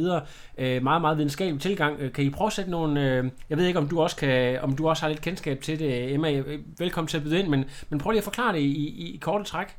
Øh, 0.58 0.82
meget, 0.82 1.00
meget 1.00 1.16
videnskabelig 1.16 1.62
tilgang. 1.62 2.00
Øh, 2.00 2.12
kan 2.12 2.24
I 2.24 2.30
prøve 2.30 2.46
at 2.46 2.52
sætte 2.52 2.70
nogle... 2.70 3.00
Øh, 3.00 3.30
jeg 3.50 3.58
ved 3.58 3.66
ikke, 3.66 3.78
om 3.78 3.88
du 3.88 4.02
også 4.02 4.16
kan, 4.16 4.60
om 4.60 4.76
du 4.76 4.88
også 4.88 5.02
har 5.02 5.08
lidt 5.08 5.22
kendskab 5.22 5.62
til 5.62 5.78
det, 5.78 6.02
øh, 6.02 6.12
Emma. 6.12 6.42
Velkommen 6.78 7.08
til 7.08 7.16
at 7.16 7.22
byde 7.22 7.38
ind, 7.38 7.48
men, 7.48 7.70
men 7.88 8.00
prøv 8.00 8.10
lige 8.10 8.20
at 8.20 8.24
forklare 8.24 8.52
det 8.52 8.60
i, 8.60 8.76
i, 8.76 9.14
i 9.14 9.18
korte 9.18 9.44
træk. 9.44 9.76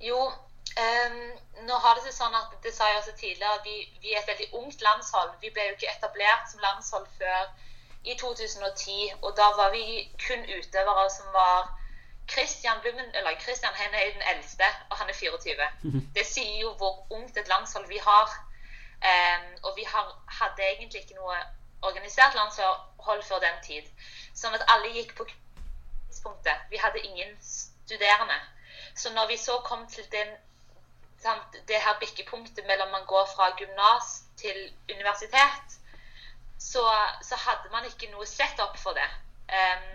Jo, 0.00 0.18
um, 0.84 1.16
nå 1.68 1.74
har 1.84 1.92
det 1.96 2.02
seg 2.06 2.14
sånn 2.14 2.34
at 2.40 2.50
det 2.64 2.72
sa 2.76 2.86
jeg 2.90 2.98
også 3.00 3.14
tidligere, 3.20 3.56
vi, 3.68 3.76
vi 4.02 4.12
er 4.14 4.20
et 4.20 4.30
veldig 4.30 4.48
ungt 4.60 4.82
landshold. 4.88 5.30
Vi 5.42 5.48
ble 5.54 5.62
jo 5.68 5.74
ikke 5.76 5.88
etablert 5.94 6.44
som 6.50 6.60
landshold 6.66 7.06
før 7.20 7.38
i 8.04 8.14
2010, 8.20 9.12
og 9.24 9.30
da 9.40 9.46
var 9.60 9.70
vi 9.76 9.84
kun 10.26 10.42
utøvere 10.58 11.06
som 11.18 11.26
var 11.40 11.56
Christian 12.28 12.80
Blummen, 12.82 13.14
eller 13.14 13.40
Christian 13.40 13.74
han 13.74 13.94
er 13.94 14.12
den 14.12 14.22
eldste, 14.34 14.64
og 14.90 14.96
han 14.96 15.08
er 15.08 15.14
24. 15.14 15.68
Det 16.14 16.26
sier 16.26 16.60
jo 16.60 16.74
hvor 16.74 17.06
ungt 17.10 17.36
et 17.36 17.48
landshold 17.48 17.88
vi 17.88 18.00
har. 18.02 18.28
Um, 18.96 19.46
og 19.62 19.72
vi 19.76 19.84
har, 19.84 20.06
hadde 20.28 20.62
egentlig 20.62 21.00
ikke 21.00 21.14
noe 21.14 21.36
organisert 21.82 22.34
landshold 22.34 23.22
før 23.22 23.38
den 23.44 23.58
tid. 23.62 23.90
Sånn 24.34 24.56
at 24.56 24.64
alle 24.72 24.90
gikk 24.94 25.12
på 25.18 25.26
tidspunktet. 25.28 26.66
Vi 26.70 26.80
hadde 26.80 27.04
ingen 27.04 27.36
studerende. 27.42 28.38
Så 28.94 29.12
når 29.12 29.26
vi 29.26 29.36
så 29.36 29.60
kom 29.64 29.86
til 29.86 30.04
den, 30.12 30.28
det 31.68 31.82
her 31.82 31.98
bikkepunktet 32.00 32.66
mellom 32.66 32.90
man 32.90 33.06
går 33.06 33.28
fra 33.34 33.50
gymnas 33.58 34.24
til 34.36 34.72
universitet, 34.90 35.78
så, 36.58 36.82
så 37.22 37.36
hadde 37.36 37.70
man 37.72 37.84
ikke 37.84 38.10
noe 38.10 38.26
setup 38.26 38.78
for 38.78 38.96
det. 38.96 39.08
Um, 39.52 39.92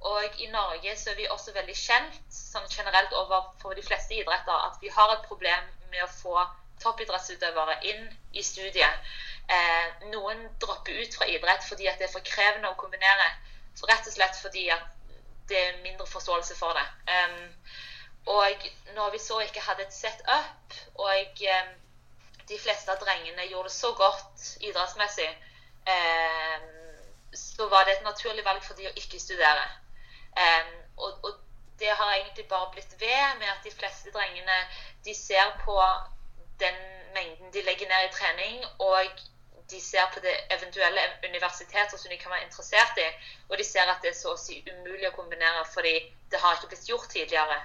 og 0.00 0.40
i 0.40 0.46
Norge 0.52 0.96
så 0.96 1.10
er 1.10 1.18
vi 1.18 1.28
også 1.32 1.54
veldig 1.56 1.74
kjent 1.76 2.18
sånn 2.32 2.68
generelt 2.70 3.12
overfor 3.16 3.74
de 3.74 3.84
fleste 3.86 4.14
idretter 4.14 4.66
at 4.68 4.76
vi 4.82 4.92
har 4.92 5.12
et 5.14 5.24
problem 5.28 5.70
med 5.90 6.04
å 6.04 6.10
få 6.12 6.36
toppidrettsutøvere 6.82 7.78
inn 7.90 8.04
i 8.36 8.42
studiet. 8.44 9.08
Eh, 9.48 10.06
noen 10.12 10.42
dropper 10.60 11.00
ut 11.02 11.16
fra 11.16 11.28
idrett 11.30 11.64
fordi 11.64 11.88
at 11.88 11.98
det 11.98 12.08
er 12.08 12.12
for 12.12 12.26
krevende 12.26 12.70
å 12.70 12.78
kombinere. 12.78 13.30
Rett 13.86 14.08
og 14.08 14.12
slett 14.12 14.38
fordi 14.40 14.68
at 14.74 14.84
det 15.48 15.58
er 15.62 15.82
mindre 15.82 16.06
forståelse 16.10 16.56
for 16.58 16.74
det. 16.74 16.86
Um, 17.12 17.42
og 18.36 18.68
når 18.96 19.10
vi 19.14 19.18
så 19.22 19.40
ikke 19.44 19.62
hadde 19.62 19.84
et 19.86 19.94
set 19.94 20.22
up, 20.26 20.78
og 20.94 21.42
um, 21.54 21.74
de 22.48 22.58
fleste 22.58 22.90
av 22.90 22.98
drengene 23.02 23.46
gjorde 23.46 23.70
det 23.70 23.76
så 23.76 23.92
godt 23.94 24.46
idrettsmessig, 24.60 25.28
um, 25.86 26.66
så 27.34 27.68
var 27.70 27.86
det 27.86 27.96
et 27.96 28.08
naturlig 28.08 28.44
valg 28.44 28.64
for 28.64 28.74
de 28.74 28.88
å 28.90 28.96
ikke 28.98 29.22
studere. 29.22 29.68
Og, 30.96 31.24
og, 31.24 31.32
det 31.78 31.90
har 31.92 32.12
egentlig 32.14 32.46
bare 32.48 32.70
blitt 32.72 32.94
ved 33.00 33.38
med 33.38 33.48
at 33.52 33.64
de 33.64 33.70
fleste 33.70 34.10
drengene 34.10 34.54
de 35.04 35.14
ser 35.14 35.50
på 35.64 35.76
den 36.60 36.78
mengden 37.14 37.52
de 37.52 37.62
legger 37.62 37.88
ned 37.88 38.06
i 38.06 38.12
trening, 38.12 38.64
og 38.78 39.20
de 39.70 39.80
ser 39.80 40.06
på 40.14 40.20
det 40.20 40.34
eventuelle 40.50 41.00
universiteter 41.28 41.96
som 41.98 42.10
de 42.10 42.18
kan 42.18 42.30
være 42.30 42.44
interessert 42.46 42.98
i, 43.02 43.06
og 43.48 43.58
de 43.58 43.64
ser 43.64 43.92
at 43.92 44.02
det 44.02 44.10
er 44.10 44.18
så 44.18 44.32
å 44.32 44.40
si 44.40 44.62
umulig 44.70 45.08
å 45.10 45.16
kombinere 45.16 45.64
fordi 45.72 45.94
det 46.30 46.40
har 46.40 46.56
ikke 46.56 46.70
blitt 46.72 46.88
gjort 46.88 47.08
tidligere. 47.12 47.58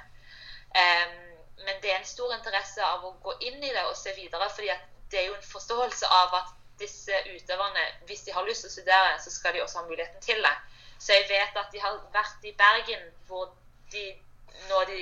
Um, 0.82 1.20
men 1.66 1.78
det 1.84 1.92
er 1.92 2.00
en 2.00 2.10
stor 2.10 2.34
interesse 2.36 2.84
av 2.84 3.06
å 3.06 3.14
gå 3.24 3.36
inn 3.48 3.64
i 3.64 3.74
det 3.76 3.84
og 3.86 3.98
se 3.98 4.16
videre, 4.18 4.50
fordi 4.50 4.72
det 5.12 5.20
er 5.22 5.30
jo 5.30 5.38
en 5.38 5.52
forståelse 5.54 6.10
av 6.18 6.36
at 6.42 6.54
disse 6.82 7.18
utøverne, 7.36 7.84
hvis 8.10 8.26
de 8.26 8.34
har 8.34 8.48
lyst 8.48 8.66
til 8.66 8.72
å 8.72 8.76
studere, 8.78 9.18
så 9.22 9.34
skal 9.34 9.54
de 9.54 9.62
også 9.62 9.82
ha 9.82 9.90
muligheten 9.90 10.24
til 10.26 10.42
det. 10.42 10.56
Så 11.02 11.14
jeg 11.18 11.26
vet 11.30 11.58
at 11.58 11.72
de 11.74 11.82
har 11.82 11.98
vært 12.14 12.46
i 12.46 12.54
Bergen, 12.58 13.08
hvor 13.28 13.48
de, 13.94 14.04
når 14.70 14.84
de, 14.92 15.00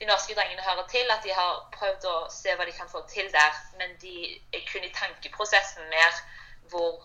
de 0.00 0.08
norske 0.10 0.34
drengene 0.36 0.66
hører 0.68 0.86
til, 0.94 1.10
at 1.14 1.24
de 1.24 1.32
har 1.32 1.62
prøvd 1.78 2.04
å 2.10 2.16
se 2.34 2.52
hva 2.56 2.66
de 2.68 2.74
kan 2.76 2.90
få 2.92 3.00
til 3.14 3.30
der. 3.32 3.56
Men 3.80 3.96
de 4.02 4.14
er 4.52 4.66
kun 4.68 4.84
i 4.84 4.92
tankeprosessen 5.00 5.88
mer 5.94 6.20
hvor 6.72 7.00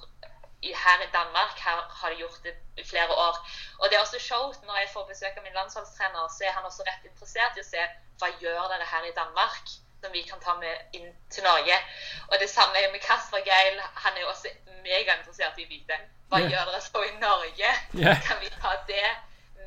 her 0.63 1.01
i 1.05 1.09
Danmark 1.13 1.59
her 1.65 1.79
har 2.01 2.09
de 2.09 2.19
gjort 2.19 2.43
det 2.43 2.55
i 2.77 2.85
flere 2.91 3.15
år. 3.27 3.39
Og 3.79 3.89
det 3.89 3.95
er 3.97 4.03
også 4.03 4.19
showt 4.19 4.63
når 4.63 4.77
jeg 4.81 4.93
får 4.93 5.07
besøk 5.13 5.37
av 5.37 5.43
min 5.43 5.57
landslagstrener, 5.59 6.27
så 6.37 6.43
er 6.47 6.55
han 6.57 6.65
også 6.65 6.83
rett 6.87 7.05
interessert 7.05 7.57
i 7.57 7.63
å 7.63 7.69
se 7.71 7.87
hva 8.19 8.31
gjør 8.41 8.71
dere 8.73 8.91
her 8.91 9.07
i 9.07 9.15
Danmark 9.21 9.75
som 10.01 10.13
vi 10.13 10.21
kan 10.29 10.39
ta 10.39 10.53
med 10.59 10.97
inn 10.97 11.09
til 11.33 11.43
Norge. 11.47 11.79
Og 12.27 12.35
det 12.41 12.49
samme 12.49 12.77
er 12.83 12.91
med 12.91 13.01
Kasper 13.01 13.41
Geil. 13.45 13.79
Han 14.03 14.17
er 14.17 14.21
jo 14.21 14.29
også 14.33 14.51
megainteressert 14.83 15.57
i 15.57 15.65
å 15.65 15.71
vite 15.71 15.97
hva 16.29 16.41
yeah. 16.41 16.51
gjør 16.51 16.71
dere 16.71 16.81
så 16.83 17.03
i 17.07 17.13
Norge. 17.21 17.73
Yeah. 17.95 18.21
Kan 18.27 18.41
vi 18.43 18.49
ta 18.59 18.73
det 18.87 19.03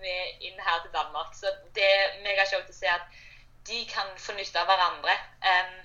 med 0.03 0.47
inn 0.47 0.61
her 0.61 0.83
til 0.83 0.93
Danmark? 0.95 1.35
Så 1.37 1.53
det 1.77 1.87
er 1.87 2.19
megashow 2.25 2.61
å 2.61 2.77
se 2.77 2.91
at 2.91 3.23
de 3.69 3.85
kan 3.89 4.11
få 4.19 4.35
nytte 4.37 4.61
av 4.61 4.69
hverandre. 4.69 5.15
Um, 5.45 5.79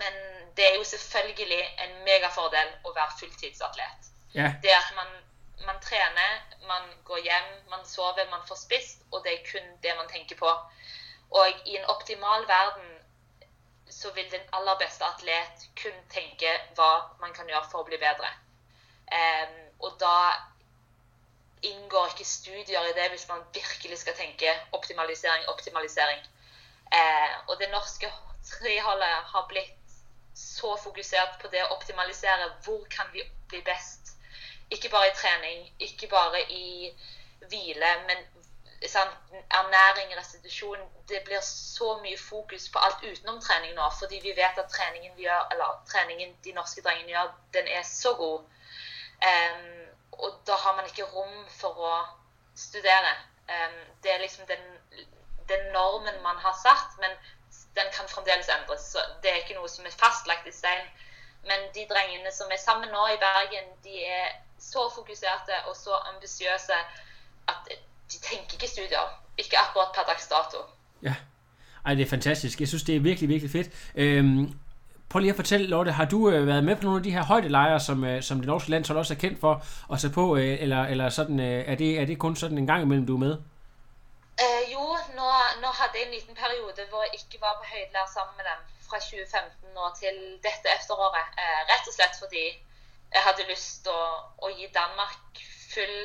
men 0.00 0.16
det 0.56 0.68
er 0.68 0.78
jo 0.78 0.84
selvfølgelig 0.84 1.60
en 1.84 1.98
megafordel 2.06 2.72
å 2.88 2.94
være 2.96 3.18
fulltidsatlet. 3.20 4.08
Yeah. 4.36 4.56
Det 4.64 4.72
at 4.72 4.92
man, 4.96 5.12
man, 5.66 5.80
trener, 5.84 6.40
man 6.68 6.88
går 7.04 7.20
hjem, 7.26 7.52
man 7.70 7.84
sover, 7.88 8.28
man 8.30 8.44
får 8.48 8.62
spist, 8.64 9.04
og 9.12 9.24
det 9.24 9.36
er 9.36 9.46
kun 9.50 9.68
det 9.84 9.96
man 9.96 10.08
tenker 10.12 10.40
på. 10.40 10.52
Og 11.32 11.68
i 11.68 11.76
en 11.76 11.88
optimal 11.92 12.48
verden 12.48 12.88
så 13.92 14.12
vil 14.16 14.30
den 14.32 14.44
aller 14.56 14.76
beste 14.80 15.04
atlet 15.04 15.66
kun 15.76 15.96
tenke 16.12 16.52
hva 16.76 16.92
man 17.20 17.34
kan 17.36 17.48
gjøre 17.48 17.68
for 17.68 17.84
å 17.84 17.88
bli 17.88 18.00
bedre. 18.00 18.30
Um, 19.12 19.61
og 19.82 19.96
da 20.00 20.16
inngår 21.62 22.06
ikke 22.10 22.26
studier 22.26 22.88
i 22.88 22.94
det 22.98 23.08
hvis 23.10 23.28
man 23.28 23.44
virkelig 23.54 23.98
skal 23.98 24.16
tenke 24.18 24.54
optimalisering, 24.72 25.48
optimalisering. 25.48 26.20
Eh, 26.92 27.30
og 27.48 27.58
det 27.60 27.70
norske 27.70 28.10
treholdet 28.44 29.18
har 29.32 29.46
blitt 29.48 29.78
så 30.34 30.76
fokusert 30.84 31.38
på 31.42 31.48
det 31.52 31.62
å 31.64 31.74
optimalisere. 31.76 32.50
Hvor 32.64 32.84
kan 32.90 33.12
vi 33.12 33.24
bli 33.48 33.62
best? 33.66 34.16
Ikke 34.70 34.88
bare 34.88 35.10
i 35.10 35.16
trening, 35.16 35.66
ikke 35.78 36.08
bare 36.08 36.42
i 36.50 36.92
hvile, 37.48 37.90
men 38.08 38.24
sant, 38.88 39.10
ernæring, 39.50 40.16
restitusjon 40.18 40.78
Det 41.08 41.22
blir 41.24 41.40
så 41.44 41.98
mye 42.02 42.18
fokus 42.18 42.68
på 42.72 42.78
alt 42.78 43.04
utenom 43.04 43.40
trening 43.40 43.74
nå, 43.74 43.90
fordi 43.98 44.20
vi 44.22 44.32
vet 44.36 44.58
at 44.58 44.70
treningen 44.70 45.16
vi 45.16 45.26
gjør, 45.26 45.48
eller 45.52 45.82
treningen 45.92 46.36
de 46.44 46.52
norske 46.56 46.82
drengene 46.82 47.12
gjør, 47.12 47.32
den 47.52 47.68
er 47.68 47.82
så 47.82 48.14
god. 48.14 48.40
Um, 49.22 49.68
og 50.12 50.30
da 50.46 50.54
har 50.64 50.76
man 50.76 50.88
ikke 50.90 51.08
rom 51.14 51.36
for 51.60 51.78
å 51.78 51.94
studere. 52.56 53.14
Um, 53.48 53.78
det 54.02 54.14
er 54.14 54.24
liksom 54.24 54.46
den, 54.50 54.64
den 55.48 55.70
normen 55.76 56.18
man 56.22 56.38
har 56.42 56.56
satt. 56.62 56.98
men 57.02 57.14
den 57.76 57.88
kan 57.96 58.08
fremdeles 58.08 58.48
endres. 58.56 58.80
Så 58.92 58.98
det 59.22 59.30
er 59.30 59.40
ikke 59.42 59.58
noe 59.60 59.68
som 59.68 59.86
er 59.86 59.94
fastlagt 60.04 60.46
i 60.48 60.54
stein. 60.60 60.86
Men 61.48 61.58
de 61.76 61.86
drengene 61.92 62.32
som 62.38 62.50
er 62.54 62.60
sammen 62.60 62.90
nå 62.94 63.06
i 63.14 63.20
Bergen, 63.26 63.68
de 63.84 63.94
er 64.18 64.28
så 64.58 64.82
fokuserte 64.96 65.54
og 65.68 65.76
så 65.76 65.94
ambisiøse 66.12 66.76
at 67.52 67.60
de 68.12 68.16
tenker 68.28 68.54
ikke 68.54 68.70
studier. 68.74 69.06
Ikke 69.38 69.58
akkurat 69.58 69.94
per 69.94 70.04
dags 70.10 70.28
dato. 70.28 70.58
Ja. 71.02 71.14
Ej, 71.86 71.94
det 71.94 72.04
er 72.04 72.10
fantastisk. 72.10 72.60
Jeg 72.60 72.68
synes, 72.68 72.82
det 72.82 72.96
er 72.96 73.00
virkelig, 73.00 73.28
virkelig 73.28 73.52
fedt. 73.52 73.70
Øhm, 73.94 74.58
prøv 75.12 75.20
lige 75.20 75.30
at 75.30 75.40
fortælle, 75.42 75.66
Lotte, 75.66 75.92
har 75.92 76.04
du 76.04 76.30
øh, 76.30 76.46
været 76.46 76.64
med 76.64 76.76
på 76.76 76.82
nogle 76.82 76.98
af 77.00 77.02
de 77.02 77.14
her 77.16 77.24
højdelejre, 77.32 77.80
som, 77.80 78.04
øh, 78.04 78.22
som 78.22 78.36
det 78.38 78.46
norske 78.46 78.70
landshold 78.70 78.98
også 78.98 79.14
er 79.14 79.18
kendt 79.24 79.40
for 79.40 79.54
at 79.92 79.98
tage 80.00 80.12
på, 80.20 80.36
øh, 80.36 80.62
eller, 80.64 80.82
eller 80.92 81.08
sådan, 81.08 81.40
øh, 81.40 81.70
er, 81.70 81.74
det, 81.74 81.90
er 82.00 82.04
det 82.04 82.18
kun 82.18 82.36
sådan 82.36 82.58
en 82.58 82.66
gang 82.66 82.82
imellem, 82.82 83.06
du 83.06 83.14
er 83.14 83.24
med? 83.26 83.34
Eh, 84.44 84.64
jo, 84.74 84.84
nå, 85.18 85.28
nå, 85.62 85.68
hadde 85.80 85.96
jeg 85.98 86.06
en 86.06 86.14
liten 86.18 86.34
periode 86.42 86.82
hvor 86.90 87.02
jeg 87.06 87.12
ikke 87.18 87.36
var 87.46 87.54
på 87.60 87.64
høydelære 87.72 88.10
sammen 88.16 88.34
med 88.38 88.44
dem 88.50 88.60
fra 88.88 88.98
2015 88.98 89.76
og 89.84 89.90
til 90.00 90.16
dette 90.46 90.66
efteråret. 90.78 91.26
Eh, 91.42 91.60
rett 91.70 91.86
og 91.90 91.94
slett 91.96 92.14
fordi 92.24 92.44
jeg 93.14 93.22
hadde 93.26 93.50
lyst 93.52 93.70
til 93.84 93.94
å, 94.04 94.06
å, 94.44 94.46
gi 94.56 94.66
Danmark 94.80 95.32
full, 95.74 95.96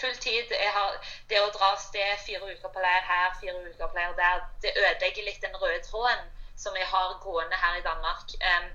full 0.00 0.16
tid. 0.26 0.46
Har, 0.76 0.88
det 1.28 1.38
å 1.40 1.54
dra 1.56 1.66
av 1.74 1.80
sted 1.88 2.10
fire 2.26 2.44
uker 2.52 2.70
på 2.74 2.84
leir 2.86 3.04
her, 3.12 3.28
fire 3.40 3.56
uker 3.70 3.88
på 3.90 3.98
leir 3.98 4.12
der, 4.24 4.36
det 4.62 4.76
ødelegger 4.82 5.28
litt 5.28 5.44
den 5.46 5.56
røde 5.62 5.80
tråden 5.88 6.28
som 6.58 6.76
jeg 6.76 6.86
har 6.86 7.16
gående 7.22 7.56
her 7.56 7.78
i 7.78 7.86
Danmark. 7.86 8.34
Um, 8.50 8.68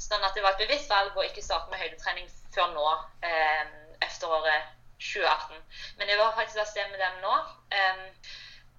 sånn 0.00 0.24
at 0.24 0.34
det 0.34 0.42
var 0.42 0.56
et 0.56 0.64
bevisst 0.64 0.90
valg 0.90 1.16
å 1.16 1.24
ikke 1.28 1.44
starte 1.44 1.70
med 1.70 1.80
høydetrening 1.82 2.28
før 2.54 2.70
nå, 2.74 2.86
um, 3.30 3.74
efteråret 4.02 4.76
2018. 5.00 5.56
Men 5.98 6.08
jeg 6.08 6.18
var 6.18 6.36
faktisk 6.36 6.60
av 6.60 6.70
sted 6.70 6.88
med 6.90 7.00
dem 7.00 7.20
nå. 7.24 7.36
Um, 7.78 8.06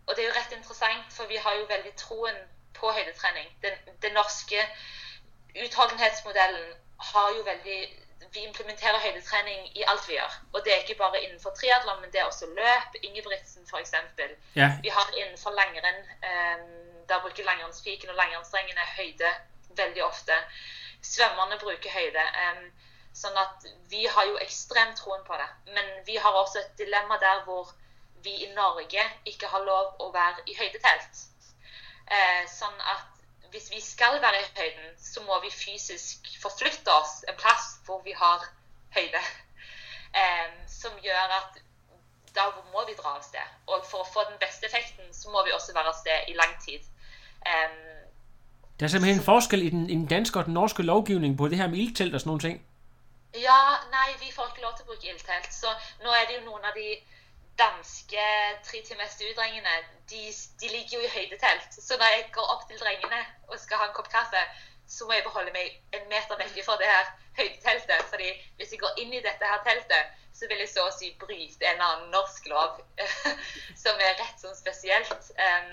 og 0.08 0.16
det 0.16 0.24
er 0.24 0.30
jo 0.30 0.38
rett 0.38 0.56
interessant, 0.58 1.14
for 1.14 1.30
vi 1.32 1.40
har 1.40 1.56
jo 1.60 1.70
veldig 1.70 1.94
troen 1.98 2.38
på 2.78 2.92
høydetrening. 2.92 3.48
Den, 3.64 3.78
den 4.04 4.14
norske 4.18 4.64
utholdenhetsmodellen 5.66 6.72
har 7.12 7.36
jo 7.38 7.44
veldig 7.44 7.82
Vi 8.32 8.44
implementerer 8.48 9.00
høydetrening 9.04 9.66
i 9.76 9.82
alt 9.92 10.06
vi 10.08 10.14
gjør. 10.14 10.36
Og 10.54 10.62
det 10.64 10.72
er 10.72 10.84
ikke 10.84 10.96
bare 11.00 11.20
innenfor 11.22 11.52
triatlon, 11.58 11.98
men 12.02 12.12
det 12.14 12.22
er 12.22 12.30
også 12.30 12.48
løp. 12.56 12.94
Ingebrigtsen, 13.04 13.66
f.eks. 13.68 13.92
Ja. 14.56 14.70
Vi 14.84 14.90
har 14.90 15.10
innenfor 15.18 15.52
langrenn. 15.52 16.00
Um, 16.30 16.91
der 17.12 17.24
bruker 17.24 17.48
langrennsfiken 17.48 18.14
og 18.14 18.20
langrennsstrengene 18.20 18.88
høyde 18.98 19.34
veldig 19.78 20.06
ofte. 20.06 20.38
Svømmerne 21.02 21.60
bruker 21.60 21.94
høyde. 22.00 22.26
Um, 22.46 22.72
Sånn 23.14 23.36
at 23.38 23.66
vi 23.92 24.06
har 24.08 24.28
jo 24.30 24.38
ekstremt 24.44 25.00
troen 25.02 25.24
på 25.28 25.38
det. 25.40 25.48
Men 25.76 25.90
vi 26.08 26.18
har 26.26 26.38
også 26.42 26.62
et 26.62 26.78
dilemma 26.80 27.18
der 27.20 27.44
hvor 27.48 27.74
vi 28.24 28.36
i 28.46 28.52
Norge 28.56 29.04
ikke 29.28 29.50
har 29.52 29.66
lov 29.68 30.06
å 30.06 30.12
være 30.14 30.46
i 30.48 30.56
høydetelt. 30.56 31.24
Eh, 32.08 32.44
sånn 32.52 32.86
at 32.94 33.20
hvis 33.52 33.68
vi 33.74 33.82
skal 33.84 34.20
være 34.24 34.40
i 34.40 34.50
høyden, 34.60 34.94
så 35.00 35.24
må 35.28 35.40
vi 35.44 35.52
fysisk 35.52 36.30
forflytte 36.40 36.94
oss 36.94 37.18
en 37.28 37.40
plass 37.40 37.74
hvor 37.88 38.00
vi 38.08 38.16
har 38.16 38.48
høyde. 38.96 39.24
Um, 40.12 40.56
som 40.68 40.96
gjør 41.04 41.36
at 41.38 41.60
da 42.36 42.48
må 42.72 42.82
vi 42.88 42.96
dra 42.96 43.18
av 43.18 43.22
sted. 43.24 43.60
Og 43.68 43.84
for 43.88 44.04
å 44.04 44.12
få 44.14 44.24
den 44.30 44.40
beste 44.40 44.68
effekten, 44.68 45.12
så 45.16 45.32
må 45.32 45.44
vi 45.48 45.54
også 45.56 45.76
være 45.76 45.92
av 45.92 46.00
sted 46.00 46.32
i 46.32 46.36
lang 46.40 46.56
tid. 46.64 46.88
Eh, 47.46 47.70
det 48.80 48.86
er 48.86 48.92
simpelthen 48.92 49.20
en 49.20 49.26
forskel 49.26 49.62
i 49.62 49.70
den, 49.70 49.90
i 49.90 49.94
den 49.94 50.06
danske 50.06 50.40
og 50.40 50.46
den 50.46 50.54
norske 50.54 50.84
lovgivning 50.84 51.38
på 51.38 51.48
det 51.48 51.58
her 51.58 51.68
med 51.68 51.78
ildtelt 51.78 52.14
og 52.14 52.20
sådan 52.20 52.30
nogle 52.30 52.42
ting. 52.42 52.66
Ja, 53.34 53.62
nei, 53.96 54.10
vi 54.20 54.32
får 54.36 54.48
ikke 54.50 54.62
lov 54.66 54.74
til 54.76 54.86
å 54.86 54.90
bruke 54.90 55.08
ildtelt. 55.08 55.54
Så 55.54 55.70
nå 56.04 56.10
er 56.12 56.26
det 56.28 56.40
jo 56.40 56.48
noen 56.50 56.66
av 56.66 56.74
de 56.76 56.90
danske 57.62 58.24
tre 58.68 58.82
timers 58.88 59.16
drengene 59.38 59.76
de, 60.12 60.22
de, 60.62 60.68
ligger 60.76 60.98
jo 60.98 61.04
i 61.06 61.14
høydetelt. 61.16 61.78
Så 61.88 61.98
når 62.00 62.10
jeg 62.16 62.26
går 62.38 62.48
opp 62.54 62.64
til 62.70 62.82
drengene 62.84 63.22
og 63.48 63.60
skal 63.60 63.84
ha 63.84 63.88
en 63.90 63.96
kopp 63.98 64.10
kaffe, 64.12 64.42
så 64.88 65.06
må 65.06 65.16
jeg 65.16 65.28
beholde 65.28 65.54
meg 65.56 65.78
en 65.96 66.10
meter 66.12 66.42
vekk 66.42 66.58
fra 66.66 66.76
det 66.82 66.90
her 66.90 67.14
høydeteltet. 67.40 68.04
fordi 68.12 68.30
hvis 68.58 68.72
jeg 68.74 68.82
går 68.84 68.98
inn 69.04 69.14
i 69.14 69.24
dette 69.28 69.52
her 69.52 69.64
teltet, 69.68 70.18
så 70.34 70.50
vil 70.50 70.64
jeg 70.64 70.74
så 70.74 70.88
å 70.88 70.96
si 70.96 71.14
bryte 71.22 71.70
en 71.70 71.86
annen 71.86 72.12
norsk 72.16 72.50
lov 72.52 72.82
som 73.84 74.04
er 74.10 74.20
rett 74.20 74.44
sånn 74.44 74.58
spesielt. 74.58 75.32
Um, 75.38 75.72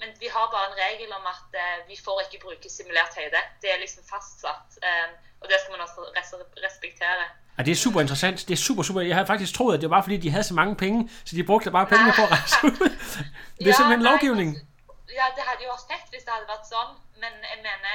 men 0.00 0.08
vi 0.22 0.28
har 0.34 0.46
bare 0.54 0.66
en 0.70 0.78
regel 0.84 1.10
om 1.18 1.24
at 1.34 1.48
uh, 1.62 1.88
vi 1.90 1.96
får 2.06 2.16
ikke 2.24 2.38
bruke 2.44 2.68
simulert 2.78 3.12
høyde. 3.18 3.40
Det 3.62 3.68
er 3.74 3.78
liksom 3.84 4.02
fastsatt. 4.12 4.68
Um, 4.88 5.10
og 5.40 5.46
det 5.50 5.56
skal 5.60 5.72
man 5.74 5.80
også 5.86 5.98
respektere. 6.66 7.24
Ja, 7.56 7.62
det 7.66 7.72
er 7.72 7.80
super 7.86 8.00
interessant. 8.04 8.38
Det 8.48 8.54
er 8.58 8.62
super, 8.68 8.82
super. 8.82 9.00
Jeg 9.00 9.16
havde 9.18 9.30
faktisk 9.32 9.52
troet, 9.54 9.74
at 9.76 9.82
det 9.84 9.90
var 9.94 10.02
fordi, 10.02 10.16
de 10.24 10.30
havde 10.34 10.46
så 10.52 10.56
mange 10.60 10.74
penge, 10.84 10.98
så 11.26 11.32
de 11.36 11.44
brugte 11.50 11.70
bare 11.76 11.86
pengene 11.92 12.12
på 12.18 12.22
at 12.26 12.30
rejse 12.36 12.56
ud. 12.64 12.90
det 13.58 13.68
er 13.70 13.74
ja, 13.74 13.78
simpelthen 13.78 14.04
lovgivning. 14.10 14.50
Ja, 15.18 15.26
det 15.36 15.42
havde 15.46 15.60
jo 15.66 15.70
også 15.76 15.86
fett, 15.92 16.06
hvis 16.12 16.22
det 16.26 16.32
havde 16.36 16.48
været 16.52 16.66
sådan. 16.72 16.94
Men 17.22 17.32
jeg 17.52 17.58
mener, 17.66 17.92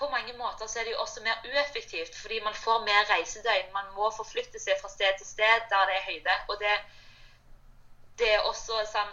på 0.00 0.06
mange 0.16 0.32
måter 0.42 0.66
så 0.68 0.76
er 0.80 0.84
det 0.86 0.92
jo 0.96 1.00
også 1.04 1.18
mere 1.26 1.38
ueffektivt, 1.48 2.12
fordi 2.22 2.36
man 2.48 2.54
får 2.64 2.78
mer 2.88 3.00
reisedøgn. 3.12 3.68
Man 3.78 3.88
må 3.96 4.04
forflytte 4.20 4.58
seg 4.64 4.74
fra 4.82 4.90
sted 4.96 5.12
til 5.18 5.28
sted 5.34 5.56
der 5.70 5.88
det 5.88 5.96
er 5.98 6.04
høyde. 6.10 6.34
Og 6.50 6.54
det, 6.62 6.74
det 8.18 8.28
er 8.34 8.40
også 8.50 8.72
sånn 8.96 9.12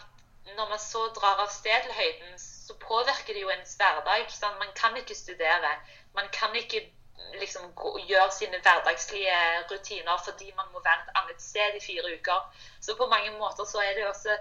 Når 0.58 0.66
man 0.70 0.80
så 0.80 1.02
drar 1.18 1.38
av 1.44 1.52
sted 1.60 1.78
til 1.86 1.94
høyden, 2.02 2.34
så 2.40 2.74
påvirker 2.88 3.34
det 3.34 3.42
jo 3.46 3.54
ens 3.54 3.76
hverdag. 3.80 4.26
Sant? 4.30 4.60
Man 4.64 4.74
kan 4.82 4.98
ikke 5.02 5.16
studere. 5.16 5.72
Man 6.16 6.28
kan 6.40 6.52
ikke 6.62 6.82
liksom 7.44 7.64
gjøre 8.10 8.30
sine 8.40 8.58
hverdagslige 8.66 9.38
rutiner 9.72 10.18
fordi 10.28 10.48
man 10.60 10.68
må 10.74 10.80
være 10.88 11.00
et 11.04 11.14
annet 11.20 11.40
sted 11.50 11.80
i 11.80 11.86
fire 11.88 12.04
uker. 12.16 12.40
Så 12.86 12.96
på 13.02 13.06
mange 13.16 13.32
måter 13.40 13.64
så 13.74 13.80
er 13.88 13.94
det 13.98 14.06
også 14.14 14.32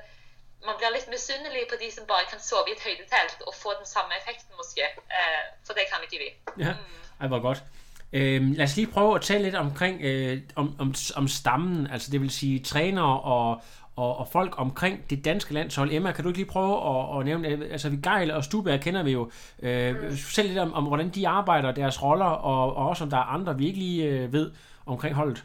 man 0.67 0.75
blir 0.79 0.91
litt 0.95 1.09
misunnelig 1.11 1.63
på 1.71 1.77
de 1.83 1.89
som 1.95 2.05
bare 2.13 2.25
kan 2.31 2.41
sove 2.41 2.71
i 2.71 2.75
et 2.77 2.83
høydetelt 2.87 3.41
og 3.49 3.55
få 3.63 3.71
den 3.81 3.89
samme 3.95 4.13
effekten, 4.21 4.53
måske. 4.61 4.85
Eh, 5.19 5.43
for 5.67 5.73
det 5.79 5.85
kan 5.91 6.05
ikke 6.07 6.19
vi. 6.25 6.29
Ja, 6.65 6.73
det 7.23 7.31
var 7.31 7.41
godt. 7.49 7.63
Øh, 8.13 8.43
lad 8.59 8.65
os 8.65 8.77
lige 8.77 8.93
prøve 8.97 9.15
at 9.15 9.23
tale 9.23 9.43
lidt 9.43 9.55
omkring 9.55 10.03
øh, 10.03 10.39
om, 10.57 10.77
om, 10.79 10.95
om 11.17 11.29
stammen, 11.29 11.91
altså 11.93 12.11
det 12.11 12.21
vil 12.21 12.31
sige 12.31 12.65
trænere 12.65 13.21
og, 13.21 13.63
og, 13.97 14.17
og 14.17 14.29
folk 14.29 14.59
omkring 14.59 15.11
det 15.11 15.25
danske 15.25 15.55
landshold. 15.55 15.93
Emma, 15.93 16.13
kan 16.13 16.25
du 16.25 16.31
ikke 16.31 16.39
lige 16.39 16.51
prøve 16.51 16.75
at, 16.91 17.19
at 17.19 17.25
nævne, 17.25 17.73
altså 17.73 17.89
vi 17.89 17.97
Geil 17.97 18.31
og 18.31 18.45
Stubær 18.45 18.77
kender 18.77 19.03
vi 19.03 19.13
jo, 19.13 19.31
øh, 19.63 20.17
selv 20.37 20.49
lidt 20.49 20.59
om, 20.59 20.75
om, 20.75 20.85
hvordan 20.85 21.11
de 21.11 21.29
arbejder, 21.29 21.73
deres 21.73 22.03
roller, 22.03 22.33
og, 22.51 22.77
og 22.77 22.89
også 22.89 23.05
om 23.05 23.11
der 23.11 23.17
er 23.17 23.29
andre, 23.37 23.59
vi 23.59 23.67
ikke 23.67 23.79
lige 23.79 24.05
øh, 24.05 24.33
ved 24.33 24.53
omkring 24.87 25.15
holdet. 25.15 25.45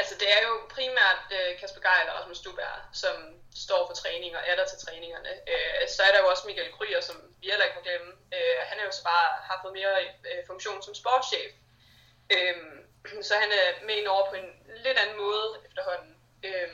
Altså 0.00 0.14
det 0.20 0.28
er 0.36 0.42
jo 0.48 0.54
primært 0.76 1.20
øh, 1.36 1.50
Kasper 1.60 1.82
Geil 1.86 2.06
og 2.10 2.14
Rasmus 2.18 2.38
Stubær, 2.42 2.74
som 3.02 3.14
står 3.66 3.80
for 3.88 3.94
træning 4.02 4.32
og 4.38 4.42
er 4.50 4.56
der 4.58 4.66
til 4.68 4.78
træningerne. 4.84 5.32
Øh, 5.52 5.82
så 5.94 6.00
er 6.06 6.12
der 6.12 6.20
jo 6.22 6.28
også 6.32 6.44
Michael 6.46 6.72
Kryer, 6.76 7.00
som 7.08 7.16
vi 7.40 7.46
heller 7.50 7.66
ikke 7.66 7.78
må 7.78 7.84
glemme. 7.88 8.10
Øh, 8.36 8.58
han 8.68 8.76
er 8.78 8.84
jo 8.88 8.92
så 8.98 9.04
bare 9.12 9.28
har 9.48 9.56
fået 9.62 9.74
mere 9.80 9.94
øh, 10.28 10.40
funktion 10.50 10.78
som 10.86 10.94
sportschef. 11.00 11.50
Øh, 12.34 12.56
så 13.28 13.34
han 13.42 13.50
er 13.60 13.66
med 13.86 13.94
ind 14.00 14.08
over 14.14 14.24
på 14.30 14.36
en 14.42 14.50
lidt 14.84 14.98
anden 15.02 15.18
måde 15.24 15.48
efterhånden. 15.68 16.12
Øh, 16.48 16.68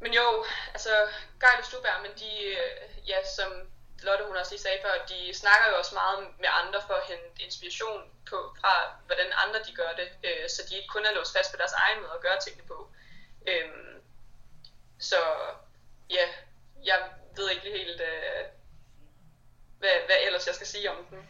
men 0.00 0.14
jo, 0.14 0.44
altså 0.74 1.08
Geil 1.40 1.58
og 1.58 1.64
Stuberg, 1.64 2.02
men 2.02 2.12
de, 2.20 2.44
øh, 2.44 3.08
ja, 3.08 3.24
som 3.36 3.70
Lotte 4.02 4.24
hun 4.24 4.36
også 4.36 4.52
lige 4.52 4.62
sagde 4.62 4.82
før, 4.82 5.06
de 5.08 5.34
snakker 5.34 5.68
jo 5.68 5.78
også 5.78 5.94
meget 5.94 6.18
med 6.38 6.48
andre 6.60 6.80
for 6.86 6.94
at 6.94 7.06
hente 7.06 7.42
inspiration 7.42 8.10
på, 8.30 8.56
fra, 8.60 8.74
hvordan 9.06 9.32
andre 9.44 9.60
de 9.66 9.74
gør 9.74 9.92
det, 10.00 10.08
øh, 10.24 10.48
så 10.48 10.62
de 10.68 10.76
ikke 10.76 10.88
kun 10.88 11.06
er 11.06 11.12
låst 11.12 11.36
fast 11.36 11.50
på 11.50 11.56
deres 11.56 11.72
egen 11.72 12.00
måde 12.00 12.12
at 12.14 12.20
gøre 12.20 12.40
tingene 12.40 12.66
på. 12.68 12.90
Øh, 13.46 13.70
så 14.98 15.20
ja, 16.10 16.26
jeg 16.84 17.10
ved 17.36 17.50
ikke 17.50 17.70
helt, 17.78 18.00
øh, 18.00 18.44
hvad, 19.78 19.96
hvad 20.06 20.16
ellers 20.26 20.46
jeg 20.46 20.54
skal 20.54 20.66
sige 20.66 20.90
om 20.90 21.06
den. 21.10 21.28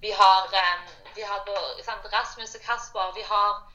Vi 0.00 0.10
har, 0.10 0.36
um, 0.44 1.12
vi 1.14 1.20
har 1.20 1.42
både 1.46 2.12
Rasmus 2.18 2.54
og 2.54 2.60
Kasper. 2.60 3.14
Vi 3.14 3.20
har 3.20 3.71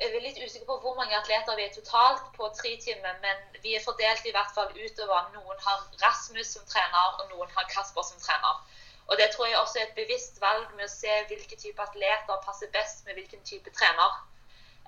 jeg 0.00 0.16
er 0.16 0.22
litt 0.24 0.38
usikker 0.40 0.66
på 0.66 0.76
hvor 0.80 0.94
mange 0.96 1.16
atleter 1.16 1.56
vi 1.58 1.66
er 1.66 1.74
totalt 1.74 2.22
på 2.36 2.48
tre 2.56 2.70
timer, 2.84 3.18
men 3.24 3.60
vi 3.64 3.74
er 3.76 3.84
fordelt 3.84 4.24
i 4.24 4.32
hvert 4.32 4.54
fall 4.56 4.70
utover. 4.72 5.26
Noen 5.34 5.58
har 5.66 5.82
Rasmus 6.04 6.54
som 6.56 6.64
trener, 6.70 7.18
og 7.20 7.28
noen 7.34 7.50
har 7.56 7.68
Kasper 7.74 8.06
som 8.08 8.22
trener. 8.22 8.62
Og 9.10 9.18
Det 9.18 9.28
tror 9.34 9.46
jeg 9.46 9.58
også 9.58 9.78
er 9.78 9.88
et 9.88 9.98
bevisst 9.98 10.40
valg 10.40 10.72
med 10.78 10.86
å 10.86 10.92
se 10.92 11.14
hvilke 11.28 11.56
type 11.58 11.82
atleter 11.82 12.42
passer 12.46 12.70
best 12.72 13.04
med 13.06 13.18
hvilken 13.18 13.42
type 13.44 13.72
trener. 13.76 14.16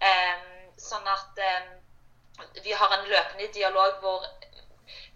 Um, 0.02 0.46
sånn 0.80 1.08
at 1.10 1.40
um, 1.48 1.72
vi 2.64 2.72
har 2.72 2.94
en 2.96 3.08
løpende 3.10 3.50
dialog 3.54 3.98
hvor 4.00 4.24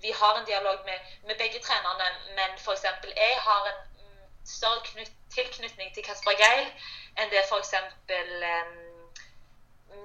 vi 0.02 0.12
har 0.12 0.38
en 0.38 0.46
dialog 0.46 0.82
med, 0.84 1.14
med 1.26 1.38
begge 1.38 1.62
trenerne, 1.62 2.10
men 2.36 2.58
f.eks. 2.58 2.84
jeg 3.16 3.38
har 3.46 3.70
en 3.70 3.80
mm, 4.02 4.26
større 4.44 4.82
knytt, 4.90 5.14
tilknytning 5.34 5.94
til 5.94 6.04
Kasper 6.04 6.36
Geil 6.36 6.68
enn 7.16 7.32
det 7.32 7.46
f.eks. 7.46 7.72
Um, 7.78 8.44
ehm, 8.50 8.85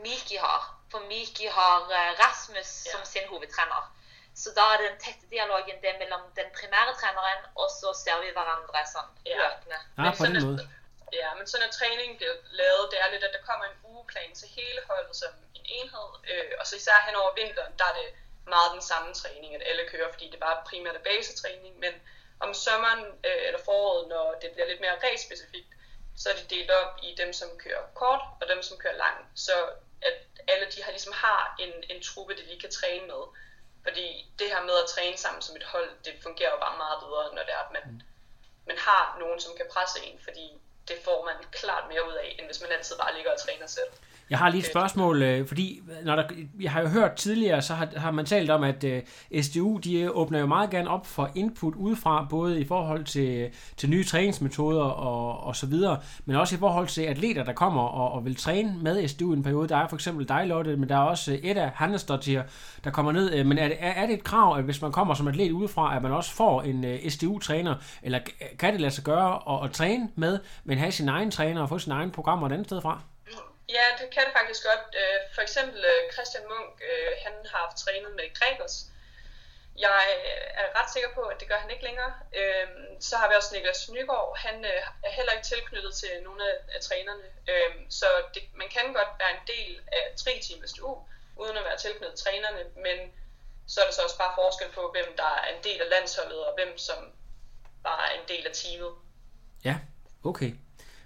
Miki 0.04 0.36
har. 0.36 0.64
For 0.92 1.00
Miki 1.00 1.46
har 1.46 1.80
uh, 1.82 2.12
Rasmus 2.24 2.70
ja. 2.86 2.92
som 2.92 3.06
sin 3.06 3.28
hovedtrener. 3.30 3.84
Så 4.36 4.50
da 4.56 4.62
er 4.74 4.78
den 4.88 4.96
tette 5.04 5.26
dialogen 5.32 5.78
det 5.84 5.96
mellom 6.00 6.22
den 6.36 6.50
primære 6.60 6.94
treneren, 7.00 7.42
og 7.56 7.68
så 7.80 7.90
ser 8.04 8.18
vi 8.24 8.30
hverandre 8.36 8.84
sånn 8.94 9.10
ja. 9.26 9.38
løpende. 9.42 9.80
Ja, 9.98 10.12
på 10.18 10.26
den 10.26 10.46
måde. 10.48 10.70
Ja, 11.14 11.30
men 11.38 11.48
så 11.48 11.56
når 11.60 11.70
træningen 11.78 12.18
bliver 12.18 12.36
lavet, 12.62 12.92
det 12.92 13.00
er 13.02 13.12
lidt, 13.12 13.24
at 13.24 13.34
der 13.34 13.44
kommer 13.50 13.66
en 13.66 13.78
ugeplan 13.84 14.36
til 14.36 14.48
hele 14.58 14.82
holdet 14.90 15.16
som 15.16 15.32
en 15.58 15.66
enhed, 15.78 16.10
øh, 16.32 16.52
og 16.60 16.68
så 16.68 16.76
især 16.76 17.06
hen 17.08 17.16
over 17.16 17.32
vinteren, 17.42 17.74
der 17.80 17.86
er 17.92 17.96
det 18.00 18.10
meget 18.48 18.72
den 18.74 18.82
samme 18.82 19.14
træning, 19.14 19.56
at 19.56 19.64
alle 19.70 19.84
kører, 19.92 20.12
fordi 20.12 20.30
det 20.32 20.40
bare 20.40 20.64
primært 20.70 20.96
er 20.96 21.04
basetræning, 21.10 21.80
men 21.80 21.94
om 22.40 22.54
sommeren 22.54 23.04
øh, 23.28 23.42
eller 23.48 23.62
foråret, 23.66 24.08
når 24.08 24.26
det 24.42 24.52
bliver 24.52 24.68
lidt 24.68 24.82
mere 24.82 25.00
race-specifikt, 25.06 25.72
så 26.18 26.30
er 26.30 26.34
de 26.34 26.56
delt 26.56 26.72
op 26.72 27.00
i 27.04 27.16
dem, 27.18 27.34
som 27.34 27.50
kører 27.58 27.84
kort, 27.96 28.22
og 28.42 28.48
dem, 28.48 28.64
som 28.64 28.78
kører 28.78 28.98
lang, 28.98 29.18
så 29.36 29.70
at 30.02 30.14
alle 30.48 30.66
de 30.76 30.84
har, 30.84 30.92
ligesom 30.92 31.14
har 31.16 31.56
en, 31.60 31.74
en 31.90 32.02
truppe, 32.02 32.34
de 32.34 32.44
lige 32.44 32.60
kan 32.60 32.72
træne 32.72 33.08
med. 33.08 33.24
Fordi 33.84 34.32
det 34.40 34.48
her 34.48 34.62
med 34.64 34.74
at 34.84 34.90
træne 34.90 35.18
sammen 35.18 35.42
som 35.42 35.56
et 35.56 35.64
hold, 35.64 35.90
det 36.06 36.14
fungerer 36.24 36.52
jo 36.52 36.58
bare 36.58 36.78
meget 36.78 37.00
bedre, 37.00 37.36
når 37.36 37.44
det 37.44 37.54
er, 37.54 37.64
at 37.68 37.72
man, 37.72 38.04
man 38.66 38.78
har 38.78 39.18
nogen, 39.20 39.40
som 39.40 39.56
kan 39.58 39.66
presse 39.74 40.00
en, 40.06 40.20
fordi 40.24 40.62
det 40.88 40.98
får 41.08 41.20
man 41.30 41.38
klart 41.52 41.84
mere 41.92 42.04
ud 42.10 42.16
af, 42.24 42.28
end 42.38 42.46
hvis 42.50 42.62
man 42.64 42.70
altid 42.78 42.96
bare 43.04 43.14
ligger 43.18 43.32
og 43.36 43.40
træner 43.46 43.68
selv. 43.68 43.92
Jeg 44.32 44.40
har 44.40 44.50
lige 44.50 44.60
et 44.60 44.66
spørgsmål, 44.66 45.24
øh, 45.24 45.48
fordi 45.48 45.82
når 46.04 46.16
der, 46.16 46.24
jeg 46.62 46.72
har 46.72 46.82
jo 46.82 46.88
hørt 46.88 47.14
tidligere, 47.14 47.62
så 47.62 47.74
har, 47.74 47.88
har 47.96 48.12
man 48.12 48.26
talt 48.26 48.50
om, 48.50 48.64
at 48.64 48.84
øh, 48.84 49.02
SDU 49.42 49.78
de 49.78 50.12
åbner 50.12 50.40
jo 50.40 50.46
meget 50.46 50.70
gerne 50.70 50.90
op 50.90 51.06
for 51.06 51.32
input 51.36 51.76
udefra, 51.76 52.28
både 52.30 52.60
i 52.62 52.66
forhold 52.66 53.04
til, 53.04 53.50
til 53.78 53.90
nye 53.90 54.04
træningsmetoder 54.04 54.84
og, 54.84 55.44
og 55.44 55.56
så 55.56 55.66
videre, 55.66 56.00
men 56.26 56.36
også 56.36 56.56
i 56.56 56.60
forhold 56.60 56.88
til 56.88 57.02
atleter, 57.02 57.44
der 57.44 57.54
kommer 57.54 57.82
og, 57.82 58.12
og 58.12 58.26
vil 58.26 58.36
træne 58.36 58.76
med 58.82 59.08
SDU 59.08 59.34
i 59.34 59.38
en 59.38 59.44
periode. 59.44 59.68
Der 59.68 59.78
er 59.78 59.88
for 59.88 59.96
eksempel 59.96 60.28
dig, 60.28 60.48
Lotte, 60.48 60.78
men 60.78 60.90
der 60.90 60.96
er 60.96 61.04
også 61.04 61.40
Edda 61.44 61.72
Hannesdottir, 61.76 62.42
der 62.84 62.90
kommer 62.92 63.12
ned. 63.12 63.34
Øh, 63.34 63.46
men 63.46 63.58
er 63.58 63.68
det, 63.68 63.78
er 63.80 64.06
det 64.06 64.14
et 64.14 64.24
krav, 64.24 64.58
at 64.58 64.64
hvis 64.64 64.82
man 64.82 64.92
kommer 64.92 65.14
som 65.14 65.28
atlet 65.28 65.52
udefra, 65.52 65.96
at 65.96 66.02
man 66.02 66.12
også 66.12 66.32
får 66.32 66.62
en 66.62 66.86
SDU-træner, 67.10 67.76
eller 68.04 68.20
kan 68.60 68.74
det 68.74 68.82
lade 68.82 68.94
sig 68.94 69.04
gøre 69.04 69.40
at, 69.50 69.66
at 69.66 69.72
træne 69.72 70.10
med, 70.16 70.40
men 70.72 70.78
have 70.86 70.92
sin 71.00 71.10
egen 71.10 71.32
træner 71.38 71.62
og 71.62 71.70
få 71.70 71.80
sin 71.80 71.92
egen 72.00 72.12
programmer 72.18 72.44
et 72.48 72.54
andet 72.56 72.68
sted 72.70 72.82
fra? 72.82 72.96
Ja, 73.78 73.86
det 74.00 74.08
kan 74.16 74.24
det 74.28 74.34
faktisk 74.40 74.62
godt. 74.70 74.86
Øh, 75.02 75.18
for 75.36 75.42
eksempel 75.48 75.80
øh, 75.92 76.02
Christian 76.14 76.46
Munk, 76.52 76.74
øh, 76.90 77.12
han 77.26 77.34
har 77.52 77.60
haft 77.66 77.78
trænet 77.84 78.12
med 78.20 78.28
Gregers. 78.38 78.76
Jeg 79.86 80.02
er 80.62 80.68
ret 80.78 80.90
sikker 80.94 81.12
på, 81.18 81.22
at 81.32 81.38
det 81.40 81.48
gør 81.50 81.60
han 81.64 81.72
ikke 81.74 81.86
længere. 81.90 82.12
Så 83.08 83.14
har 83.20 83.28
vi 83.30 83.34
også 83.40 83.52
Niklas 83.54 83.90
Nygaard. 83.96 84.38
Han 84.46 84.58
er 85.08 85.12
heller 85.18 85.34
ikke 85.36 85.48
tilknyttet 85.54 85.94
til 86.02 86.12
nogle 86.28 86.44
af 86.76 86.80
trænerne. 86.88 87.28
Så 88.00 88.08
det, 88.34 88.44
man 88.62 88.70
kan 88.76 88.86
godt 89.00 89.12
være 89.22 89.34
en 89.38 89.46
del 89.54 89.72
af 89.98 90.04
tre 90.24 90.34
timers 90.48 90.80
uge, 90.88 90.98
uden 91.42 91.58
at 91.58 91.66
være 91.70 91.78
tilknyttet 91.86 92.20
trænerne, 92.24 92.64
men 92.86 92.98
så 93.72 93.78
er 93.82 93.86
der 93.86 93.94
så 93.98 94.02
også 94.08 94.18
bare 94.24 94.38
forskel 94.42 94.70
på, 94.78 94.84
hvem 94.96 95.10
der 95.22 95.32
er 95.44 95.48
en 95.56 95.64
del 95.68 95.80
af 95.86 95.90
landsholdet, 95.96 96.40
og 96.48 96.54
hvem 96.58 96.72
som 96.88 97.00
bare 97.88 98.04
er 98.10 98.14
en 98.22 98.28
del 98.32 98.44
af 98.50 98.54
teamet. 98.62 98.94
Ja, 99.70 99.76
okay. 100.24 100.54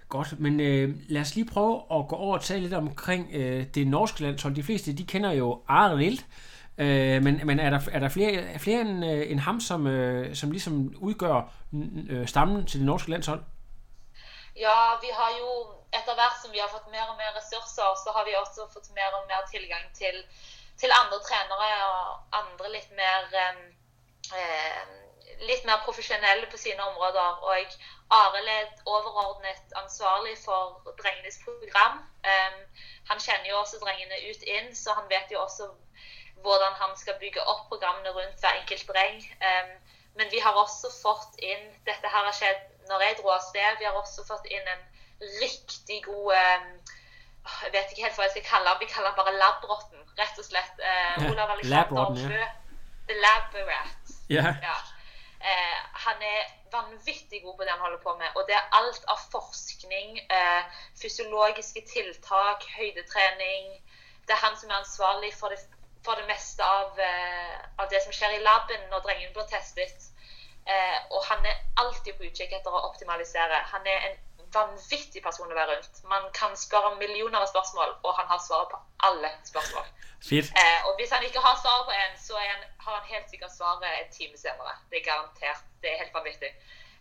Godt, 0.08 0.40
men 0.40 0.60
øh, 0.60 0.94
lad 1.08 1.20
os 1.20 1.34
lige 1.34 1.50
prøve 1.52 1.76
at 1.76 2.08
gå 2.08 2.16
over 2.16 2.36
og 2.36 2.44
tale 2.44 2.60
lidt 2.60 2.74
omkring 2.74 3.30
øh, 3.32 3.66
det 3.74 3.86
norske 3.86 4.22
landshold. 4.22 4.54
De 4.54 4.62
fleste, 4.62 4.92
de 4.92 5.06
kender 5.06 5.32
jo 5.32 5.62
Arild, 5.68 6.18
øh, 6.78 7.22
men, 7.22 7.40
men 7.44 7.58
er 7.58 7.70
der, 7.70 7.80
er 7.92 7.98
der 7.98 8.08
flere, 8.08 8.58
flere 8.58 8.80
end, 8.80 9.04
øh, 9.04 9.30
end 9.30 9.40
ham, 9.40 9.60
som, 9.60 9.86
øh, 9.86 10.36
som 10.36 10.50
ligesom 10.50 10.94
udgør 10.96 11.52
øh, 12.10 12.28
stammen 12.28 12.66
til 12.66 12.80
det 12.80 12.86
norske 12.86 13.10
landshold? 13.10 13.42
Ja, 14.56 14.78
vi 15.04 15.10
har 15.12 15.30
jo 15.40 15.48
etter 15.98 16.14
hvert 16.18 16.36
som 16.42 16.52
vi 16.54 16.60
har 16.64 16.70
fått 16.76 16.88
mer 16.94 17.06
og 17.12 17.16
mer 17.22 17.32
ressurser, 17.38 17.88
så 18.04 18.08
har 18.16 18.24
vi 18.28 18.40
også 18.42 18.60
fått 18.74 18.88
mer 18.98 19.10
og 19.18 19.24
mer 19.30 19.40
tilgang 19.54 19.84
til, 20.00 20.16
til 20.80 20.90
andre 21.00 21.18
trenere 21.28 21.72
og 21.96 22.06
andre 22.40 22.66
litt 22.76 22.90
mer 23.00 23.20
eh, 23.42 23.58
øh, 24.38 24.82
litt 25.50 25.64
mer 25.68 25.78
profesjonelle 25.86 26.46
på 26.52 26.58
sine 26.64 26.82
områder. 26.90 27.28
Og 27.48 27.54
Arild 28.10 28.48
er 28.48 28.66
overordnet 28.86 29.72
ansvarlig 29.82 30.36
for 30.44 30.94
drengenes 31.02 31.38
program. 31.44 31.98
Um, 32.32 32.58
han 33.10 33.20
kjenner 33.20 33.48
jo 33.50 33.58
også 33.62 33.80
drengene 33.82 34.18
ut 34.30 34.42
inn, 34.56 34.68
så 34.76 34.94
han 34.98 35.08
vet 35.10 35.32
jo 35.32 35.40
også 35.42 35.66
hvordan 36.44 36.74
han 36.82 36.92
skal 36.96 37.18
bygge 37.20 37.42
opp 37.52 37.64
programmene 37.68 38.12
rundt 38.14 38.40
hver 38.40 38.60
enkelt 38.60 38.86
dreng. 38.88 39.18
Um, 39.48 39.72
men 40.18 40.30
vi 40.30 40.38
har 40.38 40.54
også 40.56 40.88
fått 41.02 41.34
inn 41.44 41.64
Dette 41.88 42.08
her 42.08 42.24
har 42.24 42.36
skjedd 42.36 42.62
når 42.88 43.02
jeg 43.04 43.18
dro 43.20 43.32
av 43.34 43.42
sted. 43.48 43.80
Vi 43.80 43.88
har 43.88 43.98
også 43.98 44.24
fått 44.28 44.46
inn 44.48 44.70
en 44.74 44.84
riktig 45.42 46.02
god 46.06 46.30
um, 46.36 46.70
Jeg 47.62 47.72
vet 47.74 47.90
ikke 47.90 48.06
helt 48.06 48.16
hva 48.18 48.28
jeg 48.28 48.36
skal 48.36 48.46
kalle 48.52 48.70
ham. 48.70 48.80
Vi 48.80 48.90
kaller 48.92 49.10
ham 49.10 49.18
bare 49.18 49.34
Labrotten, 49.38 50.06
rett 50.18 50.38
og 50.38 50.46
slett. 50.46 50.78
Uh, 50.82 51.30
Olav 51.32 51.56
Alexander 51.56 52.22
Fø. 52.22 52.44
The 53.06 53.18
Lab 53.22 53.58
Rat. 53.68 54.14
Yeah. 54.30 54.54
Ja. 54.62 54.78
Eh, 55.40 55.78
han 56.08 56.22
er 56.22 56.42
vanvittig 56.72 57.42
god 57.44 57.56
på 57.56 57.64
det 57.64 57.74
han 57.74 57.84
holder 57.86 58.02
på 58.06 58.12
med. 58.20 58.28
Og 58.36 58.42
det 58.48 58.56
er 58.56 58.74
alt 58.78 59.04
av 59.12 59.20
forskning, 59.34 60.18
eh, 60.38 60.62
fysiologiske 61.02 61.82
tiltak, 61.94 62.66
høydetrening. 62.78 63.64
Det 64.26 64.34
er 64.34 64.44
han 64.46 64.56
som 64.60 64.70
er 64.70 64.82
ansvarlig 64.82 65.32
for 65.40 65.48
det, 65.54 65.60
for 66.04 66.14
det 66.20 66.26
meste 66.32 66.62
av, 66.64 66.98
eh, 67.08 67.56
av, 67.78 67.86
det 67.90 68.02
som 68.02 68.12
skjer 68.12 68.36
i 68.36 68.44
laben 68.48 68.82
når 68.90 69.04
drengene 69.06 69.34
blir 69.34 69.48
testet. 69.54 70.10
Eh, 70.66 70.98
og 71.14 71.24
han 71.30 71.46
er 71.46 71.56
alltid 71.82 72.14
på 72.18 72.26
utkikk 72.28 72.52
etter 72.52 72.70
å 72.74 72.86
optimalisere. 72.90 73.58
Han 73.72 73.86
er 73.86 73.98
en 74.08 74.16
vanvittig 74.54 75.22
person 75.22 75.50
å 75.50 75.58
være 75.58 75.76
rundt. 75.76 76.02
Man 76.10 76.26
kan 76.38 76.56
spørre 76.56 76.96
millioner 76.96 77.38
av 77.40 77.48
spørsmål, 77.50 77.94
og 78.02 78.12
han 78.18 78.26
har 78.32 78.40
svaret 78.42 78.72
på 78.72 78.80
alle 79.08 79.30
spørsmål. 79.44 79.86
Eh, 80.32 80.86
og 80.86 80.96
hvis 80.98 81.12
han 81.14 81.24
ikke 81.26 81.42
har 81.44 81.56
svaret 81.62 81.86
på 81.88 81.94
en, 82.02 82.18
så 82.26 82.38
han, 82.40 82.62
har 82.84 82.98
han 82.98 83.08
helt 83.12 83.30
sikkert 83.30 83.54
svaret 83.54 83.86
en 83.90 84.12
time 84.18 84.38
senere. 84.38 84.74
Det 84.90 85.00
er 85.00 85.08
garantert. 85.10 85.64
Det 85.86 85.92
er 85.94 86.02
helt 86.02 86.14
vanvittig. 86.14 86.50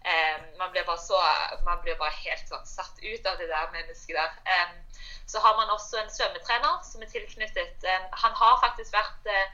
Um, 0.06 0.42
man, 0.58 0.72
blir 0.72 0.84
bare 0.86 1.02
så, 1.02 1.18
man 1.66 1.80
blir 1.82 1.96
bare 1.98 2.14
helt 2.22 2.50
sånn 2.52 2.68
satt 2.70 3.00
ut 3.02 3.26
av 3.26 3.40
det 3.42 3.48
der 3.50 3.72
mennesket 3.74 4.14
der. 4.14 4.36
Um, 4.54 4.76
så 5.26 5.42
har 5.42 5.56
man 5.58 5.72
også 5.74 5.98
en 5.98 6.12
svømmetrener 6.14 6.76
som 6.86 7.02
er 7.02 7.10
tilknyttet. 7.10 7.88
Um, 7.90 8.06
han 8.24 8.36
har 8.42 8.60
faktisk 8.62 8.94
vært 8.94 9.32
uh, 9.32 9.48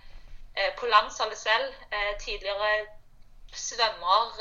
på 0.81 0.89
landsholdet 0.91 1.39
selv. 1.39 1.71
Eh, 1.95 2.17
tidligere 2.19 2.71
svømmer. 3.55 4.35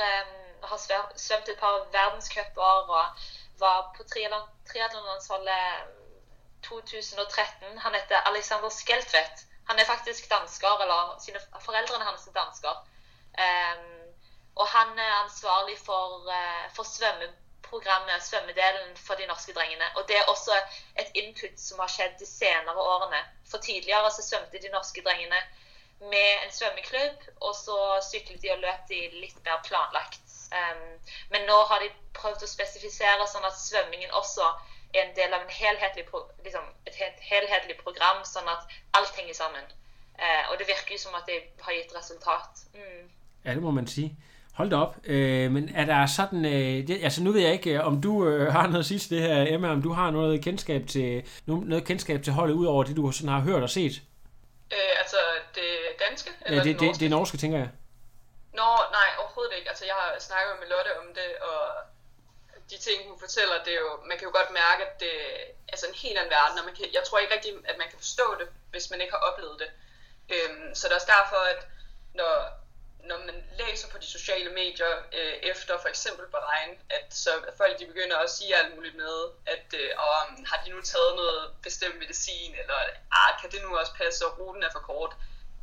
har 0.62 0.78
svømt 1.16 1.48
et 1.48 1.58
par 1.58 1.86
verdenscuper 1.92 2.62
og 2.62 3.14
var 3.62 3.94
på 3.96 4.02
triatlonlandsholdet 4.10 5.86
2013. 6.66 7.78
Han 7.78 7.94
heter 7.94 8.26
Alexander 8.26 8.68
Skeltvedt. 8.68 9.46
Han 9.68 9.78
er 9.78 9.84
faktisk 9.84 10.30
dansker, 10.30 10.82
eller 10.82 11.16
sine, 11.22 11.40
foreldrene 11.60 12.04
hans 12.04 12.26
er 12.26 12.32
dansker. 12.32 12.74
Um, 13.38 13.99
og 14.60 14.66
han 14.76 14.98
er 14.98 15.22
ansvarlig 15.24 15.78
for, 15.78 16.26
uh, 16.38 16.64
for 16.76 16.84
svømmeprogrammet, 16.94 18.26
svømmedelen 18.28 18.96
for 19.06 19.14
de 19.20 19.26
norske 19.32 19.52
drengene. 19.56 19.88
Og 19.96 20.08
det 20.08 20.16
er 20.18 20.30
også 20.34 20.54
et 21.00 21.10
input 21.22 21.56
som 21.68 21.80
har 21.82 21.90
skjedd 21.94 22.18
de 22.20 22.28
senere 22.28 22.86
årene. 22.94 23.22
For 23.50 23.58
tidligere 23.58 24.10
så 24.16 24.22
svømte 24.28 24.62
de 24.64 24.72
norske 24.76 25.02
drengene 25.06 25.40
med 26.12 26.30
en 26.44 26.52
svømmeklubb, 26.58 27.18
og 27.40 27.54
så 27.64 27.78
syklet 28.10 28.42
de 28.42 28.52
og 28.52 28.60
løp 28.64 28.84
de 28.88 29.00
litt 29.22 29.40
mer 29.44 29.60
planlagt. 29.68 30.26
Um, 30.60 30.86
men 31.32 31.44
nå 31.48 31.56
har 31.70 31.82
de 31.84 31.90
prøvd 32.16 32.44
å 32.44 32.50
spesifisere 32.50 33.26
sånn 33.30 33.46
at 33.46 33.58
svømmingen 33.58 34.10
også 34.20 34.46
er 34.94 35.04
en 35.04 35.14
del 35.16 35.34
av 35.36 35.44
en 35.44 35.52
helhetlig, 35.54 36.06
liksom, 36.44 36.64
et 36.90 37.22
helhetlig 37.28 37.76
program, 37.84 38.24
sånn 38.26 38.48
at 38.50 38.72
alt 38.98 39.20
henger 39.20 39.36
sammen. 39.38 39.68
Uh, 40.18 40.50
og 40.50 40.58
det 40.58 40.68
virker 40.68 40.96
jo 40.96 41.02
som 41.04 41.14
at 41.16 41.28
det 41.30 41.38
har 41.64 41.76
gitt 41.76 41.94
resultat. 41.96 42.64
Mm. 42.74 43.06
Ja, 43.44 43.54
det 43.54 43.62
må 43.62 43.70
man 43.70 43.86
sige. 43.86 44.10
Hold 44.54 44.70
da 44.70 44.76
op. 44.76 44.96
Øh, 45.04 45.50
men 45.50 45.70
er 45.74 45.84
der 45.84 46.06
sådan... 46.06 46.44
Øh, 46.44 46.88
det, 46.88 47.04
altså 47.04 47.22
nu 47.22 47.32
ved 47.32 47.40
jeg 47.40 47.52
ikke, 47.52 47.82
om 47.82 48.00
du 48.00 48.26
øh, 48.28 48.52
har 48.52 48.66
noget 48.66 48.78
at 48.78 48.86
sige 48.86 48.98
til 48.98 49.10
det 49.10 49.22
her, 49.22 49.54
Emma, 49.54 49.68
om 49.72 49.82
du 49.82 49.92
har 49.92 50.10
noget 50.10 50.44
kendskab 50.44 50.86
til, 50.86 51.28
noget 51.46 51.84
kendskab 51.84 52.22
til 52.22 52.32
holdet, 52.32 52.54
ud 52.54 52.66
over 52.66 52.84
det, 52.84 52.96
du 52.96 53.12
sådan 53.12 53.28
har 53.28 53.40
hørt 53.40 53.62
og 53.62 53.70
set? 53.70 54.02
Øh, 54.72 54.92
altså 54.98 55.16
det 55.54 55.70
danske? 56.08 56.30
Eller 56.46 56.58
ja, 56.58 56.64
det, 56.64 56.80
det, 56.80 56.92
det, 56.92 57.00
det 57.00 57.10
norske, 57.10 57.36
tænker 57.36 57.58
jeg. 57.58 57.70
Nå, 58.60 58.70
nej, 58.98 59.08
overhovedet 59.20 59.54
ikke. 59.58 59.68
Altså 59.72 59.84
jeg 59.90 59.96
har 60.02 60.10
snakket 60.28 60.54
med 60.60 60.68
Lotte 60.72 60.92
om 61.00 61.08
det, 61.18 61.30
og 61.50 61.60
de 62.70 62.78
ting, 62.86 62.98
hun 63.10 63.18
fortæller, 63.24 63.56
det 63.66 63.72
er 63.76 63.82
jo, 63.86 63.92
man 64.10 64.16
kan 64.18 64.28
jo 64.28 64.34
godt 64.38 64.50
mærke, 64.62 64.80
at 64.88 64.94
det 65.02 65.14
er 65.28 65.36
altså 65.72 65.86
en 65.90 65.98
helt 66.02 66.18
anden 66.18 66.34
verden, 66.38 66.58
og 66.60 66.64
man 66.68 66.76
kan, 66.78 66.86
jeg 66.96 67.02
tror 67.04 67.18
ikke 67.18 67.34
rigtig, 67.36 67.52
at 67.70 67.76
man 67.82 67.88
kan 67.90 67.98
forstå 68.04 68.26
det, 68.40 68.48
hvis 68.72 68.86
man 68.90 69.00
ikke 69.02 69.14
har 69.16 69.22
oplevet 69.28 69.56
det. 69.62 69.70
Øhm, 70.34 70.66
så 70.76 70.82
det 70.84 70.92
er 70.92 71.00
også 71.00 71.12
derfor, 71.16 71.40
at 71.52 71.60
når, 72.18 72.32
når 73.04 73.18
man 73.18 73.44
læser 73.58 73.88
på 73.88 73.98
de 73.98 74.06
sociale 74.06 74.50
medier 74.50 74.92
øh, 75.12 75.34
efter 75.52 75.78
for 75.78 75.88
eksempel 75.88 76.26
Bahrain, 76.26 76.78
at 76.90 77.06
så 77.10 77.30
folk 77.56 77.78
de 77.78 77.86
begynder 77.86 78.16
at 78.18 78.30
sige 78.30 78.56
alt 78.56 78.74
muligt 78.74 78.96
med, 78.96 79.16
at 79.46 79.74
øh, 79.74 79.90
om, 79.98 80.44
har 80.50 80.62
de 80.64 80.70
nu 80.70 80.80
taget 80.82 81.16
noget 81.16 81.52
bestemt 81.62 81.98
medicin, 81.98 82.54
eller 82.60 82.78
ah, 83.12 83.40
kan 83.40 83.50
det 83.50 83.62
nu 83.62 83.78
også 83.78 83.94
passe, 83.94 84.26
og 84.26 84.38
ruten 84.38 84.62
er 84.62 84.72
for 84.72 84.80
kort. 84.80 85.12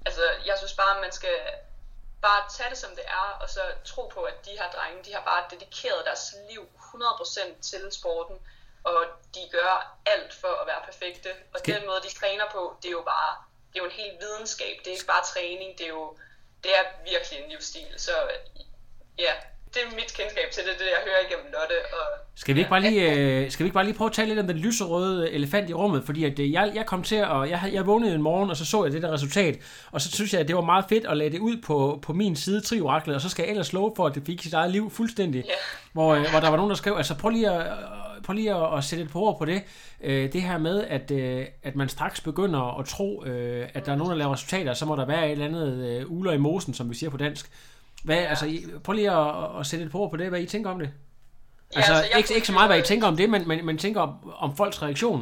Altså, 0.05 0.23
jeg 0.45 0.57
synes 0.57 0.73
bare, 0.73 0.95
at 0.95 1.01
man 1.01 1.11
skal 1.11 1.37
bare 2.21 2.49
tage 2.49 2.69
det 2.69 2.77
som 2.77 2.95
det 2.95 3.05
er, 3.07 3.27
og 3.41 3.49
så 3.49 3.61
tro 3.85 4.07
på, 4.07 4.21
at 4.21 4.45
de 4.45 4.51
her 4.51 4.71
drenge, 4.71 5.03
de 5.03 5.13
har 5.13 5.23
bare 5.31 5.43
dedikeret 5.51 6.05
deres 6.05 6.35
liv 6.49 6.69
100% 6.93 7.61
til 7.61 7.91
sporten, 7.91 8.37
og 8.83 9.05
de 9.35 9.49
gør 9.51 9.97
alt 10.05 10.33
for 10.33 10.53
at 10.61 10.67
være 10.67 10.81
perfekte. 10.85 11.29
Og 11.53 11.59
okay. 11.59 11.73
den 11.75 11.85
måde, 11.87 12.01
de 12.01 12.13
træner 12.19 12.45
på, 12.51 12.77
det 12.81 12.87
er 12.87 12.97
jo 13.01 13.01
bare, 13.01 13.31
det 13.69 13.79
er 13.79 13.83
jo 13.83 13.89
en 13.89 13.99
hel 14.01 14.13
videnskab, 14.19 14.75
det 14.79 14.87
er 14.87 14.91
ikke 14.91 15.05
bare 15.05 15.25
træning, 15.33 15.77
det 15.77 15.85
er 15.85 15.89
jo, 15.89 16.17
det 16.63 16.71
er 16.71 16.83
virkelig 17.03 17.39
en 17.39 17.49
livsstil. 17.49 17.93
Så 17.97 18.11
ja, 19.17 19.33
det 19.77 19.91
er 19.91 19.95
mit 19.95 20.13
kendskab 20.19 20.47
til 20.51 20.63
det, 20.67 20.73
det 20.79 20.85
jeg 20.95 21.01
hører 21.07 21.21
igennem 21.27 21.47
Lotte. 21.55 21.77
Og, 21.97 22.07
skal, 22.35 22.55
vi 22.55 22.59
ikke 22.59 22.69
bare 22.69 22.81
lige, 22.81 23.01
øh, 23.11 23.51
skal 23.51 23.63
vi 23.63 23.67
ikke 23.67 23.73
bare 23.73 23.83
lige 23.83 23.97
prøve 23.97 24.09
at 24.09 24.13
tale 24.13 24.27
lidt 24.27 24.39
om 24.39 24.47
den 24.47 24.57
lyserøde 24.57 25.31
elefant 25.31 25.69
i 25.69 25.73
rummet? 25.73 26.03
Fordi 26.03 26.23
at, 26.23 26.39
øh, 26.39 26.51
jeg, 26.51 26.71
jeg 26.75 26.85
kom 26.85 27.03
til, 27.03 27.23
og 27.23 27.49
jeg, 27.49 27.69
jeg 27.73 27.87
vågnede 27.87 28.15
en 28.15 28.21
morgen, 28.21 28.49
og 28.49 28.57
så 28.57 28.65
så 28.65 28.83
jeg 28.83 28.93
det 28.93 29.01
der 29.01 29.11
resultat. 29.11 29.59
Og 29.91 30.01
så 30.01 30.11
synes 30.11 30.33
jeg, 30.33 30.41
at 30.41 30.47
det 30.47 30.55
var 30.55 30.61
meget 30.61 30.85
fedt 30.89 31.05
at 31.05 31.17
lade 31.17 31.29
det 31.29 31.39
ud 31.39 31.57
på, 31.65 31.99
på 32.01 32.13
min 32.13 32.35
side, 32.35 32.61
Trioraklet. 32.61 33.15
Og 33.15 33.21
så 33.21 33.29
skal 33.29 33.43
jeg 33.43 33.49
ellers 33.49 33.73
love 33.73 33.93
for, 33.95 34.05
at 34.05 34.15
det 34.15 34.23
fik 34.25 34.41
sit 34.41 34.53
eget 34.53 34.71
liv 34.71 34.91
fuldstændig. 34.91 35.43
Yeah. 35.45 35.57
Hvor, 35.93 36.15
øh, 36.15 36.29
hvor 36.31 36.39
der 36.39 36.49
var 36.49 36.57
nogen, 36.57 36.69
der 36.69 36.75
skrev, 36.75 36.97
altså 36.97 37.15
prøv 37.17 37.29
lige 37.29 37.49
at, 37.49 37.67
prøv 38.23 38.33
lige 38.33 38.55
at, 38.55 38.77
at 38.77 38.83
sætte 38.83 39.05
et 39.05 39.11
par 39.11 39.19
ord 39.19 39.37
på 39.37 39.45
det. 39.45 39.61
Øh, 40.03 40.33
det 40.33 40.41
her 40.41 40.57
med, 40.57 40.83
at, 40.83 41.11
øh, 41.11 41.45
at 41.63 41.75
man 41.75 41.89
straks 41.89 42.21
begynder 42.21 42.79
at 42.79 42.85
tro, 42.85 43.23
øh, 43.25 43.67
at 43.73 43.85
der 43.85 43.91
er 43.91 43.95
nogen, 43.95 44.11
der 44.11 44.17
laver 44.17 44.33
resultater, 44.33 44.73
så 44.73 44.85
må 44.85 44.95
der 44.95 45.05
være 45.05 45.25
et 45.25 45.31
eller 45.31 45.45
andet 45.45 45.87
øh, 45.87 46.11
uler 46.11 46.31
i 46.31 46.37
mosen, 46.37 46.73
som 46.73 46.89
vi 46.89 46.95
siger 46.95 47.09
på 47.09 47.17
dansk. 47.17 47.51
Hvad, 48.07 48.21
ja. 48.21 48.29
altså, 48.33 48.45
prøv 48.83 48.93
lige 48.93 49.11
at, 49.11 49.59
at 49.59 49.63
sætte 49.69 49.85
et 49.85 49.91
på 49.91 50.01
på 50.11 50.17
det, 50.21 50.27
hvad 50.29 50.41
I 50.45 50.53
tænker 50.53 50.69
om 50.75 50.79
det. 50.83 50.89
Ja, 50.93 51.77
altså, 51.77 51.93
altså 51.93 52.17
ikke, 52.17 52.35
ikke 52.37 52.49
så 52.51 52.57
meget, 52.57 52.69
hvad 52.69 52.79
I 52.83 52.89
tænker 52.91 53.07
om 53.11 53.17
det, 53.17 53.27
men, 53.33 53.41
men, 53.49 53.65
men 53.67 53.77
tænker 53.85 54.01
om, 54.07 54.11
om 54.45 54.49
folks 54.59 54.81
reaktion. 54.85 55.21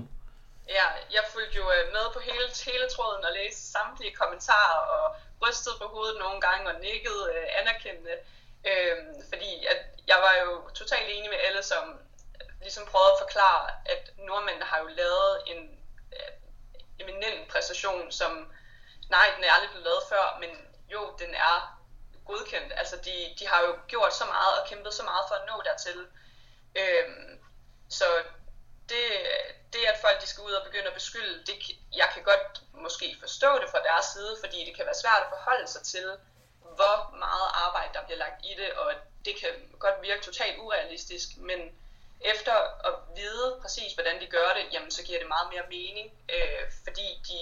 Ja, 0.78 0.88
jeg 1.16 1.24
fulgte 1.34 1.56
jo 1.62 1.66
øh, 1.76 1.84
med 1.96 2.06
på 2.16 2.20
hele, 2.30 2.48
hele 2.70 2.88
tråden 2.96 3.24
og 3.28 3.32
læste 3.40 3.62
samtlige 3.76 4.18
kommentarer 4.22 4.80
og 4.96 5.06
rystede 5.42 5.76
på 5.82 5.88
hovedet 5.94 6.18
nogle 6.24 6.40
gange 6.48 6.64
og 6.72 6.76
nikkede 6.88 7.22
øh, 7.36 7.46
anerkendende. 7.60 8.16
Øhm, 8.70 9.16
fordi 9.32 9.52
at 9.74 9.80
jeg 10.12 10.20
var 10.26 10.34
jo 10.44 10.52
totalt 10.80 11.08
enig 11.16 11.30
med 11.34 11.42
alle, 11.48 11.64
som 11.72 11.84
ligesom 12.66 12.84
prøvede 12.92 13.14
at 13.16 13.22
forklare, 13.24 13.64
at 13.94 14.04
nordmændene 14.28 14.66
har 14.72 14.80
jo 14.84 14.88
lavet 15.02 15.34
en 15.52 15.62
øh, 16.18 16.32
eminent 17.02 17.42
præstation, 17.52 18.06
som 18.20 18.32
nej, 19.16 19.26
den 19.36 19.44
er 19.44 19.52
aldrig 19.56 19.72
blevet 19.72 19.88
lavet 19.90 20.04
før, 20.12 20.26
men 20.42 20.52
jo, 20.94 21.02
den 21.22 21.32
er 21.50 21.75
godkendt. 22.26 22.74
Altså, 22.76 22.96
de, 23.06 23.36
de 23.40 23.48
har 23.48 23.62
jo 23.62 23.76
gjort 23.88 24.14
så 24.14 24.26
meget 24.26 24.54
og 24.60 24.68
kæmpet 24.68 24.94
så 24.94 25.04
meget 25.04 25.26
for 25.28 25.36
at 25.36 25.48
nå 25.52 25.62
dertil. 25.66 26.08
Øhm, 26.76 27.40
så 27.90 28.06
det, 28.90 29.06
det, 29.74 29.84
at 29.92 30.02
folk 30.02 30.22
de 30.22 30.28
skal 30.28 30.44
ud 30.44 30.52
og 30.52 30.66
begynde 30.66 30.88
at 30.88 30.94
beskylde, 30.94 31.46
det, 31.46 31.56
jeg 31.96 32.10
kan 32.14 32.24
godt 32.24 32.62
måske 32.74 33.18
forstå 33.20 33.60
det 33.62 33.70
fra 33.70 33.84
deres 33.90 34.06
side, 34.06 34.38
fordi 34.44 34.66
det 34.66 34.76
kan 34.76 34.86
være 34.86 35.02
svært 35.04 35.22
at 35.24 35.30
forholde 35.30 35.68
sig 35.68 35.84
til, 35.84 36.08
hvor 36.60 37.16
meget 37.26 37.50
arbejde 37.66 37.94
der 37.94 38.06
bliver 38.06 38.18
lagt 38.18 38.46
i 38.46 38.54
det, 38.62 38.72
og 38.74 38.94
det 39.26 39.36
kan 39.42 39.50
godt 39.80 40.02
virke 40.02 40.24
totalt 40.24 40.60
urealistisk, 40.60 41.38
men 41.38 41.60
efter 42.22 42.56
at 42.88 42.94
vide 43.16 43.60
præcis, 43.62 43.94
hvordan 43.94 44.22
de 44.22 44.28
gør 44.28 44.54
det, 44.58 44.74
jamen 44.74 44.92
så 44.92 45.04
giver 45.04 45.20
det 45.20 45.28
meget 45.28 45.50
mere 45.54 45.66
mening, 45.70 46.12
øh, 46.30 46.72
fordi 46.84 47.08
de 47.30 47.40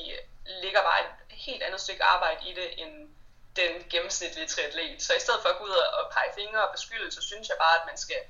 ligger 0.62 0.82
bare 0.82 1.00
et 1.04 1.12
helt 1.30 1.64
andet 1.64 1.82
stykke 1.82 2.04
arbejde 2.04 2.50
i 2.50 2.54
det, 2.54 2.82
end 2.82 3.13
den 3.56 3.90
gennemsnitlige 3.90 4.48
triatlet. 4.48 5.02
Så 5.04 5.14
i 5.14 5.20
stedet 5.20 5.42
for 5.42 5.50
at 5.50 5.58
gå 5.58 5.64
ud 5.64 5.76
og 6.00 6.12
pege 6.12 6.34
fingre 6.36 6.68
og 6.68 6.74
beskylde, 6.76 7.12
så 7.12 7.22
synes 7.22 7.50
jeg 7.50 7.58
bare, 7.60 7.80
at 7.80 7.86
man 7.86 7.98
skal 7.98 8.22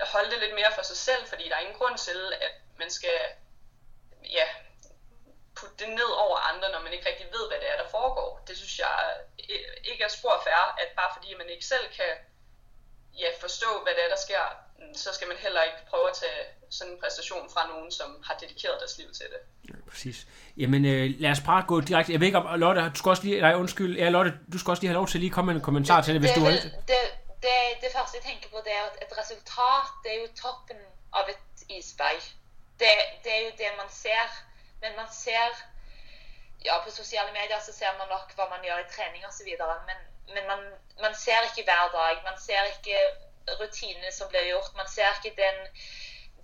holde 0.00 0.30
det 0.30 0.38
lidt 0.38 0.54
mere 0.54 0.72
for 0.74 0.82
sig 0.82 0.96
selv, 0.96 1.26
fordi 1.26 1.48
der 1.48 1.56
er 1.56 1.60
ingen 1.60 1.78
grund 1.78 1.98
til, 1.98 2.32
at 2.32 2.52
man 2.78 2.90
skal 2.90 3.18
ja, 4.24 4.48
putte 5.54 5.76
det 5.78 5.88
ned 5.88 6.10
over 6.24 6.36
andre, 6.36 6.72
når 6.72 6.80
man 6.80 6.92
ikke 6.92 7.08
rigtig 7.08 7.26
ved, 7.32 7.48
hvad 7.48 7.60
det 7.60 7.70
er, 7.70 7.76
der 7.82 7.88
foregår. 7.88 8.44
Det 8.48 8.56
synes 8.56 8.78
jeg 8.78 8.96
øh, 9.50 9.90
ikke 9.90 10.04
er 10.04 10.08
spor 10.08 10.42
færre, 10.44 10.82
at 10.82 10.88
bare 10.96 11.10
fordi 11.16 11.34
man 11.34 11.48
ikke 11.48 11.64
selv 11.64 11.86
kan 11.92 12.12
ja, 13.18 13.28
forstå, 13.40 13.82
hvad 13.82 13.94
det 13.94 14.04
er, 14.04 14.08
der 14.08 14.16
sker, 14.26 14.44
så 14.94 15.12
skal 15.12 15.28
man 15.28 15.36
heller 15.36 15.62
ikke 15.62 15.86
prøve 15.90 16.08
at 16.10 16.16
tage 16.16 16.46
sådan 16.70 16.92
en 16.92 17.00
præstation 17.00 17.50
fra 17.50 17.66
nogen, 17.66 17.92
som 17.92 18.22
har 18.26 18.34
dedikeret 18.34 18.80
deres 18.80 18.98
liv 18.98 19.12
til 19.12 19.26
det. 19.32 19.40
Præcis. 19.92 20.18
Jamen 20.56 20.82
øh, 20.92 21.04
lad 21.22 21.30
os 21.30 21.44
bare 21.50 21.62
gå 21.70 21.76
direkte. 21.88 22.12
Jeg 22.12 22.20
ved 22.20 22.26
ikke 22.30 22.38
om, 22.38 22.60
Lotte, 22.60 22.80
du 22.94 22.98
skal 23.00 23.10
også 23.14 23.24
lige, 23.26 23.40
nej 23.46 23.54
undskyld, 23.62 23.92
ja 24.02 24.08
Lotte, 24.16 24.32
du 24.52 24.58
skal 24.58 24.70
også 24.72 24.82
lige 24.82 24.92
have 24.92 25.00
lov 25.00 25.08
til 25.08 25.18
at 25.18 25.22
lige 25.24 25.34
komme 25.36 25.48
med 25.50 25.56
en 25.60 25.64
kommentar 25.68 25.98
det, 25.98 26.04
til 26.04 26.12
det, 26.14 26.20
hvis 26.22 26.30
det, 26.30 26.40
du 26.40 26.44
har 26.44 26.52
det, 26.52 26.62
det, 26.90 27.00
det, 27.44 27.56
det 27.82 27.90
første 27.96 28.12
jeg 28.18 28.24
tænker 28.30 28.48
på, 28.52 28.58
det 28.66 28.72
er 28.78 28.84
at 28.90 28.96
et 29.04 29.12
resultat, 29.22 29.86
det 30.02 30.10
er 30.14 30.18
jo 30.24 30.28
toppen 30.44 30.80
av 31.18 31.26
et 31.32 31.42
isberg. 31.76 32.22
Det, 32.80 32.90
det 33.24 33.30
er 33.38 33.42
jo 33.46 33.52
det 33.60 33.70
man 33.82 33.90
ser, 34.04 34.24
men 34.82 34.90
man 35.00 35.08
ser, 35.24 35.46
ja 36.66 36.74
på 36.84 36.90
sociale 37.02 37.32
medier 37.38 37.60
så 37.66 37.72
ser 37.78 37.92
man 38.00 38.08
nok 38.14 38.26
hvad 38.36 38.48
man 38.54 38.60
gør 38.66 38.78
i 38.84 38.92
træning 38.96 39.22
og 39.28 39.34
så 39.38 39.42
videre, 39.48 39.76
men, 39.88 39.98
men 40.34 40.44
man, 40.50 40.60
man 41.04 41.14
ser 41.24 41.38
ikke 41.48 41.62
hver 41.68 41.84
dag, 41.98 42.14
man 42.28 42.38
ser 42.46 42.62
ikke 42.72 42.96
rutinene 43.60 44.10
som 44.18 44.26
blir 44.30 44.44
gjort, 44.50 44.68
man 44.80 44.88
ser 44.96 45.10
ikke 45.16 45.32
den, 45.44 45.56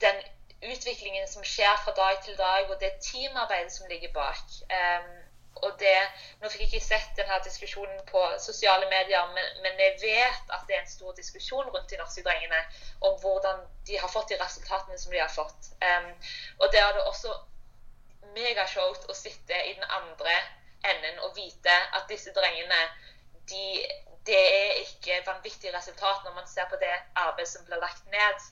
den 0.04 0.16
utviklingen 0.62 1.28
som 1.28 1.44
skjer 1.44 1.76
fra 1.84 1.94
dag 1.96 2.22
til 2.24 2.36
dag, 2.38 2.70
og 2.70 2.80
det 2.80 2.98
teamarbeidet 3.02 3.72
som 3.72 3.86
ligger 3.90 4.12
bak. 4.12 4.46
Um, 4.78 5.10
og 5.62 5.74
det, 5.78 5.98
Nå 6.40 6.48
fikk 6.50 6.60
jeg 6.60 6.68
ikke 6.68 6.86
sett 6.86 7.16
denne 7.18 7.38
diskusjonen 7.44 7.98
på 8.06 8.20
sosiale 8.38 8.86
medier, 8.90 9.24
men, 9.34 9.48
men, 9.64 9.80
jeg 9.82 9.96
vet 10.02 10.52
at 10.54 10.66
det 10.68 10.76
er 10.76 10.84
en 10.84 10.90
stor 10.90 11.16
diskusjon 11.18 11.70
rundt 11.74 11.90
de 11.90 11.98
norske 11.98 12.22
drengene 12.22 12.60
om 13.00 13.16
hvordan 13.22 13.64
de 13.86 13.98
har 13.98 14.12
fått 14.12 14.30
de 14.30 14.38
resultatene 14.42 14.98
som 14.98 15.12
de 15.12 15.22
har 15.22 15.32
fått. 15.34 15.72
Um, 15.82 16.12
og 16.58 16.70
det 16.72 16.82
er 16.82 16.92
det 16.94 17.06
også 17.10 17.34
megashowt 18.36 19.08
å 19.10 19.16
sitte 19.16 19.58
i 19.66 19.74
den 19.74 19.88
andre 19.98 20.36
enden 20.86 21.18
og 21.26 21.34
vite 21.36 21.74
at 21.96 22.06
disse 22.10 22.30
drengene 22.36 22.78
de, 23.50 23.82
det 24.28 24.38
er 24.38 24.78
ikke 24.84 25.22
vanvittige 25.26 25.74
resultat 25.74 26.22
når 26.24 26.36
man 26.36 26.46
ser 26.46 26.68
på 26.70 26.78
det 26.82 26.92
arbeidet 27.16 27.50
som 27.50 27.64
blir 27.66 27.80
lagt 27.82 28.06
ned 28.12 28.46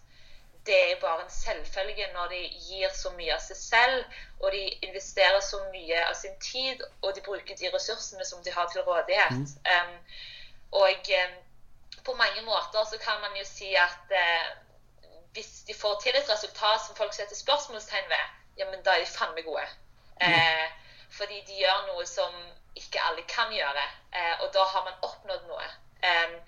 det 0.67 0.93
er 0.93 1.01
bare 1.01 1.25
en 1.25 1.31
selvfølge 1.31 2.07
når 2.13 2.27
de 2.29 2.41
gir 2.69 2.91
så 2.95 3.11
mye 3.19 3.35
av 3.35 3.43
seg 3.43 3.57
selv, 3.57 4.05
og 4.41 4.53
de 4.53 4.63
investerer 4.89 5.41
så 5.41 5.61
mye 5.73 6.03
av 6.09 6.15
sin 6.19 6.35
tid, 6.43 6.83
og 7.03 7.15
de 7.15 7.23
bruker 7.29 7.59
de 7.59 7.71
ressursene 7.75 8.25
som 8.25 8.43
de 8.45 8.53
har 8.53 8.69
til 8.73 8.83
rådighet. 8.89 9.31
Mm. 9.33 9.47
Um, 9.73 9.97
og 10.83 11.11
um, 11.21 11.37
på 12.05 12.15
mange 12.15 12.43
måter 12.43 12.85
så 12.91 12.99
kan 13.03 13.21
man 13.21 13.39
jo 13.39 13.45
si 13.49 13.75
at 13.75 14.17
uh, 14.23 14.49
hvis 15.33 15.63
de 15.69 15.75
får 15.75 16.01
til 16.03 16.17
et 16.17 16.31
resultat 16.33 16.81
som 16.87 16.97
folk 16.97 17.15
setter 17.15 17.37
spørsmålstegn 17.37 18.09
ved, 18.09 18.27
ja, 18.59 18.71
men 18.71 18.83
da 18.85 18.97
er 18.97 19.05
de 19.05 19.11
faen 19.11 19.35
meg 19.35 19.45
gode. 19.45 19.67
Mm. 20.21 20.33
Uh, 20.33 20.67
fordi 21.11 21.43
de 21.47 21.61
gjør 21.63 21.83
noe 21.93 22.07
som 22.07 22.33
ikke 22.77 23.03
alle 23.09 23.23
kan 23.31 23.53
gjøre, 23.53 23.85
uh, 24.17 24.35
og 24.45 24.49
da 24.55 24.65
har 24.73 24.89
man 24.89 25.03
oppnådd 25.03 25.47
noe. 25.51 25.69
Um, 26.07 26.41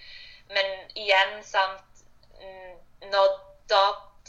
men 0.49 0.67
igjen, 0.97 1.39
sant 1.45 1.85
Når 3.11 3.27
da 3.69 3.81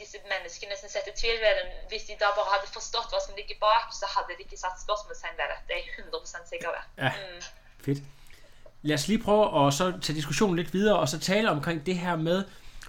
disse 0.01 0.17
menneskene 0.31 0.75
som 0.81 0.89
setter 0.95 1.13
tvil 1.21 1.37
ved 1.45 1.53
det, 1.59 1.65
hvis 1.89 2.03
de 2.07 2.13
da 2.21 2.27
bare 2.37 2.49
hadde 2.53 2.67
forstått 2.77 3.09
hva 3.11 3.19
som 3.25 3.33
ligger 3.39 3.57
bak, 3.65 3.87
så 4.01 4.05
hadde 4.15 4.31
de 4.37 4.43
ikke 4.45 4.57
satt 4.63 4.77
spørsmålstegn 4.85 5.35
ved 5.39 5.47
det. 5.51 5.59
Det 5.67 5.73
er 5.77 5.81
jeg 5.83 5.89
100 6.05 6.49
sikker 6.51 6.69
ved. 6.75 6.83
Ja, 7.03 7.11
mm. 7.19 7.41
fedt. 7.85 8.01
Lad 8.87 8.95
os 8.99 9.07
lige 9.07 9.21
prøve 9.27 9.45
at 9.59 9.73
så 9.79 9.85
tage 10.03 10.17
diskussionen 10.19 10.55
lidt 10.55 10.73
videre, 10.73 10.99
og 10.99 11.07
så 11.09 11.17
tale 11.19 11.47
omkring 11.55 11.85
det 11.85 11.97
her 12.05 12.15
med, 12.15 12.39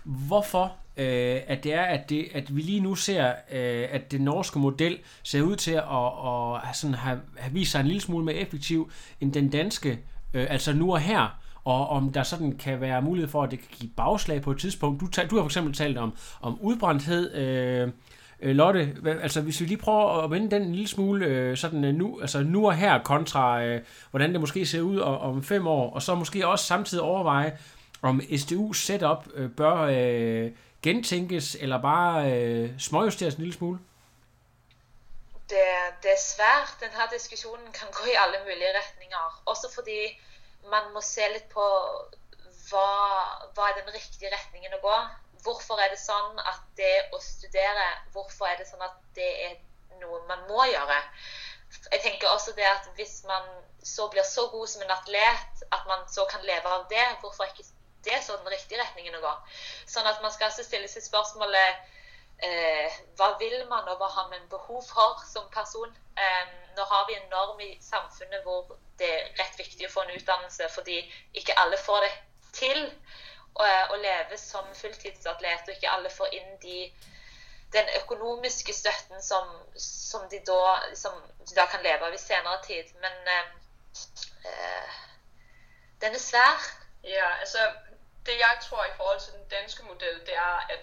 hvorfor 0.04 0.64
øh, 0.96 1.40
at 1.46 1.64
det 1.64 1.74
er, 1.74 1.82
at, 1.82 2.10
det, 2.10 2.28
at 2.34 2.56
vi 2.56 2.62
lige 2.62 2.80
nu 2.80 2.94
ser, 2.94 3.34
øh, 3.50 3.88
at 3.90 4.10
den 4.10 4.20
norske 4.20 4.58
model 4.58 4.98
ser 5.22 5.42
ud 5.42 5.56
til 5.56 5.72
at, 5.72 6.06
at, 6.26 6.68
at 6.68 6.76
sådan 6.76 6.94
have, 6.94 7.20
have 7.36 7.52
vist 7.52 7.70
sig 7.72 7.80
en 7.80 7.86
lille 7.86 8.00
smule 8.00 8.24
mere 8.24 8.36
effektiv 8.36 8.92
end 9.20 9.32
den 9.32 9.50
danske, 9.50 9.98
øh, 10.34 10.46
altså 10.50 10.72
nu 10.72 10.92
og 10.92 11.00
her 11.00 11.40
og 11.64 11.88
om 11.88 12.12
der 12.12 12.22
sådan 12.22 12.58
kan 12.58 12.80
være 12.80 13.02
mulighed 13.02 13.30
for, 13.30 13.42
at 13.42 13.50
det 13.50 13.58
kan 13.58 13.68
give 13.70 13.90
bagslag 13.96 14.42
på 14.42 14.50
et 14.50 14.58
tidspunkt. 14.58 15.00
Du, 15.00 15.06
du 15.30 15.36
har 15.36 15.42
for 15.42 15.48
eksempel 15.48 15.74
talt 15.74 15.98
om, 15.98 16.16
om 16.40 16.60
udbrændthed, 16.60 17.34
øh, 17.34 17.88
øh, 18.42 18.56
Lotte, 18.56 18.96
altså 19.22 19.40
hvis 19.40 19.60
vi 19.60 19.66
lige 19.66 19.78
prøver 19.78 20.24
at 20.24 20.30
vende 20.30 20.50
den 20.50 20.62
en 20.62 20.72
lille 20.72 20.88
smule 20.88 21.26
øh, 21.26 21.56
sådan 21.56 21.84
øh, 21.84 21.94
nu, 21.94 22.20
altså 22.20 22.42
nu 22.42 22.66
og 22.66 22.74
her 22.74 23.02
kontra, 23.02 23.62
øh, 23.62 23.80
hvordan 24.10 24.32
det 24.32 24.40
måske 24.40 24.66
ser 24.66 24.80
ud 24.80 24.98
om 24.98 25.42
fem 25.42 25.66
år, 25.66 25.94
og 25.94 26.02
så 26.02 26.14
måske 26.14 26.46
også 26.46 26.64
samtidig 26.64 27.04
overveje, 27.04 27.58
om 28.02 28.20
SDU 28.36 28.72
setup 28.72 29.28
øh, 29.34 29.50
bør 29.50 29.76
øh, 29.76 30.50
gentænkes, 30.82 31.56
eller 31.60 31.82
bare 31.82 32.32
øh, 32.32 32.70
småjusteres 32.78 33.34
en 33.34 33.40
lille 33.40 33.54
smule? 33.54 33.78
Det, 35.50 35.66
det 36.02 36.10
er 36.10 36.22
svært. 36.34 36.68
Den 36.80 36.92
her 36.98 37.06
diskussionen 37.18 37.66
kan 37.78 37.88
gå 37.92 38.02
i 38.12 38.16
alle 38.24 38.38
mulige 38.44 38.72
retninger. 38.80 39.42
Også 39.46 39.66
fordi 39.74 40.00
man 40.68 40.92
må 40.94 41.02
se 41.04 41.26
litt 41.32 41.48
på 41.52 41.66
hva, 42.70 42.86
hva 43.56 43.68
er 43.68 43.80
den 43.80 43.92
riktige 43.94 44.30
retningen 44.32 44.76
å 44.76 44.82
gå. 44.84 44.96
Hvorfor 45.44 45.80
er 45.80 45.92
det 45.92 46.00
sånn 46.00 46.38
at 46.44 46.60
det 46.76 46.92
å 47.16 47.20
studere, 47.24 47.86
hvorfor 48.14 48.50
er 48.50 48.60
det 48.60 48.68
sånn 48.68 48.84
at 48.84 48.98
det 49.16 49.30
er 49.46 49.54
noe 50.02 50.20
man 50.28 50.44
må 50.50 50.66
gjøre? 50.68 50.98
Jeg 51.92 52.02
tenker 52.02 52.28
også 52.28 52.52
det 52.56 52.66
at 52.66 52.88
Hvis 52.96 53.22
man 53.24 53.46
så 53.82 54.08
blir 54.10 54.26
så 54.26 54.48
god 54.52 54.68
som 54.68 54.82
en 54.82 54.90
atlet 54.92 55.62
at 55.72 55.86
man 55.86 56.02
så 56.10 56.26
kan 56.28 56.42
leve 56.44 56.68
av 56.68 56.88
det, 56.90 57.04
hvorfor 57.22 57.44
er 57.44 57.54
ikke 57.54 57.68
det 58.04 58.18
så 58.24 58.36
den 58.36 58.52
riktige 58.52 58.80
retningen 58.80 59.16
å 59.16 59.22
gå? 59.24 59.32
Sånn 59.88 60.08
at 60.08 60.20
man 60.22 60.32
skal 60.34 60.50
altså 60.50 60.66
stille 60.66 60.88
seg 60.90 61.06
spørsmålet 61.06 61.96
eh, 62.42 62.98
hva 63.16 63.34
vil 63.38 63.66
man, 63.68 63.88
og 63.88 64.00
hva 64.00 64.08
har 64.16 64.28
man 64.30 64.48
behov 64.48 64.82
for 64.88 65.22
som 65.32 65.48
person? 65.52 65.96
Eh, 66.18 66.46
nå 66.76 66.84
har 66.92 67.06
vi 67.08 67.16
en 67.16 67.30
norm 67.30 67.60
i 67.60 67.70
samfunnet 67.82 68.42
hvor 68.42 68.76
det 68.98 69.08
er 69.08 69.30
rett 69.40 69.58
viktig 69.58 69.86
å 69.86 69.92
få 69.92 70.04
en 70.04 70.14
utdannelse 70.16 70.68
fordi 70.74 71.00
ikke 71.40 71.56
alle 71.58 71.78
får 71.80 72.04
det 72.06 72.12
til 72.52 72.80
å, 73.54 73.64
å 73.64 73.66
eh, 73.66 73.96
leve 74.02 74.38
som 74.38 74.68
fulltidsatlet, 74.74 75.68
og 75.68 75.74
ikke 75.74 75.94
alle 75.94 76.12
får 76.12 76.34
inn 76.38 76.54
de, 76.62 76.78
den 77.74 77.90
økonomiske 78.00 78.74
støtten 78.74 79.22
som, 79.22 79.50
som, 79.76 80.28
de 80.30 80.42
da, 80.46 80.78
som, 80.94 81.16
de 81.48 81.56
da, 81.56 81.66
kan 81.70 81.84
leve 81.86 82.06
av 82.06 82.14
i 82.14 82.22
senere 82.22 82.60
tid. 82.66 82.90
Men 83.02 83.32
eh, 83.34 84.98
den 86.00 86.16
er 86.16 86.22
svær. 86.22 86.70
Ja, 87.04 87.34
altså 87.40 87.70
Det 88.26 88.34
jeg 88.36 88.56
tror 88.62 88.84
i 88.84 88.96
forhold 88.96 89.20
til 89.20 89.32
den 89.32 89.48
danske 89.48 89.82
model, 89.82 90.20
det 90.26 90.34
er 90.36 90.66
at 90.74 90.82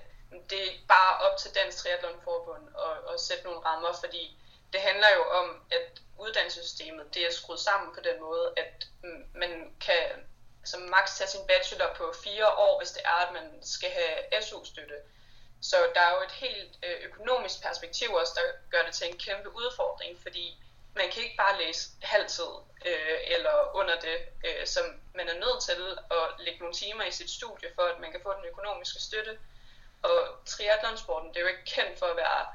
det 0.49 0.67
er 0.67 0.71
bare 0.87 1.17
op 1.17 1.37
til 1.37 1.55
Dansk 1.55 1.77
Triathlonforbund 1.77 2.67
at, 2.87 3.13
at 3.13 3.19
sætte 3.19 3.43
nogle 3.43 3.59
rammer, 3.59 3.93
fordi 3.99 4.37
det 4.73 4.81
handler 4.81 5.07
jo 5.15 5.23
om, 5.23 5.61
at 5.71 6.01
uddannelsessystemet 6.17 7.13
det 7.13 7.25
er 7.27 7.31
skruet 7.31 7.59
sammen 7.59 7.95
på 7.95 8.01
den 8.01 8.21
måde, 8.21 8.53
at 8.57 8.87
man 9.33 9.75
kan 9.81 10.03
altså 10.59 10.77
maks 10.77 11.17
tage 11.17 11.29
sin 11.29 11.47
bachelor 11.47 11.93
på 11.95 12.13
fire 12.23 12.47
år, 12.47 12.77
hvis 12.79 12.91
det 12.91 13.01
er, 13.05 13.19
at 13.25 13.33
man 13.33 13.47
skal 13.61 13.89
have 13.89 14.41
SU-støtte. 14.41 14.95
Så 15.61 15.77
der 15.95 16.01
er 16.01 16.15
jo 16.15 16.21
et 16.21 16.31
helt 16.31 16.73
øh, 16.83 16.97
økonomisk 17.09 17.61
perspektiv 17.61 18.09
også, 18.13 18.33
der 18.35 18.45
gør 18.71 18.85
det 18.85 18.93
til 18.95 19.07
en 19.07 19.17
kæmpe 19.17 19.49
udfordring, 19.55 20.19
fordi 20.21 20.63
man 20.95 21.11
kan 21.11 21.23
ikke 21.23 21.37
bare 21.37 21.57
læse 21.63 21.89
halvtid 22.01 22.51
øh, 22.85 23.19
eller 23.35 23.75
under 23.75 23.99
det, 23.99 24.17
øh, 24.45 24.67
som 24.67 24.85
man 25.15 25.29
er 25.29 25.33
nødt 25.33 25.63
til 25.63 25.97
at 26.11 26.25
lægge 26.39 26.59
nogle 26.59 26.75
timer 26.75 27.03
i 27.03 27.11
sit 27.11 27.29
studie, 27.29 27.69
for 27.75 27.81
at 27.81 27.99
man 27.99 28.11
kan 28.11 28.21
få 28.23 28.33
den 28.33 28.45
økonomiske 28.45 29.01
støtte. 29.01 29.37
Og 30.03 30.27
triathlonsporten, 30.45 31.29
det 31.29 31.37
er 31.37 31.41
jo 31.41 31.47
ikke 31.47 31.65
kendt 31.65 31.99
for 31.99 32.05
at 32.05 32.17
være 32.17 32.45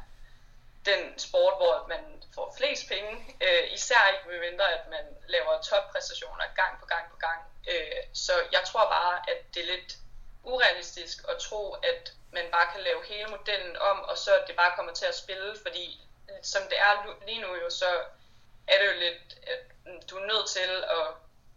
den 0.85 1.19
sport, 1.19 1.55
hvor 1.57 1.87
man 1.89 2.23
får 2.35 2.55
flest 2.59 2.89
penge, 2.89 3.37
øh, 3.41 3.73
især 3.73 4.09
ikke 4.13 4.29
med 4.29 4.51
mindre, 4.51 4.73
at 4.73 4.89
man 4.89 5.05
laver 5.29 5.63
toppræstationer 5.63 6.45
gang 6.55 6.81
på 6.81 6.87
gang 6.87 7.11
på 7.11 7.17
gang. 7.17 7.41
Øh, 7.69 8.03
så 8.15 8.33
jeg 8.53 8.63
tror 8.67 8.85
bare, 8.89 9.31
at 9.31 9.55
det 9.55 9.63
er 9.63 9.73
lidt 9.77 9.97
urealistisk 10.43 11.25
at 11.29 11.39
tro, 11.39 11.73
at 11.73 12.13
man 12.33 12.45
bare 12.53 12.73
kan 12.73 12.81
lave 12.81 13.05
hele 13.05 13.29
modellen 13.29 13.77
om, 13.77 14.01
og 14.01 14.19
så 14.19 14.43
det 14.47 14.57
bare 14.57 14.73
kommer 14.77 14.93
til 14.93 15.07
at 15.07 15.15
spille, 15.15 15.57
fordi 15.63 16.01
øh, 16.31 16.37
som 16.43 16.63
det 16.71 16.79
er 16.79 17.17
lige 17.27 17.41
nu 17.41 17.55
jo, 17.55 17.71
så 17.71 17.91
er 18.69 18.79
det 18.81 18.87
jo 18.87 19.01
lidt, 19.01 19.39
at 19.53 19.63
du 20.11 20.17
er 20.19 20.27
nødt 20.27 20.49
til 20.49 20.85
at 20.99 21.07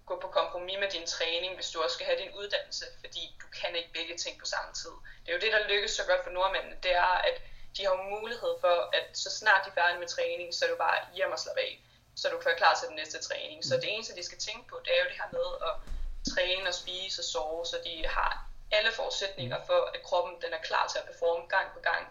gå 0.05 0.19
på 0.19 0.27
kompromis 0.27 0.77
med 0.79 0.89
din 0.89 1.07
træning, 1.07 1.55
hvis 1.55 1.69
du 1.69 1.81
også 1.83 1.93
skal 1.93 2.05
have 2.05 2.19
din 2.23 2.35
uddannelse, 2.39 2.85
fordi 2.99 3.35
du 3.41 3.47
kan 3.59 3.75
ikke 3.75 3.93
begge 3.93 4.17
ting 4.17 4.39
på 4.39 4.45
samme 4.45 4.73
tid. 4.73 4.95
Det 5.23 5.29
er 5.29 5.35
jo 5.37 5.43
det, 5.45 5.51
der 5.51 5.67
lykkes 5.67 5.91
så 5.91 6.03
godt 6.09 6.23
for 6.23 6.31
nordmændene, 6.31 6.77
det 6.83 6.93
er, 6.95 7.15
at 7.29 7.41
de 7.77 7.85
har 7.85 7.95
mulighed 8.15 8.53
for, 8.61 8.75
at 8.97 9.05
så 9.13 9.29
snart 9.39 9.65
de 9.65 9.69
er 9.69 9.73
færdige 9.73 9.99
med 9.99 10.07
træning, 10.07 10.53
så 10.53 10.65
er 10.65 10.69
du 10.69 10.75
bare 10.75 10.99
hjem 11.15 11.31
og 11.31 11.39
slappe 11.39 11.61
af, 11.61 11.81
så 12.15 12.29
du 12.29 12.37
kan 12.37 12.45
være 12.45 12.61
klar 12.63 12.75
til 12.75 12.87
den 12.87 12.95
næste 12.95 13.19
træning. 13.27 13.65
Så 13.65 13.75
det 13.75 13.93
eneste, 13.93 14.15
de 14.15 14.23
skal 14.23 14.37
tænke 14.37 14.67
på, 14.69 14.75
det 14.85 14.91
er 14.95 15.03
jo 15.03 15.09
det 15.09 15.19
her 15.21 15.29
med 15.37 15.49
at 15.69 15.73
træne 16.33 16.67
og 16.69 16.73
spise 16.73 17.21
og 17.21 17.25
sove, 17.25 17.65
så 17.65 17.77
de 17.85 18.07
har 18.07 18.31
alle 18.71 18.91
forudsætninger 18.91 19.59
for, 19.65 19.79
at 19.93 20.03
kroppen 20.03 20.41
den 20.41 20.53
er 20.53 20.61
klar 20.69 20.87
til 20.87 20.97
at 20.99 21.05
performe 21.05 21.47
gang 21.47 21.67
på 21.73 21.79
gang. 21.79 22.03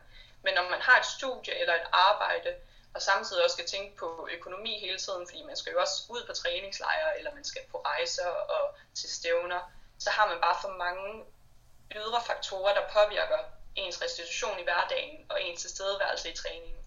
Men 0.42 0.54
når 0.54 0.70
man 0.70 0.80
har 0.80 0.98
et 0.98 1.06
studie 1.06 1.54
eller 1.60 1.74
et 1.74 1.88
arbejde, 1.92 2.50
og 2.94 3.02
samtidig 3.02 3.44
også 3.44 3.54
skal 3.54 3.66
tænke 3.66 3.96
på 3.96 4.28
økonomi 4.32 4.78
hele 4.78 4.98
tiden, 4.98 5.26
fordi 5.26 5.42
man 5.42 5.56
skal 5.56 5.72
jo 5.72 5.80
også 5.80 6.02
ud 6.08 6.26
på 6.26 6.32
træningslejre, 6.32 7.18
eller 7.18 7.34
man 7.34 7.44
skal 7.44 7.62
på 7.70 7.78
rejser 7.78 8.28
og 8.28 8.74
til 8.94 9.10
stævner, 9.10 9.60
så 9.98 10.10
har 10.10 10.28
man 10.28 10.40
bare 10.40 10.56
for 10.62 10.68
mange 10.68 11.24
ydre 11.94 12.22
faktorer, 12.26 12.74
der 12.74 12.88
påvirker 12.92 13.38
ens 13.76 14.02
restitution 14.02 14.60
i 14.60 14.62
hverdagen 14.62 15.26
og 15.28 15.42
ens 15.42 15.60
tilstedeværelse 15.60 16.30
i 16.30 16.36
træningen. 16.36 16.84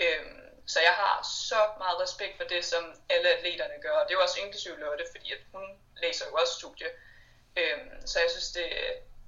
Øhm, 0.00 0.66
så 0.66 0.80
jeg 0.80 0.92
har 0.92 1.22
så 1.48 1.60
meget 1.78 2.00
respekt 2.00 2.36
for 2.36 2.44
det, 2.44 2.64
som 2.64 2.84
alle 3.08 3.28
atleterne 3.28 3.82
gør, 3.82 3.90
og 3.90 4.08
det 4.08 4.14
er 4.14 4.18
jo 4.18 4.22
også 4.22 4.40
inklusive 4.40 4.78
Lotte, 4.78 5.04
fordi 5.10 5.32
at 5.32 5.38
hun 5.52 5.78
læser 5.96 6.26
jo 6.26 6.34
også 6.34 6.54
studie. 6.54 6.86
Øhm, 7.56 8.06
så 8.06 8.20
jeg 8.20 8.30
synes, 8.30 8.50
det, 8.50 8.66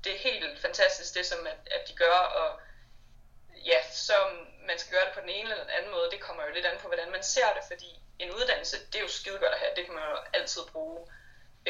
det 0.05 0.15
er 0.15 0.19
helt 0.19 0.61
fantastisk 0.61 1.15
det, 1.15 1.27
som 1.27 1.47
at, 1.47 1.59
at 1.71 1.89
de 1.89 1.95
gør, 1.95 2.19
og 2.41 2.61
ja, 3.67 3.91
som 3.93 4.47
man 4.71 4.77
skal 4.79 4.93
gøre 4.95 5.07
det 5.09 5.15
på 5.17 5.23
den 5.25 5.33
ene 5.39 5.49
eller 5.51 5.65
den 5.67 5.77
anden 5.77 5.93
måde, 5.97 6.13
det 6.15 6.21
kommer 6.27 6.43
jo 6.47 6.51
lidt 6.55 6.67
an 6.71 6.83
på, 6.83 6.87
hvordan 6.91 7.11
man 7.17 7.25
ser 7.35 7.51
det, 7.57 7.65
fordi 7.73 7.91
en 8.23 8.31
uddannelse, 8.39 8.77
det 8.91 8.97
er 8.99 9.07
jo 9.09 9.13
skide 9.19 9.39
godt 9.45 9.57
at 9.57 9.63
have, 9.63 9.77
det 9.77 9.85
kan 9.85 9.95
man 9.99 10.07
jo 10.13 10.17
altid 10.39 10.63
bruge. 10.73 11.01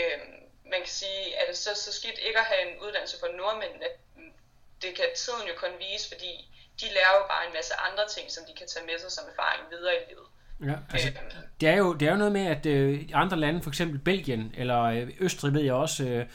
Øhm, 0.00 0.34
man 0.72 0.80
kan 0.84 0.94
sige, 1.02 1.22
at 1.38 1.44
det 1.48 1.56
så, 1.64 1.72
så 1.84 1.90
skidt 1.98 2.18
ikke 2.28 2.40
at 2.44 2.50
have 2.52 2.62
en 2.68 2.74
uddannelse 2.84 3.16
for 3.20 3.28
nordmændene, 3.40 3.88
det 4.82 4.90
kan 4.98 5.08
tiden 5.22 5.44
jo 5.50 5.54
kun 5.62 5.74
vise, 5.84 6.06
fordi 6.12 6.32
de 6.80 6.86
lærer 6.96 7.14
jo 7.20 7.24
bare 7.32 7.46
en 7.48 7.54
masse 7.58 7.74
andre 7.88 8.04
ting, 8.14 8.26
som 8.34 8.42
de 8.48 8.52
kan 8.58 8.66
tage 8.72 8.86
med 8.86 8.96
sig 9.02 9.12
som 9.16 9.24
erfaring 9.32 9.62
videre 9.74 9.94
i 10.00 10.04
livet. 10.10 10.28
Ja, 10.70 10.76
altså, 10.92 11.08
øhm. 11.08 11.30
det, 11.60 11.68
er 11.68 11.76
jo, 11.82 11.88
det 11.98 12.04
er 12.06 12.12
jo 12.14 12.22
noget 12.22 12.32
med, 12.38 12.46
at 12.56 12.66
øh, 12.66 13.00
andre 13.14 13.36
lande, 13.36 13.62
for 13.62 13.70
eksempel 13.70 13.98
Belgien 13.98 14.54
eller 14.56 14.80
øh, 14.82 15.10
Østrig, 15.20 15.54
ved 15.54 15.62
jeg 15.62 15.74
også, 15.74 16.04
øh, 16.04 16.26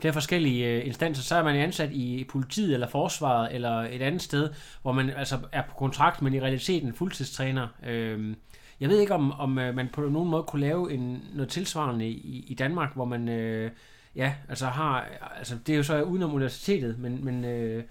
flere 0.00 0.12
forskellige 0.12 0.66
øh, 0.66 0.86
instanser, 0.86 1.22
så 1.22 1.34
er 1.36 1.42
man 1.42 1.56
ansat 1.56 1.90
i 1.92 2.24
politiet 2.24 2.74
eller 2.74 2.88
forsvaret 2.88 3.54
eller 3.54 3.80
et 3.80 4.02
andet 4.02 4.22
sted, 4.22 4.54
hvor 4.82 4.92
man 4.92 5.10
altså 5.10 5.38
er 5.52 5.62
på 5.62 5.74
kontrakt, 5.74 6.22
men 6.22 6.34
i 6.34 6.40
realiteten 6.40 6.94
fuldtidstræner. 6.94 7.68
Øh, 7.86 8.36
Jeg 8.80 8.88
ved 8.88 9.00
ikke, 9.00 9.14
om, 9.14 9.32
om 9.40 9.58
øh, 9.58 9.74
man 9.74 9.88
på 9.88 10.00
nogen 10.00 10.30
måde 10.30 10.42
kunne 10.42 10.60
lave 10.60 10.92
en, 10.92 11.24
noget 11.34 11.50
tilsvarende 11.50 12.08
i, 12.08 12.44
i 12.48 12.54
Danmark, 12.54 12.94
hvor 12.94 13.04
man 13.04 13.28
øh, 13.28 13.70
ja, 14.16 14.34
altså 14.48 14.66
har, 14.66 15.08
altså 15.38 15.58
det 15.66 15.72
er 15.72 15.76
jo 15.76 15.82
så 15.82 16.02
udenom 16.02 16.34
universitetet, 16.34 16.98
men, 16.98 17.24
men 17.24 17.44
øh, 17.44 17.84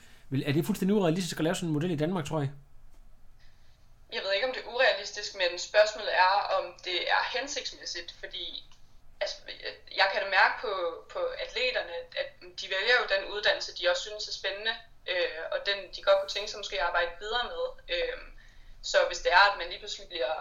er 0.45 0.53
det 0.53 0.65
fuldstændig 0.65 0.95
urealistisk 0.95 1.37
at 1.39 1.43
lave 1.43 1.55
sådan 1.55 1.69
en 1.69 1.73
model 1.73 1.91
i 1.91 1.95
Danmark, 1.95 2.25
tror 2.25 2.39
jeg? 2.39 2.49
Jeg 4.13 4.21
ved 4.25 4.31
ikke, 4.35 4.47
om 4.47 4.53
det 4.53 4.61
er 4.65 4.73
urealistisk, 4.75 5.29
men 5.41 5.59
spørgsmålet 5.59 6.11
er, 6.27 6.33
om 6.57 6.63
det 6.83 6.97
er 7.15 7.21
hensigtsmæssigt, 7.39 8.15
fordi 8.19 8.45
altså, 9.22 9.38
øh, 9.47 9.74
jeg 9.97 10.07
kan 10.11 10.22
da 10.22 10.30
mærke 10.30 10.55
på, 10.61 10.74
på 11.13 11.20
atleterne, 11.20 11.95
at 12.22 12.30
de 12.59 12.70
vælger 12.76 12.95
jo 13.01 13.05
den 13.16 13.32
uddannelse, 13.34 13.78
de 13.78 13.89
også 13.89 14.01
synes 14.01 14.28
er 14.28 14.39
spændende, 14.39 14.76
øh, 15.07 15.41
og 15.51 15.66
den 15.66 15.78
de 15.95 16.03
godt 16.03 16.20
kunne 16.20 16.36
tænke 16.36 16.49
sig 16.51 16.59
måske 16.59 16.82
at 16.82 16.88
arbejde 16.88 17.11
videre 17.20 17.43
med. 17.43 17.63
Øh, 17.95 18.18
så 18.84 18.97
hvis 19.07 19.20
det 19.20 19.32
er, 19.32 19.43
at 19.51 19.57
man 19.57 19.70
lige 19.70 19.80
pludselig 19.80 20.07
bliver 20.09 20.36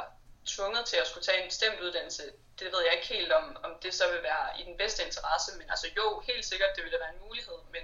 tvunget 0.46 0.86
til 0.86 0.96
at 0.96 1.06
skulle 1.06 1.24
tage 1.24 1.42
en 1.42 1.48
bestemt 1.48 1.80
uddannelse, 1.80 2.22
det 2.58 2.72
ved 2.72 2.82
jeg 2.84 2.92
ikke 2.92 3.06
helt 3.06 3.32
om, 3.32 3.56
om 3.62 3.72
det 3.82 3.94
så 3.94 4.12
vil 4.12 4.22
være 4.22 4.60
i 4.60 4.62
den 4.64 4.76
bedste 4.76 5.04
interesse, 5.04 5.58
men 5.58 5.70
altså 5.70 5.86
jo, 5.96 6.22
helt 6.26 6.44
sikkert, 6.44 6.76
det 6.76 6.84
ville 6.84 7.00
være 7.00 7.14
en 7.14 7.24
mulighed, 7.26 7.58
men 7.70 7.82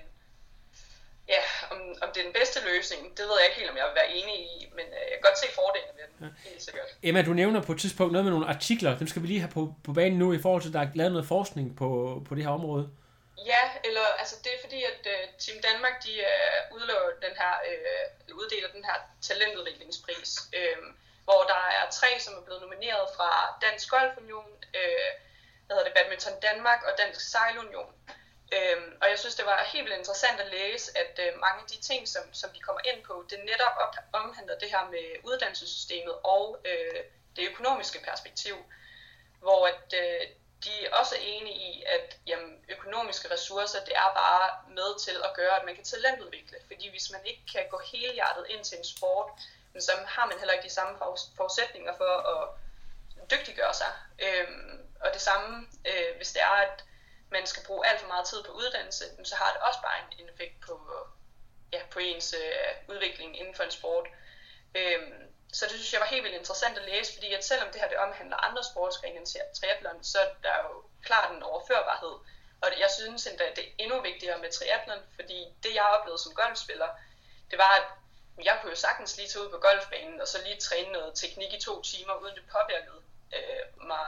ja, 1.34 1.42
om, 1.72 1.78
om 2.02 2.08
det 2.12 2.20
er 2.20 2.26
den 2.30 2.36
bedste 2.40 2.58
løsning, 2.70 3.00
det 3.16 3.24
ved 3.28 3.36
jeg 3.38 3.46
ikke 3.48 3.58
helt, 3.60 3.70
om 3.70 3.76
jeg 3.80 3.86
vil 3.88 4.00
være 4.02 4.10
enig 4.18 4.36
i, 4.54 4.72
men 4.78 4.86
øh, 4.98 5.02
jeg 5.10 5.16
kan 5.16 5.26
godt 5.28 5.38
se 5.42 5.46
fordelen 5.60 5.92
ved 5.98 6.06
den, 6.10 6.16
ja. 6.24 6.50
helt 6.50 6.62
sikkert. 6.62 6.88
Emma, 7.02 7.22
du 7.22 7.32
nævner 7.32 7.60
på 7.62 7.72
et 7.72 7.80
tidspunkt 7.80 8.12
noget 8.12 8.24
med 8.24 8.32
nogle 8.32 8.48
artikler, 8.54 8.98
dem 8.98 9.08
skal 9.08 9.22
vi 9.22 9.26
lige 9.26 9.42
have 9.44 9.54
på, 9.58 9.62
på 9.86 9.92
banen 9.92 10.18
nu, 10.18 10.32
i 10.32 10.42
forhold 10.44 10.62
til, 10.62 10.70
at 10.72 10.76
der 10.78 10.80
er 10.80 10.90
lavet 11.00 11.12
noget 11.12 11.28
forskning 11.34 11.66
på, 11.80 11.88
på 12.28 12.34
det 12.34 12.42
her 12.44 12.52
område. 12.60 12.84
Ja, 13.52 13.64
eller 13.88 14.06
altså 14.20 14.36
det 14.44 14.52
er 14.56 14.60
fordi, 14.64 14.80
at 14.92 15.02
uh, 15.14 15.22
Team 15.42 15.58
Danmark, 15.68 15.94
de 16.06 16.12
uh, 16.74 17.08
den 17.26 17.34
her, 17.40 17.54
uh, 17.68 18.36
uddeler 18.40 18.68
den 18.76 18.84
her 18.88 18.96
talentudviklingspris, 19.28 20.30
uh, 20.58 20.78
hvor 21.26 21.42
der 21.52 21.62
er 21.78 21.84
tre, 21.98 22.10
som 22.24 22.32
er 22.38 22.44
blevet 22.46 22.62
nomineret 22.62 23.06
fra 23.16 23.30
Dansk 23.64 23.86
Golfunion, 23.94 24.50
uh, 24.78 25.10
hvad 25.64 25.72
hedder 25.74 25.88
det, 25.88 25.96
Badminton 25.98 26.36
Danmark 26.48 26.80
og 26.88 26.92
Dansk 27.02 27.20
Sejlunion. 27.32 27.92
Øhm, 28.52 28.96
og 29.02 29.10
jeg 29.10 29.18
synes, 29.18 29.34
det 29.34 29.46
var 29.46 29.64
helt 29.72 29.84
vildt 29.84 29.98
interessant 29.98 30.40
at 30.40 30.50
læse, 30.50 30.98
at 30.98 31.18
øh, 31.24 31.40
mange 31.40 31.60
af 31.62 31.68
de 31.68 31.80
ting, 31.80 32.08
som, 32.08 32.22
som 32.32 32.50
de 32.50 32.60
kommer 32.60 32.80
ind 32.84 33.04
på, 33.04 33.24
det 33.30 33.38
netop 33.44 33.74
op, 33.84 33.94
omhandler 34.12 34.58
det 34.58 34.70
her 34.70 34.84
med 34.90 35.06
uddannelsessystemet 35.24 36.14
og 36.24 36.58
øh, 36.64 37.00
det 37.36 37.48
økonomiske 37.50 38.00
perspektiv, 38.08 38.56
hvor 39.40 39.66
at, 39.66 39.94
øh, 40.02 40.26
de 40.64 40.86
er 40.86 40.94
også 40.94 41.16
enige 41.20 41.58
i, 41.70 41.84
at 41.86 42.16
jamen, 42.26 42.64
økonomiske 42.68 43.30
ressourcer, 43.30 43.84
det 43.84 43.96
er 43.96 44.14
bare 44.14 44.50
med 44.68 44.98
til 45.00 45.16
at 45.24 45.34
gøre, 45.34 45.56
at 45.60 45.64
man 45.64 45.74
kan 45.74 45.84
talentudvikle. 45.84 46.58
Fordi 46.66 46.90
hvis 46.90 47.10
man 47.10 47.20
ikke 47.24 47.42
kan 47.52 47.64
gå 47.70 47.80
hele 47.92 48.12
hjertet 48.12 48.46
ind 48.48 48.64
til 48.64 48.78
en 48.78 48.84
sport, 48.84 49.30
så 49.78 49.92
har 50.06 50.26
man 50.26 50.38
heller 50.38 50.52
ikke 50.52 50.68
de 50.68 50.78
samme 50.78 50.98
forudsætninger 51.36 51.96
for 51.96 52.12
at 52.32 52.48
dygtiggøre 53.30 53.74
sig. 53.74 53.92
Øhm, 54.18 54.86
og 55.00 55.10
det 55.12 55.20
samme, 55.20 55.66
øh, 55.86 56.16
hvis 56.16 56.32
det 56.32 56.42
er, 56.42 56.56
at 56.66 56.84
man 57.30 57.46
skal 57.46 57.64
bruge 57.66 57.86
alt 57.86 58.00
for 58.00 58.06
meget 58.06 58.26
tid 58.26 58.42
på 58.42 58.52
uddannelse, 58.52 59.04
så 59.24 59.36
har 59.36 59.52
det 59.52 59.62
også 59.62 59.80
bare 59.82 59.98
en, 60.18 60.28
effekt 60.28 60.60
på, 60.60 60.74
ja, 61.72 61.80
på 61.90 61.98
ens 61.98 62.34
øh, 62.42 62.94
udvikling 62.94 63.38
inden 63.40 63.54
for 63.54 63.62
en 63.62 63.70
sport. 63.70 64.06
Øhm, 64.74 65.22
så 65.52 65.64
det 65.66 65.74
synes 65.74 65.92
jeg 65.92 66.00
var 66.00 66.06
helt 66.06 66.24
vildt 66.24 66.36
interessant 66.36 66.78
at 66.78 66.84
læse, 66.84 67.14
fordi 67.14 67.32
at 67.32 67.44
selvom 67.44 67.68
det 67.72 67.80
her 67.80 67.88
det 67.88 67.98
omhandler 67.98 68.36
andre 68.36 68.64
sportsgrene 68.64 69.18
end 69.18 69.26
triathlon, 69.56 70.04
så 70.04 70.18
er 70.20 70.28
der 70.42 70.56
jo 70.68 70.84
klart 71.02 71.30
en 71.30 71.42
overførbarhed. 71.42 72.14
Og 72.62 72.68
jeg 72.78 72.90
synes 72.98 73.26
endda, 73.26 73.44
at 73.44 73.56
det 73.56 73.64
er 73.64 73.72
endnu 73.78 74.00
vigtigere 74.00 74.38
med 74.38 74.52
triathlon, 74.52 75.02
fordi 75.14 75.38
det 75.62 75.74
jeg 75.74 75.84
oplevede 75.84 76.22
som 76.22 76.34
golfspiller, 76.34 76.88
det 77.50 77.58
var, 77.58 77.72
at 77.80 77.86
jeg 78.44 78.58
kunne 78.60 78.70
jo 78.70 78.76
sagtens 78.76 79.16
lige 79.16 79.28
tage 79.28 79.44
ud 79.44 79.50
på 79.50 79.58
golfbanen, 79.58 80.20
og 80.20 80.28
så 80.28 80.38
lige 80.44 80.60
træne 80.60 80.92
noget 80.92 81.14
teknik 81.14 81.52
i 81.52 81.60
to 81.60 81.82
timer, 81.82 82.14
uden 82.14 82.34
det 82.34 82.44
påvirkede 82.52 83.02
øh, 83.36 83.86
mig 83.86 84.06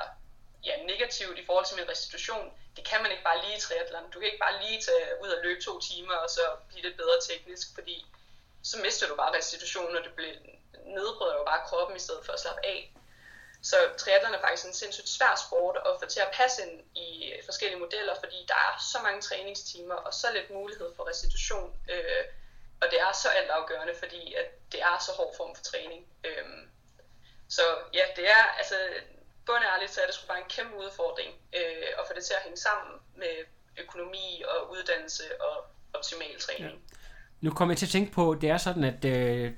ja, 0.64 0.76
negativt 0.82 1.38
i 1.38 1.46
forhold 1.46 1.66
til 1.66 1.76
min 1.76 1.88
restitution. 1.88 2.52
Det 2.76 2.84
kan 2.84 3.02
man 3.02 3.10
ikke 3.10 3.24
bare 3.24 3.42
lige 3.44 3.56
i 3.56 3.60
triathlon. 3.60 4.10
Du 4.10 4.18
kan 4.18 4.26
ikke 4.26 4.44
bare 4.46 4.60
lige 4.62 4.80
tage 4.80 5.06
ud 5.22 5.28
og 5.28 5.42
løbe 5.44 5.62
to 5.62 5.80
timer, 5.80 6.14
og 6.14 6.30
så 6.30 6.44
blive 6.68 6.82
lidt 6.82 6.96
bedre 6.96 7.20
teknisk, 7.28 7.66
fordi 7.74 8.06
så 8.62 8.78
mister 8.78 9.08
du 9.08 9.16
bare 9.16 9.36
restitutionen, 9.36 9.96
og 9.96 10.04
det 10.04 10.12
bliver, 10.14 10.34
nedbryder 10.84 11.36
jo 11.38 11.44
bare 11.44 11.66
kroppen 11.66 11.96
i 11.96 12.00
stedet 12.00 12.24
for 12.26 12.32
at 12.32 12.40
slappe 12.40 12.66
af. 12.66 12.92
Så 13.62 13.76
triathlon 13.98 14.34
er 14.34 14.40
faktisk 14.40 14.66
en 14.66 14.74
sindssygt 14.74 15.08
svær 15.08 15.34
sport 15.46 15.76
at 15.76 15.96
få 16.00 16.06
til 16.08 16.20
at 16.20 16.30
passe 16.32 16.62
ind 16.62 16.80
i 16.96 17.32
øh, 17.32 17.44
forskellige 17.44 17.80
modeller, 17.80 18.14
fordi 18.20 18.44
der 18.48 18.54
er 18.54 18.74
så 18.92 18.98
mange 19.02 19.20
træningstimer 19.20 19.94
og 19.94 20.14
så 20.14 20.32
lidt 20.32 20.50
mulighed 20.50 20.94
for 20.96 21.08
restitution. 21.08 21.76
Øh, 21.90 22.24
og 22.80 22.90
det 22.90 23.00
er 23.00 23.12
så 23.12 23.28
altafgørende, 23.28 23.94
fordi 23.94 24.34
at 24.34 24.46
det 24.72 24.82
er 24.82 24.98
så 25.06 25.12
hård 25.12 25.36
form 25.36 25.54
for 25.56 25.62
træning. 25.62 26.06
Øh, 26.24 26.44
så 27.48 27.62
ja, 27.94 28.04
det 28.16 28.30
er 28.30 28.42
altså 28.58 28.76
bundærligt, 29.46 29.90
så 29.94 30.00
er 30.00 30.06
det 30.06 30.14
sgu 30.14 30.26
bare 30.26 30.38
en 30.38 30.50
kæmpe 30.56 30.74
udfordring 30.84 31.30
øh, 31.58 31.88
at 31.98 32.04
få 32.08 32.12
det 32.16 32.24
til 32.24 32.34
at 32.38 32.42
hænge 32.46 32.60
sammen 32.68 32.92
med 33.16 33.34
økonomi 33.82 34.42
og 34.50 34.58
uddannelse 34.74 35.24
og 35.46 35.54
optimal 35.92 36.34
træning. 36.40 36.74
Ja. 36.74 36.96
Nu 37.40 37.50
kommer 37.50 37.72
jeg 37.72 37.78
til 37.78 37.86
at 37.86 37.94
tænke 37.96 38.12
på, 38.12 38.24
det 38.40 38.50
er 38.50 38.56
sådan, 38.56 38.84
at 38.84 39.04
øh, 39.04 39.52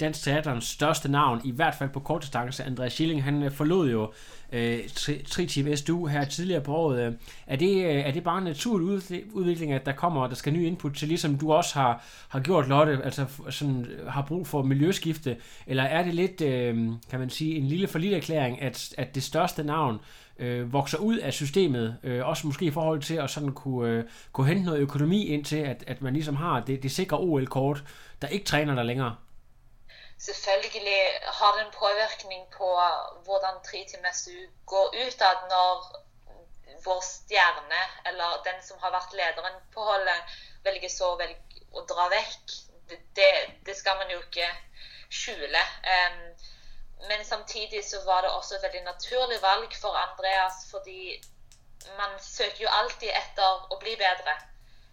dansk 0.00 0.22
teaterens 0.22 0.64
største 0.64 1.10
navn, 1.10 1.40
i 1.44 1.50
hvert 1.50 1.74
fald 1.74 1.90
på 1.90 2.00
kort 2.00 2.22
distance, 2.22 2.64
Andreas 2.64 2.92
Schilling, 2.92 3.24
han 3.24 3.42
øh, 3.42 3.52
forlod 3.52 3.90
jo 3.90 4.12
øh, 4.52 4.78
Tri 5.26 5.76
SDU 5.76 6.06
her 6.06 6.24
tidligere 6.24 6.60
på 6.60 6.76
året. 6.76 7.16
Er 7.46 7.56
det, 7.56 7.84
øh, 7.84 7.94
er 7.94 8.10
det 8.10 8.24
bare 8.24 8.38
en 8.38 8.44
naturlig 8.44 8.88
udvikling, 9.32 9.72
at 9.72 9.86
der 9.86 9.92
kommer, 9.92 10.26
der 10.26 10.34
skal 10.34 10.52
ny 10.52 10.66
input 10.66 10.94
til, 10.94 11.08
ligesom 11.08 11.38
du 11.38 11.52
også 11.52 11.78
har, 11.78 12.04
har 12.28 12.40
gjort, 12.40 12.68
Lotte, 12.68 12.98
altså 13.04 13.26
sådan, 13.50 13.86
har 14.08 14.22
brug 14.22 14.46
for 14.46 14.62
miljøskifte, 14.62 15.36
eller 15.66 15.82
er 15.82 16.02
det 16.02 16.14
lidt, 16.14 16.40
øh, 16.40 16.74
kan 17.10 17.20
man 17.20 17.30
sige, 17.30 17.56
en 17.56 17.66
lille 17.66 17.86
for 17.86 17.98
lille 17.98 18.16
erklæring, 18.16 18.62
at, 18.62 18.94
at 18.98 19.14
det 19.14 19.22
største 19.22 19.62
navn 19.62 20.00
øh, 20.38 20.72
vokser 20.72 20.98
ud 20.98 21.18
af 21.18 21.32
systemet, 21.32 21.96
øh, 22.02 22.26
også 22.26 22.46
måske 22.46 22.64
i 22.64 22.70
forhold 22.70 23.00
til 23.00 23.14
at 23.14 23.30
sådan 23.30 23.52
kunne, 23.52 23.90
øh, 23.90 24.04
kunne 24.32 24.46
hente 24.46 24.64
noget 24.64 24.80
økonomi 24.80 25.26
ind 25.26 25.44
til, 25.44 25.56
at, 25.56 25.84
at 25.86 26.02
man 26.02 26.12
ligesom 26.12 26.36
har 26.36 26.60
det, 26.60 26.82
det 26.82 26.90
sikre 26.90 27.18
OL-kort, 27.18 27.84
der 28.22 28.28
ikke 28.28 28.44
træner 28.44 28.74
der 28.74 28.82
længere? 28.82 29.14
Selvfølgelig 30.20 31.20
har 31.40 31.58
en 31.58 31.72
påvirkning 31.72 32.46
på 32.52 32.68
hvordan 33.24 33.62
tre 33.64 33.84
SU 34.12 34.36
går 34.66 34.94
utad 35.06 35.48
når 35.52 35.90
vår 36.84 37.00
stjerne, 37.04 37.82
eller 38.06 38.42
den 38.44 38.62
som 38.62 38.78
har 38.78 38.92
vært 38.94 39.16
lederen 39.16 39.56
på 39.74 39.84
holdet, 39.84 40.36
velger 40.64 40.92
så 40.92 41.14
velger 41.20 41.64
å 41.72 41.84
dra 41.88 42.08
vekk. 42.12 42.54
Det, 43.16 43.32
det 43.66 43.76
skal 43.76 43.98
man 44.00 44.10
jo 44.10 44.20
ikke 44.22 44.46
skjule. 45.10 45.62
Um, 45.94 46.22
men 47.08 47.24
samtidig 47.24 47.84
så 47.84 48.02
var 48.04 48.22
det 48.22 48.30
også 48.30 48.56
et 48.56 48.64
veldig 48.68 48.82
naturlig 48.84 49.40
valg 49.42 49.76
for 49.82 49.96
Andreas, 49.96 50.64
fordi 50.70 51.20
man 51.98 52.18
søker 52.20 52.64
jo 52.64 52.72
alltid 52.80 53.12
etter 53.22 53.72
å 53.72 53.78
bli 53.80 53.96
bedre. 54.00 54.36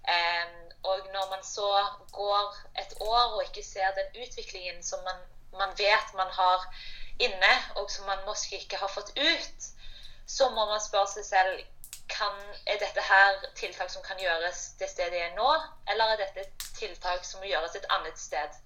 Um, 0.07 0.66
og 0.88 1.08
når 1.14 1.30
man 1.30 1.44
så 1.44 1.70
går 2.12 2.58
et 2.84 2.94
år 3.00 3.24
og 3.38 3.44
ikke 3.44 3.64
ser 3.66 3.96
den 3.98 4.22
utviklingen 4.24 4.84
som 4.84 5.04
man, 5.08 5.20
man 5.60 5.74
vet 5.78 6.14
man 6.20 6.32
har 6.40 6.68
inne, 7.20 7.54
og 7.76 7.92
som 7.92 8.06
man 8.06 8.26
måske 8.26 8.60
ikke 8.62 8.78
har 8.78 8.92
fått 8.94 9.12
ut, 9.18 9.68
så 10.28 10.50
må 10.50 10.66
man 10.66 10.82
spørre 10.84 11.10
seg 11.16 11.26
selv 11.26 11.66
kan, 12.12 12.36
er 12.66 12.80
dette 12.80 13.04
her 13.04 13.40
tiltak 13.56 13.90
som 13.92 14.04
kan 14.04 14.20
gjøres 14.22 14.60
det 14.80 14.90
stedet 14.90 15.20
jeg 15.20 15.32
er 15.32 15.36
nå, 15.36 15.50
eller 15.92 16.14
er 16.14 16.22
dette 16.24 16.72
tiltak 16.80 17.26
som 17.26 17.42
må 17.42 17.50
gjøres 17.52 17.76
et 17.76 17.88
annet 17.98 18.20
sted? 18.20 18.60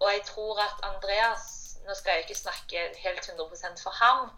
Og 0.00 0.12
jeg 0.12 0.24
tror 0.26 0.62
at 0.68 0.86
Andreas 0.94 1.58
Nå 1.82 1.94
skal 1.98 2.12
jeg 2.14 2.20
ikke 2.22 2.38
snakke 2.38 2.82
helt 3.02 3.24
100% 3.26 3.80
for 3.82 3.90
ham, 3.90 4.28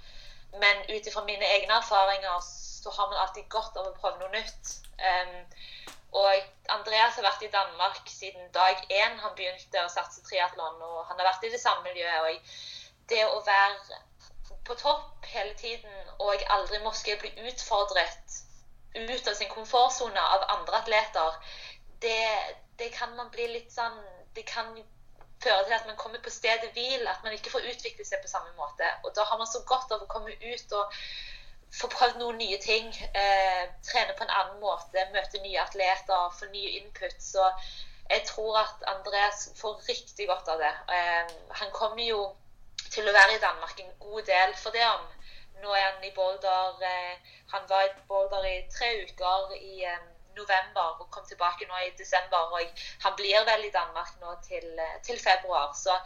men 0.63 0.79
ut 0.97 1.07
ifra 1.07 1.25
mine 1.25 1.45
egne 1.45 1.75
erfaringer 1.77 2.39
så 2.85 2.93
har 2.95 3.11
man 3.11 3.23
alltid 3.25 3.49
godt 3.53 3.77
av 3.81 3.89
å 3.89 3.97
prøve 3.99 4.21
noe 4.21 4.33
nytt. 4.35 4.75
Um, 5.01 5.37
og 6.15 6.71
Andreas 6.71 7.17
har 7.19 7.27
vært 7.27 7.43
i 7.43 7.53
Danmark 7.53 8.11
siden 8.13 8.51
dag 8.55 8.85
én 8.93 9.17
han 9.19 9.35
begynte 9.39 9.83
å 9.83 9.91
satse 9.91 10.23
triatlon. 10.29 10.79
Og 10.79 10.99
han 11.09 11.19
har 11.19 11.33
vært 11.33 11.49
i 11.49 11.53
det 11.55 11.63
samme 11.63 11.83
miljøet. 11.89 12.29
Og 12.29 13.09
det 13.11 13.25
å 13.27 13.41
være 13.47 14.03
på 14.65 14.77
topp 14.81 15.27
hele 15.29 15.55
tiden 15.61 16.13
og 16.23 16.45
aldri 16.57 16.81
måske 16.85 17.17
bli 17.21 17.33
utfordret 17.49 18.41
ut 18.95 19.29
av 19.29 19.35
sin 19.35 19.51
komfortsone 19.51 20.21
av 20.37 20.47
andre 20.55 20.81
atleter, 20.85 21.39
det, 22.05 22.21
det, 22.79 22.89
kan 22.95 23.17
man 23.17 23.31
bli 23.35 23.49
litt 23.51 23.73
sånn 23.73 23.97
Det 24.35 24.45
kan 24.47 24.71
føre 25.43 25.65
til 25.67 25.75
at 25.77 25.87
man 25.87 25.99
kommer 25.99 26.23
på 26.23 26.33
stedet 26.33 26.73
hvil, 26.75 27.05
at 27.07 27.23
man 27.23 27.35
ikke 27.37 27.53
får 27.53 27.67
utvikle 27.71 28.07
seg 28.07 28.23
på 28.23 28.31
samme 28.31 28.51
måte. 28.59 28.89
Og 29.05 29.13
da 29.15 29.27
har 29.29 29.39
man 29.39 29.51
så 29.51 29.61
godt 29.69 29.93
av 29.95 30.03
å 30.03 30.11
komme 30.11 30.33
ut 30.33 30.75
og 30.79 30.97
få 31.75 31.91
prøvd 31.93 32.21
noen 32.21 32.39
nye 32.39 32.59
ting. 32.63 32.93
Eh, 33.23 33.65
trene 33.89 34.15
på 34.15 34.27
en 34.27 34.37
annen 34.41 34.61
måte, 34.63 35.09
møte 35.15 35.43
nye 35.43 35.61
atleter, 35.63 36.31
få 36.39 36.49
nye 36.53 36.79
input. 36.81 37.17
Så 37.19 37.49
jeg 38.11 38.25
tror 38.29 38.61
at 38.61 38.87
Andreas 38.95 39.49
får 39.59 39.83
riktig 39.89 40.29
godt 40.31 40.49
av 40.55 40.63
det. 40.63 40.73
Eh, 40.97 41.37
han 41.61 41.75
kommer 41.75 42.05
jo 42.05 42.25
til 42.91 43.09
å 43.09 43.17
være 43.17 43.37
i 43.37 43.43
Danmark 43.43 43.81
en 43.81 43.95
god 43.99 44.27
del 44.31 44.57
for 44.61 44.77
det 44.77 44.87
om. 44.87 45.07
Nå 45.63 45.73
er 45.75 45.87
han 45.87 46.05
i 46.05 46.13
Boulder. 46.15 46.83
Eh, 46.91 47.39
han 47.55 47.71
var 47.71 47.87
i 47.87 47.95
Boulder 48.09 48.45
i 48.51 48.59
tre 48.75 48.91
uker 49.07 49.57
i 49.59 49.85
eh, 49.89 50.05
november 50.37 51.01
og 51.01 51.11
kom 51.15 51.27
tilbake 51.29 51.67
nå 51.71 51.81
i 51.87 51.95
desember. 51.99 52.53
Og 52.59 52.85
han 53.07 53.17
blir 53.19 53.47
vel 53.49 53.67
i 53.67 53.75
Danmark 53.75 54.15
nå 54.21 54.37
til, 54.47 54.67
eh, 54.79 55.01
til 55.07 55.21
februar. 55.21 55.73
Så 55.79 55.97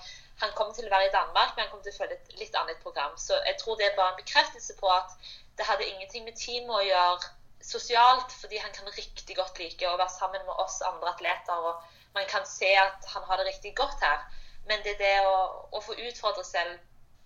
han 0.41 0.55
kommer 0.55 0.75
til 0.75 0.87
å 0.87 0.95
være 0.95 1.11
i 1.11 1.17
Danmark, 1.17 1.55
men 1.57 1.65
han 1.65 1.71
kommer 1.71 1.85
til 1.85 1.97
å 1.97 2.01
følge 2.01 2.19
et 2.19 2.41
litt 2.43 2.57
annet 2.61 2.81
program. 2.83 3.17
Så 3.19 3.41
jeg 3.47 3.59
tror 3.61 3.77
det 3.77 3.89
er 3.89 3.97
bare 3.97 4.15
en 4.15 4.23
bekreftelse 4.23 4.77
på 4.81 4.93
at 4.95 5.17
det 5.59 5.67
hadde 5.67 5.87
ingenting 5.87 6.25
med 6.25 6.37
teamet 6.39 6.75
å 6.77 6.87
gjøre 6.87 7.31
sosialt, 7.69 8.33
fordi 8.41 8.59
han 8.63 8.73
kan 8.73 8.91
riktig 8.97 9.37
godt 9.37 9.59
like 9.59 9.89
å 9.89 9.97
være 9.99 10.15
sammen 10.15 10.45
med 10.47 10.61
oss 10.65 10.81
andre 10.87 11.11
atleter. 11.13 11.71
og 11.71 11.83
Man 12.15 12.29
kan 12.31 12.47
se 12.47 12.71
at 12.79 13.09
han 13.15 13.27
har 13.27 13.41
det 13.41 13.49
riktig 13.51 13.75
godt 13.77 14.01
her. 14.03 14.23
Men 14.69 14.85
det 14.85 14.95
er 14.95 15.03
det 15.03 15.17
å, 15.27 15.67
å 15.73 15.81
få 15.81 15.97
utfordre 15.97 16.45
selv 16.45 16.79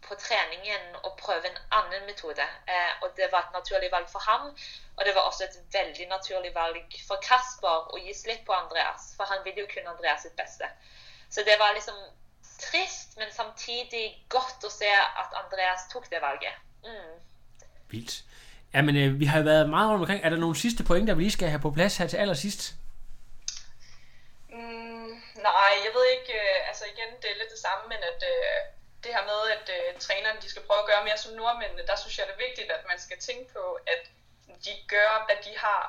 på 0.02 0.16
treningen 0.18 0.96
og 1.02 1.16
prøve 1.18 1.50
en 1.50 1.58
annen 1.78 2.06
metode. 2.06 2.46
Eh, 2.66 2.92
og 3.02 3.12
det 3.18 3.28
var 3.32 3.46
et 3.46 3.58
naturlig 3.58 3.90
valg 3.92 4.08
for 4.10 4.24
ham. 4.26 4.48
Og 4.96 5.04
det 5.06 5.14
var 5.14 5.28
også 5.28 5.44
et 5.44 5.58
veldig 5.74 6.08
naturlig 6.10 6.54
valg 6.54 6.96
for 7.06 7.22
Kasper 7.22 7.92
å 7.92 8.00
gi 8.02 8.14
slipp 8.16 8.46
på 8.48 8.56
Andreas. 8.56 9.12
For 9.18 9.30
han 9.30 9.44
vil 9.46 9.62
jo 9.62 9.68
kunne 9.70 9.94
Andreas 9.94 10.24
sitt 10.26 10.36
beste. 10.38 10.70
Så 11.30 11.44
det 11.46 11.58
var 11.58 11.74
liksom 11.76 11.98
trist, 12.62 13.16
men 13.18 13.32
samtidig 13.34 14.06
godt 14.30 14.64
å 14.64 14.70
se 14.70 14.90
at 14.90 15.38
Andreas 15.44 15.88
tok 15.92 16.08
det 16.10 16.22
valget. 16.22 16.54
Mm. 16.86 17.18
Vildt. 17.92 18.14
Jamen, 18.74 18.96
øh, 19.02 19.20
vi 19.20 19.24
har 19.30 19.38
jo 19.38 19.44
været 19.44 19.70
meget 19.70 19.88
rundt 19.90 20.02
omkring. 20.02 20.20
Er 20.24 20.30
der 20.30 20.44
nogle 20.44 20.56
sidste 20.64 20.82
pointer, 20.84 21.14
vi 21.14 21.22
lige 21.22 21.38
skal 21.38 21.48
have 21.48 21.64
på 21.66 21.70
plads 21.70 21.96
her 21.96 22.06
til 22.06 22.16
allersidst? 22.16 22.62
Mm, 24.48 25.12
nej, 25.48 25.72
jeg 25.86 25.92
ved 25.96 26.06
ikke. 26.16 26.30
Øh, 26.40 26.68
altså 26.70 26.84
igen, 26.94 27.10
det 27.22 27.28
er 27.30 27.38
lidt 27.40 27.52
det 27.54 27.62
samme, 27.66 27.84
men 27.92 28.00
at 28.10 28.20
øh, 28.32 28.58
det 29.04 29.10
her 29.16 29.24
med, 29.32 29.40
at 29.56 29.66
øh, 29.76 30.00
trænerne 30.06 30.40
de 30.42 30.48
skal 30.50 30.66
prøve 30.68 30.82
at 30.82 30.90
gøre 30.90 31.04
mere 31.08 31.18
som 31.18 31.32
nordmændene, 31.40 31.88
der 31.90 31.96
synes 31.96 32.18
jeg, 32.18 32.26
det 32.26 32.34
er 32.34 32.46
vigtigt, 32.48 32.70
at 32.76 32.82
man 32.90 32.98
skal 33.06 33.18
tænke 33.28 33.46
på, 33.56 33.64
at 33.92 34.02
de 34.66 34.74
gør, 34.94 35.12
hvad 35.26 35.38
de 35.46 35.52
har 35.64 35.84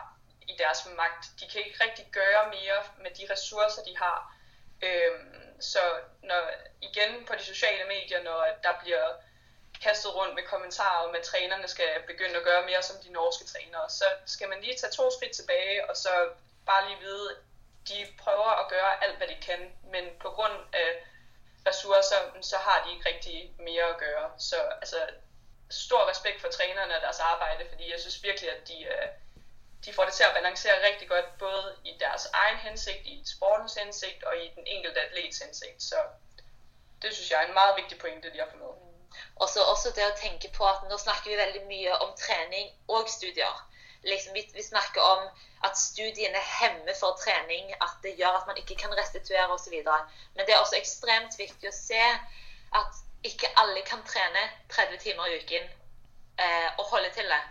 i 0.51 0.54
deres 0.64 0.82
magt. 1.01 1.24
De 1.39 1.45
kan 1.51 1.60
ikke 1.66 1.84
rigtig 1.86 2.06
gøre 2.20 2.43
mere 2.58 2.80
med 3.04 3.12
de 3.20 3.24
ressourcer, 3.34 3.82
de 3.89 3.95
har. 4.04 4.20
Øhm, 4.88 5.62
så 5.72 5.84
når, 6.30 6.41
igen 6.89 7.12
på 7.28 7.34
de 7.39 7.45
sociale 7.54 7.86
medier, 7.93 8.24
når 8.24 8.39
der 8.66 8.74
bliver 8.84 9.08
kastet 9.84 10.15
rundt 10.15 10.36
med 10.36 10.43
kommentarer 10.43 11.07
om, 11.07 11.15
at 11.15 11.23
trænerne 11.23 11.67
skal 11.67 11.91
begynde 12.07 12.38
at 12.38 12.43
gøre 12.43 12.65
mere 12.65 12.84
som 12.84 12.95
de 13.05 13.11
norske 13.11 13.45
trænere, 13.45 13.89
så 13.89 14.05
skal 14.25 14.49
man 14.49 14.61
lige 14.61 14.77
tage 14.77 14.91
to 14.91 15.11
skridt 15.11 15.36
tilbage, 15.36 15.89
og 15.89 15.97
så 15.97 16.09
bare 16.65 16.88
lige 16.88 16.99
vide, 16.99 17.29
de 17.89 17.97
prøver 18.23 18.51
at 18.61 18.69
gøre 18.69 19.03
alt, 19.03 19.17
hvad 19.17 19.27
de 19.27 19.38
kan, 19.41 19.61
men 19.84 20.05
på 20.21 20.29
grund 20.29 20.57
af 20.73 20.89
ressourcer, 21.67 22.41
så 22.41 22.57
har 22.57 22.84
de 22.84 22.91
ikke 22.93 23.09
rigtig 23.09 23.51
mere 23.59 23.84
at 23.84 23.97
gøre. 23.97 24.31
Så 24.38 24.57
altså, 24.81 24.99
stor 25.69 26.09
respekt 26.09 26.41
for 26.41 26.47
trænerne 26.47 26.95
og 26.95 27.01
deres 27.01 27.19
arbejde, 27.19 27.65
fordi 27.69 27.91
jeg 27.91 27.99
synes 27.99 28.23
virkelig, 28.23 28.49
at 28.51 28.67
de, 28.67 28.84
øh, 28.84 29.07
de 29.86 29.93
får 29.93 30.05
det 30.05 30.13
til 30.13 30.23
at 30.23 30.34
balancere 30.34 30.86
rigtig 30.88 31.07
godt, 31.07 31.38
både 31.39 31.75
i 31.86 31.97
deres 31.99 32.25
egen 32.34 32.57
hensigt, 32.57 33.05
i 33.05 33.23
sportens 33.36 33.73
hensigt 33.73 34.23
og 34.23 34.38
i 34.38 34.51
den 34.55 34.63
enkelte 34.67 35.01
atlets 35.01 35.39
hensigt. 35.39 35.84
Så 35.84 35.95
det 37.01 37.13
synes 37.13 37.31
jeg 37.31 37.43
er 37.43 37.47
en 37.47 37.53
meget 37.53 37.75
vigtig 37.75 37.97
pointe, 37.99 38.34
de 38.34 38.39
har 38.39 38.49
fået 38.51 38.61
med. 38.61 38.82
Og 39.36 39.49
så 39.49 39.64
også 39.74 39.91
det 39.95 40.05
å 40.07 40.18
tenke 40.20 40.51
på 40.55 40.66
at 40.68 40.84
nå 40.89 40.97
snakker 41.01 41.32
vi 41.32 41.39
veldig 41.39 41.64
mye 41.70 41.99
om 42.05 42.11
trening 42.20 42.70
og 42.88 43.09
studier. 43.09 43.61
Liksom, 44.03 44.34
vi, 44.36 44.43
vi 44.53 44.64
snakker 44.64 45.01
om 45.01 45.28
at 45.64 45.80
studiene 45.80 46.39
hemmer 46.59 46.95
for 46.99 47.16
trening, 47.22 47.72
at 47.80 47.95
det 48.03 48.18
gjør 48.20 48.41
at 48.41 48.47
man 48.49 48.59
ikke 48.59 48.76
kan 48.82 48.95
restituere 48.99 49.47
osv. 49.55 49.78
Men 50.36 50.45
det 50.45 50.55
er 50.55 50.59
også 50.59 50.80
ekstremt 50.80 51.39
viktig 51.39 51.72
å 51.72 51.76
se 51.76 52.03
at 52.82 53.03
ikke 53.24 53.51
alle 53.61 53.82
kan 53.88 54.03
trene 54.07 54.43
30 54.74 54.99
timer 55.05 55.32
i 55.32 55.38
uken 55.39 55.68
eh, 56.43 56.70
og 56.78 56.86
holde 56.91 57.11
til 57.16 57.30
det. 57.32 57.43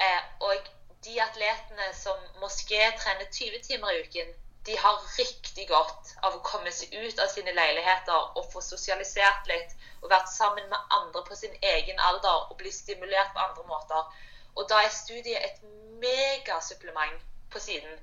Eh, 0.00 0.22
og 0.48 0.70
de 1.04 1.20
atletene 1.20 1.90
som 1.96 2.16
moské 2.40 2.80
trener 2.96 3.28
20 3.28 3.60
timer 3.66 3.92
i 3.92 4.00
uken, 4.06 4.32
de 4.68 4.76
har 4.76 5.04
riktig 5.18 5.66
godt 5.68 6.10
av 6.26 6.36
å 6.36 6.42
komme 6.44 6.72
seg 6.72 6.92
ut 6.92 7.20
av 7.22 7.30
sine 7.32 7.52
leiligheter 7.56 8.36
og 8.36 8.50
få 8.52 8.60
sosialisert 8.64 9.48
litt 9.48 9.72
og 10.02 10.10
vært 10.12 10.28
sammen 10.32 10.68
med 10.68 10.92
andre 10.98 11.22
på 11.28 11.38
sin 11.38 11.56
egen 11.72 12.02
alder 12.10 12.50
og 12.50 12.58
bli 12.60 12.72
stimulert 12.74 13.32
på 13.34 13.44
andre 13.46 13.64
måter. 13.70 14.20
Og 14.56 14.68
da 14.68 14.82
er 14.84 14.92
studiet 14.92 15.40
et 15.46 15.62
megasupplement 16.02 17.24
på 17.50 17.58
siden. 17.58 17.96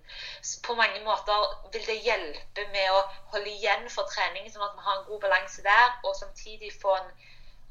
På 0.64 0.76
mange 0.76 1.04
måter 1.04 1.46
vil 1.74 1.86
det 1.88 2.00
hjelpe 2.04 2.66
med 2.74 2.92
å 2.92 3.04
holde 3.34 3.54
igjen 3.54 3.88
for 3.94 4.10
trening, 4.12 4.50
sånn 4.52 4.66
at 4.66 4.76
vi 4.76 4.86
har 4.88 5.00
en 5.00 5.08
god 5.08 5.22
balanse 5.24 5.64
der, 5.64 5.94
og 6.04 6.18
samtidig 6.18 6.74
få 6.82 6.96
en 6.98 7.14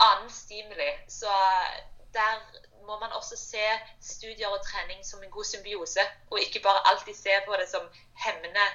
annen 0.07 0.31
stimuli. 0.33 0.89
Så 1.09 1.29
eh, 1.33 1.77
der 2.17 2.41
må 2.89 2.95
man 3.05 3.11
også 3.19 3.35
se 3.51 3.65
studier 4.13 4.49
og 4.55 4.61
træning 4.69 5.01
som 5.11 5.19
en 5.25 5.31
god 5.37 5.45
symbiose, 5.53 6.03
og 6.31 6.37
ikke 6.45 6.61
bare 6.69 6.81
alltid 6.89 7.15
se 7.25 7.33
på 7.47 7.53
det 7.61 7.69
som 7.75 7.85
hemmende 8.25 8.67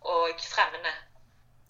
og 0.00 0.20
fremmende. 0.54 0.94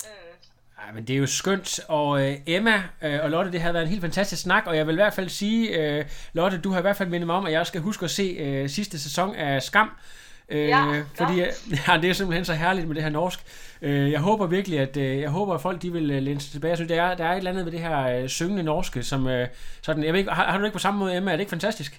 Mm. 0.04 0.34
Ej, 0.82 0.92
men 0.92 1.06
det 1.06 1.14
er 1.14 1.18
jo 1.18 1.26
skønt, 1.26 1.80
og 1.88 2.08
øh, 2.22 2.36
Emma 2.46 2.76
øh, 3.02 3.18
og 3.24 3.30
Lotte, 3.30 3.52
det 3.52 3.60
har 3.60 3.72
været 3.72 3.82
en 3.82 3.88
helt 3.88 4.00
fantastisk 4.00 4.42
snak, 4.42 4.66
og 4.66 4.76
jeg 4.76 4.86
vil 4.86 4.92
i 4.92 5.02
hvert 5.02 5.14
fald 5.14 5.28
sige, 5.28 5.62
øh, 5.78 6.04
Lotte, 6.32 6.60
du 6.60 6.70
har 6.70 6.78
i 6.78 6.82
hvert 6.82 6.96
fald 6.96 7.08
mindet 7.08 7.26
mig 7.26 7.36
om, 7.36 7.46
at 7.46 7.52
jeg 7.52 7.66
skal 7.66 7.80
huske 7.80 8.04
at 8.04 8.10
se 8.10 8.22
øh, 8.22 8.70
sidste 8.70 8.98
sæson 8.98 9.34
af 9.34 9.62
Skam, 9.62 9.88
øh, 9.88 10.27
ja, 10.50 11.02
fordi 11.14 11.40
ja, 11.86 11.98
det 12.02 12.10
er 12.10 12.12
simpelthen 12.12 12.44
så 12.44 12.54
herligt 12.54 12.86
med 12.86 12.94
det 12.94 13.02
her 13.02 13.10
norsk. 13.10 13.40
Øh, 13.82 14.12
jeg 14.12 14.20
håber 14.20 14.46
virkelig, 14.46 14.78
at 14.80 14.96
øh, 14.96 15.20
jeg 15.20 15.30
håber, 15.30 15.54
at 15.54 15.60
folk 15.60 15.82
de 15.82 15.92
vil 15.92 16.10
øh, 16.10 16.22
læne 16.22 16.40
sig 16.40 16.52
tilbage. 16.52 16.70
Jeg 16.70 16.78
synes, 16.78 16.92
der 16.92 17.02
er, 17.02 17.14
der 17.14 17.24
er 17.24 17.32
et 17.32 17.36
eller 17.36 17.50
andet 17.50 17.64
ved 17.64 17.72
det 17.72 17.80
her 17.80 17.98
øh, 18.08 18.28
syngende 18.28 18.62
norske, 18.62 19.02
som 19.02 19.28
øh, 19.28 19.48
sådan, 19.82 20.04
jeg 20.04 20.12
ved 20.12 20.20
ikke, 20.20 20.32
har, 20.32 20.44
har 20.44 20.56
du 20.56 20.62
det 20.62 20.68
ikke 20.68 20.78
på 20.80 20.86
samme 20.86 20.98
måde, 21.00 21.16
Emma? 21.16 21.30
Er 21.32 21.36
det 21.36 21.40
ikke 21.40 21.56
fantastisk? 21.58 21.92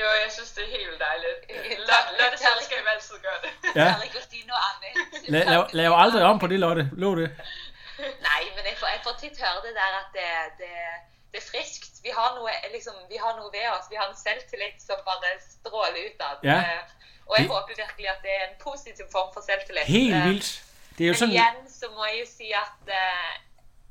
Jo, 0.00 0.08
jeg 0.24 0.30
synes, 0.36 0.50
det 0.56 0.62
er 0.66 0.72
helt 0.78 0.98
dejligt. 1.08 1.38
Lotte 2.20 2.38
selskab 2.46 2.84
altid 2.94 3.16
gør 3.26 3.36
det. 3.44 3.52
Ja. 3.80 3.94
La, 5.34 5.40
lav, 5.52 5.62
lav 5.72 5.92
aldrig 6.04 6.22
om 6.30 6.38
på 6.38 6.46
det, 6.46 6.58
Lotte. 6.60 6.84
Lå 6.92 7.10
det. 7.20 7.30
Nej, 8.28 8.42
men 8.56 8.62
jeg 8.70 8.76
får, 8.80 8.88
jeg 8.96 9.02
får 9.06 9.14
tit 9.22 9.36
høre 9.42 9.60
det 9.66 9.74
der 9.80 9.90
at 10.02 10.08
det, 10.16 10.28
det, 10.60 10.72
det 11.32 11.38
er 11.42 11.46
friskt. 11.52 11.92
Vi 12.06 12.10
har, 12.18 12.28
noe, 12.36 12.50
liksom, 12.76 12.94
vi 13.12 13.18
har 13.24 13.32
noe 13.38 13.50
ved 13.56 13.66
oss. 13.74 13.86
Vi 13.92 13.96
har 14.00 14.06
en 14.12 14.20
selvtillit 14.26 14.78
som 14.88 14.98
bare 15.08 15.32
stråler 15.54 16.00
utad. 16.08 16.36
Ja. 16.50 16.58
Og 17.32 17.36
jeg 17.38 17.46
det... 17.48 17.54
håper 17.54 17.72
virkelig 17.84 18.06
at 18.14 18.20
det 18.26 18.32
er 18.40 18.44
en 18.50 18.58
positiv 18.68 19.06
form 19.16 19.30
for 19.34 19.42
selvtillit. 19.48 19.86
Helt 19.96 20.24
vildt. 20.28 20.50
Det 20.96 21.02
er 21.04 21.08
jo 21.08 21.14
Men 21.14 21.20
sådan... 21.20 21.34
igjen 21.34 21.60
så 21.80 21.86
må 21.96 22.02
jeg 22.10 22.16
jo 22.22 22.26
si 22.38 22.48
at 22.64 22.80
uh, 23.00 23.30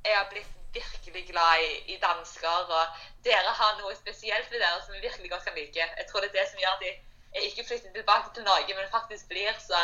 jeg 0.10 0.16
har 0.22 0.28
blitt 0.34 0.52
virkelig 0.80 1.24
glad 1.32 1.56
i, 1.70 1.72
i 1.94 1.96
dansker, 2.08 2.58
og 2.78 2.84
dere 3.28 3.52
har 3.62 3.72
noe 3.82 3.94
spesielt 4.04 4.48
ved 4.52 4.60
dere 4.64 4.80
som 4.86 4.94
jeg 4.96 5.04
virkelig 5.08 5.30
godt 5.34 5.44
kan 5.48 5.56
like. 5.60 5.84
Jeg 6.02 6.06
tror 6.08 6.20
det 6.22 6.30
er 6.30 6.38
det 6.40 6.48
som 6.52 6.62
gjør 6.62 6.76
at 6.78 6.84
jeg, 6.88 6.96
jeg 7.36 7.44
ikke 7.50 7.68
flytter 7.68 7.92
tilbake 7.98 8.28
til 8.36 8.44
Norge, 8.52 8.72
men 8.78 8.96
faktisk 8.98 9.24
blir. 9.32 9.54
Så 9.70 9.80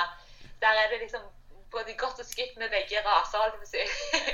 der 0.64 0.74
er 0.82 0.88
det 0.92 1.00
liksom 1.06 1.24
både 1.72 1.84
godt 1.98 2.20
og 2.20 2.26
skidt 2.34 2.54
med 2.58 2.68
begge 2.76 2.98
raser, 3.10 3.38
at 3.46 3.68
sige. 3.74 3.88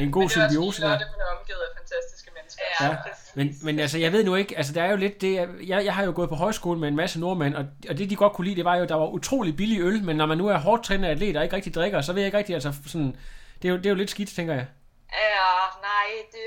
En 0.04 0.12
god 0.12 0.30
symbiose 0.30 0.82
der. 0.82 0.98
Det 0.98 1.08
er 1.08 1.38
omgivet 1.40 1.64
af 1.68 1.72
fantastiske 1.80 2.32
mennesker. 2.38 2.64
Ja, 2.82 2.86
Ja, 2.86 2.98
men, 3.34 3.58
men 3.64 3.80
altså, 3.80 3.98
jeg 3.98 4.12
ved 4.12 4.24
nu 4.24 4.36
ikke, 4.36 4.58
altså 4.58 4.74
der 4.74 4.84
er 4.84 4.90
jo 4.90 4.96
lidt 4.96 5.22
det, 5.22 5.34
jeg, 5.68 5.86
jeg 5.86 5.96
har 5.96 6.04
jo 6.04 6.12
gået 6.16 6.30
på 6.30 6.36
højskole 6.36 6.80
med 6.80 6.88
en 6.88 6.96
masse 6.96 7.20
nordmænd, 7.20 7.56
og, 7.56 7.66
og 7.90 7.98
det 7.98 8.10
de 8.10 8.16
godt 8.16 8.34
kunne 8.34 8.46
lide, 8.46 8.56
det 8.56 8.66
var 8.66 8.76
jo, 8.76 8.86
der 8.86 8.96
var 8.96 9.08
utrolig 9.08 9.58
billig 9.58 9.80
øl, 9.82 10.04
men 10.04 10.16
når 10.16 10.26
man 10.26 10.38
nu 10.38 10.48
er 10.48 10.58
hårdt 10.58 10.84
trænet 10.84 11.10
atlet 11.10 11.38
og 11.38 11.44
ikke 11.44 11.56
rigtig 11.56 11.76
drikker, 11.76 12.02
så 12.02 12.14
ved 12.14 12.22
jeg 12.22 12.28
ikke 12.28 12.38
rigtig, 12.38 12.54
altså 12.56 12.74
sådan, 12.88 13.16
det 13.62 13.68
er 13.68 13.72
jo, 13.72 13.78
det 13.78 13.86
er 13.86 13.90
jo 13.90 13.96
lidt 13.96 14.10
skidt, 14.10 14.30
tænker 14.36 14.54
jeg. 14.54 14.68
Ja, 15.14 15.54
nej, 15.90 16.08
du, 16.34 16.38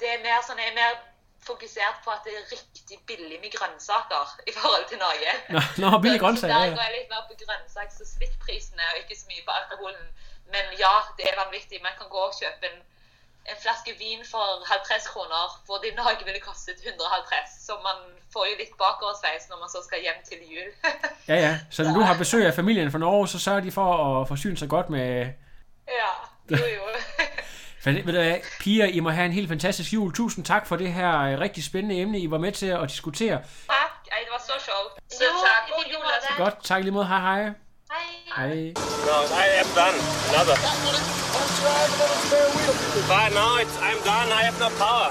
det 0.00 0.08
er 0.14 0.18
mere 0.26 0.40
sådan, 0.46 0.62
jeg 0.64 0.70
er 0.72 0.78
mere 0.80 0.94
fokusert 1.50 1.96
på 2.04 2.10
at 2.16 2.20
det 2.24 2.32
er 2.38 2.42
rigtig 2.56 2.75
billigt 3.08 3.40
med 3.44 3.52
grøntsaker 3.58 4.24
i 4.50 4.52
forhold 4.58 4.84
til 4.90 4.98
Norge. 5.04 5.30
Nå, 5.54 5.60
nå 5.82 5.88
billige 6.02 6.22
grøntsager, 6.24 6.54
Så 6.54 6.58
der 6.58 6.64
ja, 6.64 6.70
ja. 6.70 6.76
går 6.78 6.84
jeg 6.88 6.94
lidt 6.98 7.08
mere 7.12 7.24
på 7.30 7.34
grøntsaks- 7.42 8.00
og 8.02 8.08
svittprisene, 8.14 8.82
og 8.90 8.94
ikke 9.00 9.14
så 9.20 9.24
mye 9.30 9.42
på 9.48 9.52
alkoholen. 9.60 10.06
Men 10.54 10.64
ja, 10.82 10.94
det 11.16 11.24
er 11.30 11.34
vanvittigt. 11.42 11.80
Man 11.88 11.94
kan 11.98 12.08
gå 12.14 12.20
og 12.28 12.32
købe 12.40 12.62
en, 12.70 12.76
en 13.50 13.58
flaske 13.64 13.92
vin 14.02 14.20
for 14.32 14.44
50 14.74 15.06
kroner, 15.12 15.42
hvor 15.66 15.76
det 15.82 15.88
i 15.92 15.94
Norge 16.00 16.24
ville 16.28 16.42
kostet 16.48 16.78
150. 16.86 17.66
Så 17.66 17.72
man 17.88 17.98
får 18.32 18.42
jo 18.50 18.54
lidt 18.60 18.72
bakoversveis 18.82 19.44
når 19.50 19.58
man 19.62 19.70
så 19.74 19.80
skal 19.86 19.98
hjem 20.06 20.20
til 20.28 20.38
jul. 20.54 20.70
Ja, 21.30 21.36
ja. 21.46 21.52
Så 21.74 21.78
når 21.84 21.92
du 21.98 22.02
har 22.08 22.14
besøg 22.24 22.42
af 22.50 22.54
familien 22.60 22.88
fra 22.92 23.02
Norge, 23.06 23.24
så 23.32 23.38
sørger 23.46 23.62
de 23.66 23.72
for 23.78 23.86
at 24.20 24.28
forsyne 24.32 24.56
sig 24.62 24.68
godt 24.74 24.88
med... 24.96 25.08
ja, 26.00 26.12
jo 26.60 26.66
jo. 26.78 26.84
Ved 27.86 28.02
du 28.04 28.10
hvad, 28.12 28.34
piger, 28.60 28.86
I 28.86 29.00
må 29.00 29.10
have 29.10 29.26
en 29.26 29.32
helt 29.32 29.48
fantastisk 29.48 29.92
jul. 29.92 30.12
Tusind 30.14 30.44
tak 30.44 30.66
for 30.66 30.76
det 30.76 30.92
her 30.92 31.20
øh, 31.20 31.38
rigtig 31.40 31.64
spændende 31.64 32.00
emne, 32.00 32.18
I 32.18 32.30
var 32.30 32.38
med 32.38 32.52
til 32.52 32.66
at 32.66 32.88
diskutere. 32.88 33.36
tak, 33.36 33.92
Ej, 34.12 34.18
det 34.24 34.28
var 34.32 34.42
så 34.46 34.52
sjovt. 34.64 35.12
Selv 35.18 35.30
tak. 35.46 35.62
God 35.76 35.84
jul. 35.92 36.02
Lasse. 36.14 36.42
Godt, 36.42 36.64
tak 36.64 36.82
lige 36.82 36.92
mod. 36.92 37.04
Hej 37.04 37.20
hej. 37.20 37.42
Hej. 37.44 37.48
Hej. 38.36 38.48
No, 39.08 39.16
I 39.44 39.46
am 39.62 39.68
done. 39.80 39.98
Another. 40.30 40.56
But 43.10 43.28
now 43.38 43.52
it's, 43.62 43.76
I'm 43.88 44.00
done. 44.10 44.28
I 44.38 44.42
have 44.48 44.58
no 44.64 44.68
power. 44.84 45.08